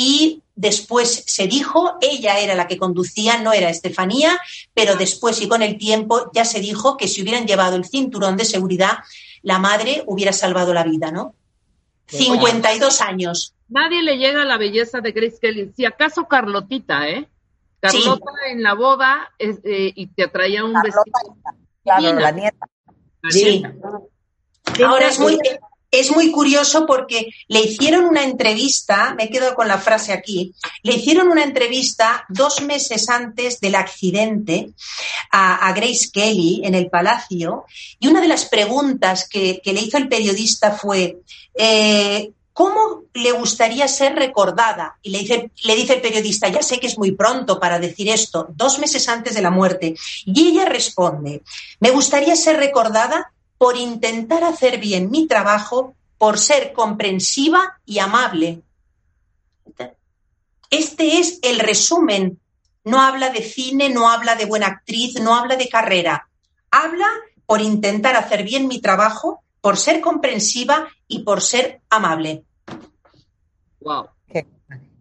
y 0.00 0.42
después 0.54 1.24
se 1.26 1.48
dijo, 1.48 1.98
ella 2.00 2.38
era 2.38 2.54
la 2.54 2.68
que 2.68 2.78
conducía, 2.78 3.42
no 3.42 3.52
era 3.52 3.68
Estefanía, 3.68 4.38
pero 4.74 4.94
después 4.94 5.42
y 5.42 5.48
con 5.48 5.60
el 5.62 5.76
tiempo 5.76 6.30
ya 6.32 6.44
se 6.44 6.60
dijo 6.60 6.96
que 6.96 7.08
si 7.08 7.22
hubieran 7.22 7.46
llevado 7.46 7.74
el 7.74 7.84
cinturón 7.84 8.36
de 8.36 8.44
seguridad, 8.44 8.98
la 9.42 9.58
madre 9.58 10.04
hubiera 10.06 10.32
salvado 10.32 10.72
la 10.72 10.84
vida, 10.84 11.10
¿no? 11.10 11.34
52 12.06 13.00
años. 13.00 13.54
Nadie 13.68 14.02
le 14.02 14.16
llega 14.18 14.42
a 14.42 14.44
la 14.44 14.56
belleza 14.56 15.00
de 15.00 15.10
Grace 15.12 15.38
Kelly. 15.40 15.72
Si 15.76 15.84
acaso 15.84 16.26
Carlotita, 16.26 17.08
¿eh? 17.08 17.28
Sí. 17.90 17.98
Carlota 17.98 18.30
en 18.50 18.62
la 18.62 18.74
boda 18.74 19.30
es- 19.38 19.58
eh, 19.64 19.92
y 19.94 20.06
te 20.06 20.28
traía 20.28 20.64
un 20.64 20.72
Carlota, 20.74 21.02
vestido. 21.04 21.36
Claro, 21.84 22.20
la 22.20 22.30
nieta. 22.32 22.66
Sí. 23.30 23.62
Ahora 24.84 25.08
es 25.08 25.18
muy. 25.18 25.38
Es 25.90 26.10
muy 26.10 26.30
curioso 26.30 26.86
porque 26.86 27.30
le 27.48 27.60
hicieron 27.60 28.04
una 28.04 28.24
entrevista, 28.24 29.14
me 29.16 29.30
quedo 29.30 29.54
con 29.54 29.68
la 29.68 29.78
frase 29.78 30.12
aquí, 30.12 30.54
le 30.82 30.94
hicieron 30.94 31.28
una 31.28 31.44
entrevista 31.44 32.26
dos 32.28 32.60
meses 32.62 33.08
antes 33.08 33.60
del 33.60 33.74
accidente 33.74 34.70
a, 35.30 35.72
Grace 35.72 36.10
Kelly 36.12 36.62
en 36.64 36.74
el 36.74 36.90
Palacio 36.90 37.64
y 37.98 38.08
una 38.08 38.20
de 38.20 38.28
las 38.28 38.46
preguntas 38.46 39.28
que, 39.28 39.60
le 39.64 39.80
hizo 39.80 39.96
el 39.96 40.08
periodista 40.08 40.72
fue, 40.72 41.18
eh, 41.54 42.32
¿cómo 42.52 43.04
le 43.14 43.32
gustaría 43.32 43.86
ser 43.86 44.14
recordada? 44.14 44.98
Y 45.02 45.10
le 45.10 45.76
dice 45.76 45.94
el 45.94 46.00
periodista, 46.00 46.48
ya 46.48 46.62
sé 46.62 46.80
que 46.80 46.88
es 46.88 46.98
muy 46.98 47.12
pronto 47.12 47.60
para 47.60 47.78
decir 47.78 48.08
esto, 48.08 48.48
dos 48.50 48.78
meses 48.78 49.08
antes 49.08 49.34
de 49.34 49.42
la 49.42 49.50
muerte. 49.50 49.94
Y 50.26 50.48
ella 50.48 50.64
responde, 50.64 51.42
me 51.80 51.90
gustaría 51.90 52.34
ser 52.34 52.56
recordada 52.56 53.32
por 53.58 53.76
intentar 53.76 54.44
hacer 54.44 54.78
bien 54.78 55.10
mi 55.10 55.26
trabajo, 55.26 55.94
por 56.16 56.38
ser 56.38 56.72
comprensiva 56.72 57.80
y 57.84 57.98
amable. 57.98 58.62
Este 60.70 61.18
es 61.18 61.38
el 61.42 61.58
resumen. 61.58 62.40
No 62.84 63.00
habla 63.00 63.30
de 63.30 63.42
cine, 63.42 63.88
no 63.88 64.08
habla 64.10 64.36
de 64.36 64.46
buena 64.46 64.66
actriz, 64.68 65.20
no 65.20 65.34
habla 65.34 65.56
de 65.56 65.68
carrera. 65.68 66.28
Habla 66.70 67.06
por 67.46 67.60
intentar 67.60 68.16
hacer 68.16 68.44
bien 68.44 68.68
mi 68.68 68.80
trabajo, 68.80 69.42
por 69.60 69.76
ser 69.76 70.00
comprensiva 70.00 70.88
y 71.06 71.20
por 71.20 71.40
ser 71.40 71.80
amable. 71.90 72.44
Wow. 73.80 74.08
¿Qué, 74.28 74.46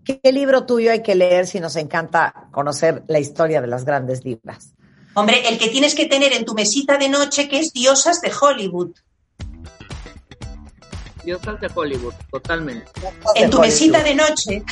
qué 0.04 0.32
libro 0.32 0.66
tuyo 0.66 0.92
hay 0.92 1.04
que 1.04 1.16
leer 1.16 1.48
si 1.48 1.60
nos 1.60 1.76
encanta 1.76 2.48
conocer 2.52 3.04
la 3.08 3.20
historia 3.20 3.62
de 3.62 3.68
las 3.68 3.86
grandes 3.86 4.24
divas? 4.24 4.77
Hombre, 5.18 5.50
el 5.50 5.58
que 5.58 5.70
tienes 5.70 5.96
que 5.96 6.06
tener 6.06 6.32
en 6.34 6.46
tu 6.46 6.54
mesita 6.54 6.96
de 7.00 7.10
noche, 7.10 7.50
que 7.50 7.58
es 7.58 7.74
Diosas 7.74 8.22
de 8.22 8.32
Hollywood. 8.40 8.92
Diosas 11.26 11.60
de 11.60 11.72
Hollywood, 11.74 12.14
totalmente. 12.30 12.86
En 13.34 13.50
tu 13.50 13.60
mesita 13.60 14.04
de 14.04 14.14
noche. 14.14 14.64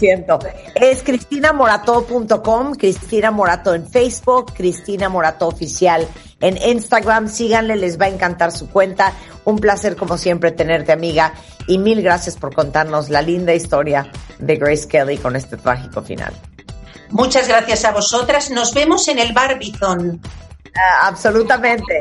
Siento. 0.00 0.40
Es 0.74 1.04
cristinamorato.com, 1.04 2.74
Cristina 2.74 3.30
Morato 3.30 3.74
en 3.74 3.88
Facebook, 3.88 4.52
Cristina 4.52 5.08
Morato 5.08 5.46
Oficial 5.46 6.08
en 6.40 6.56
Instagram. 6.56 7.28
Síganle, 7.28 7.76
les 7.76 8.00
va 8.00 8.06
a 8.06 8.08
encantar 8.08 8.50
su 8.50 8.68
cuenta. 8.68 9.12
Un 9.44 9.60
placer, 9.60 9.94
como 9.94 10.18
siempre, 10.18 10.50
tenerte, 10.50 10.90
amiga. 10.90 11.32
Y 11.68 11.78
mil 11.78 12.02
gracias 12.02 12.36
por 12.36 12.52
contarnos 12.52 13.08
la 13.08 13.22
linda 13.22 13.54
historia 13.54 14.10
de 14.40 14.56
Grace 14.56 14.88
Kelly 14.88 15.16
con 15.18 15.36
este 15.36 15.56
trágico 15.56 16.02
final. 16.02 16.34
Muchas 17.10 17.48
gracias 17.48 17.84
a 17.84 17.92
vosotras. 17.92 18.50
Nos 18.50 18.72
vemos 18.74 19.06
en 19.08 19.18
el 19.18 19.32
Barbizon. 19.32 20.20
Ah, 20.76 21.08
absolutamente. 21.08 21.98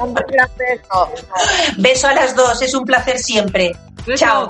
Un 0.00 0.14
beso. 0.14 1.12
Beso 1.78 2.08
a 2.08 2.14
las 2.14 2.36
dos, 2.36 2.60
es 2.62 2.74
un 2.74 2.84
placer 2.84 3.18
siempre. 3.18 3.74
Beso. 4.06 4.24
Chao. 4.24 4.48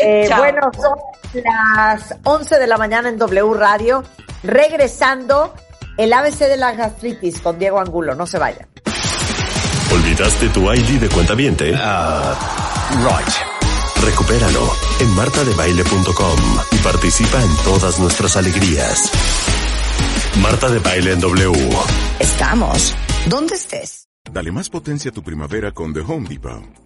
Eh, 0.00 0.26
Chao. 0.28 0.38
bueno, 0.38 0.70
son 0.80 0.98
las 1.44 2.14
11 2.24 2.58
de 2.58 2.66
la 2.66 2.78
mañana 2.78 3.08
en 3.08 3.18
W 3.18 3.54
Radio. 3.54 4.02
Regresando, 4.42 5.54
el 5.96 6.12
ABC 6.12 6.40
de 6.40 6.56
la 6.56 6.72
gastritis 6.72 7.40
con 7.40 7.58
Diego 7.58 7.78
Angulo. 7.78 8.14
No 8.14 8.26
se 8.26 8.38
vayan. 8.38 8.66
¿Olvidaste 9.92 10.48
tu 10.50 10.72
ID 10.72 11.00
de 11.00 11.08
cuenta 11.08 11.34
viente? 11.34 11.72
Recupéralo 14.02 14.85
en 15.00 15.14
martadebaile.com 15.14 16.40
y 16.72 16.76
participa 16.78 17.42
en 17.42 17.56
todas 17.64 17.98
nuestras 17.98 18.36
alegrías. 18.36 19.10
Marta 20.40 20.68
de 20.68 20.78
Baile 20.78 21.12
en 21.12 21.20
W. 21.20 21.52
Estamos. 22.20 22.94
¿Dónde 23.28 23.54
estés? 23.54 24.08
Dale 24.30 24.52
más 24.52 24.68
potencia 24.68 25.10
a 25.10 25.14
tu 25.14 25.22
primavera 25.22 25.72
con 25.72 25.94
The 25.94 26.00
Home 26.00 26.28
Depot. 26.28 26.85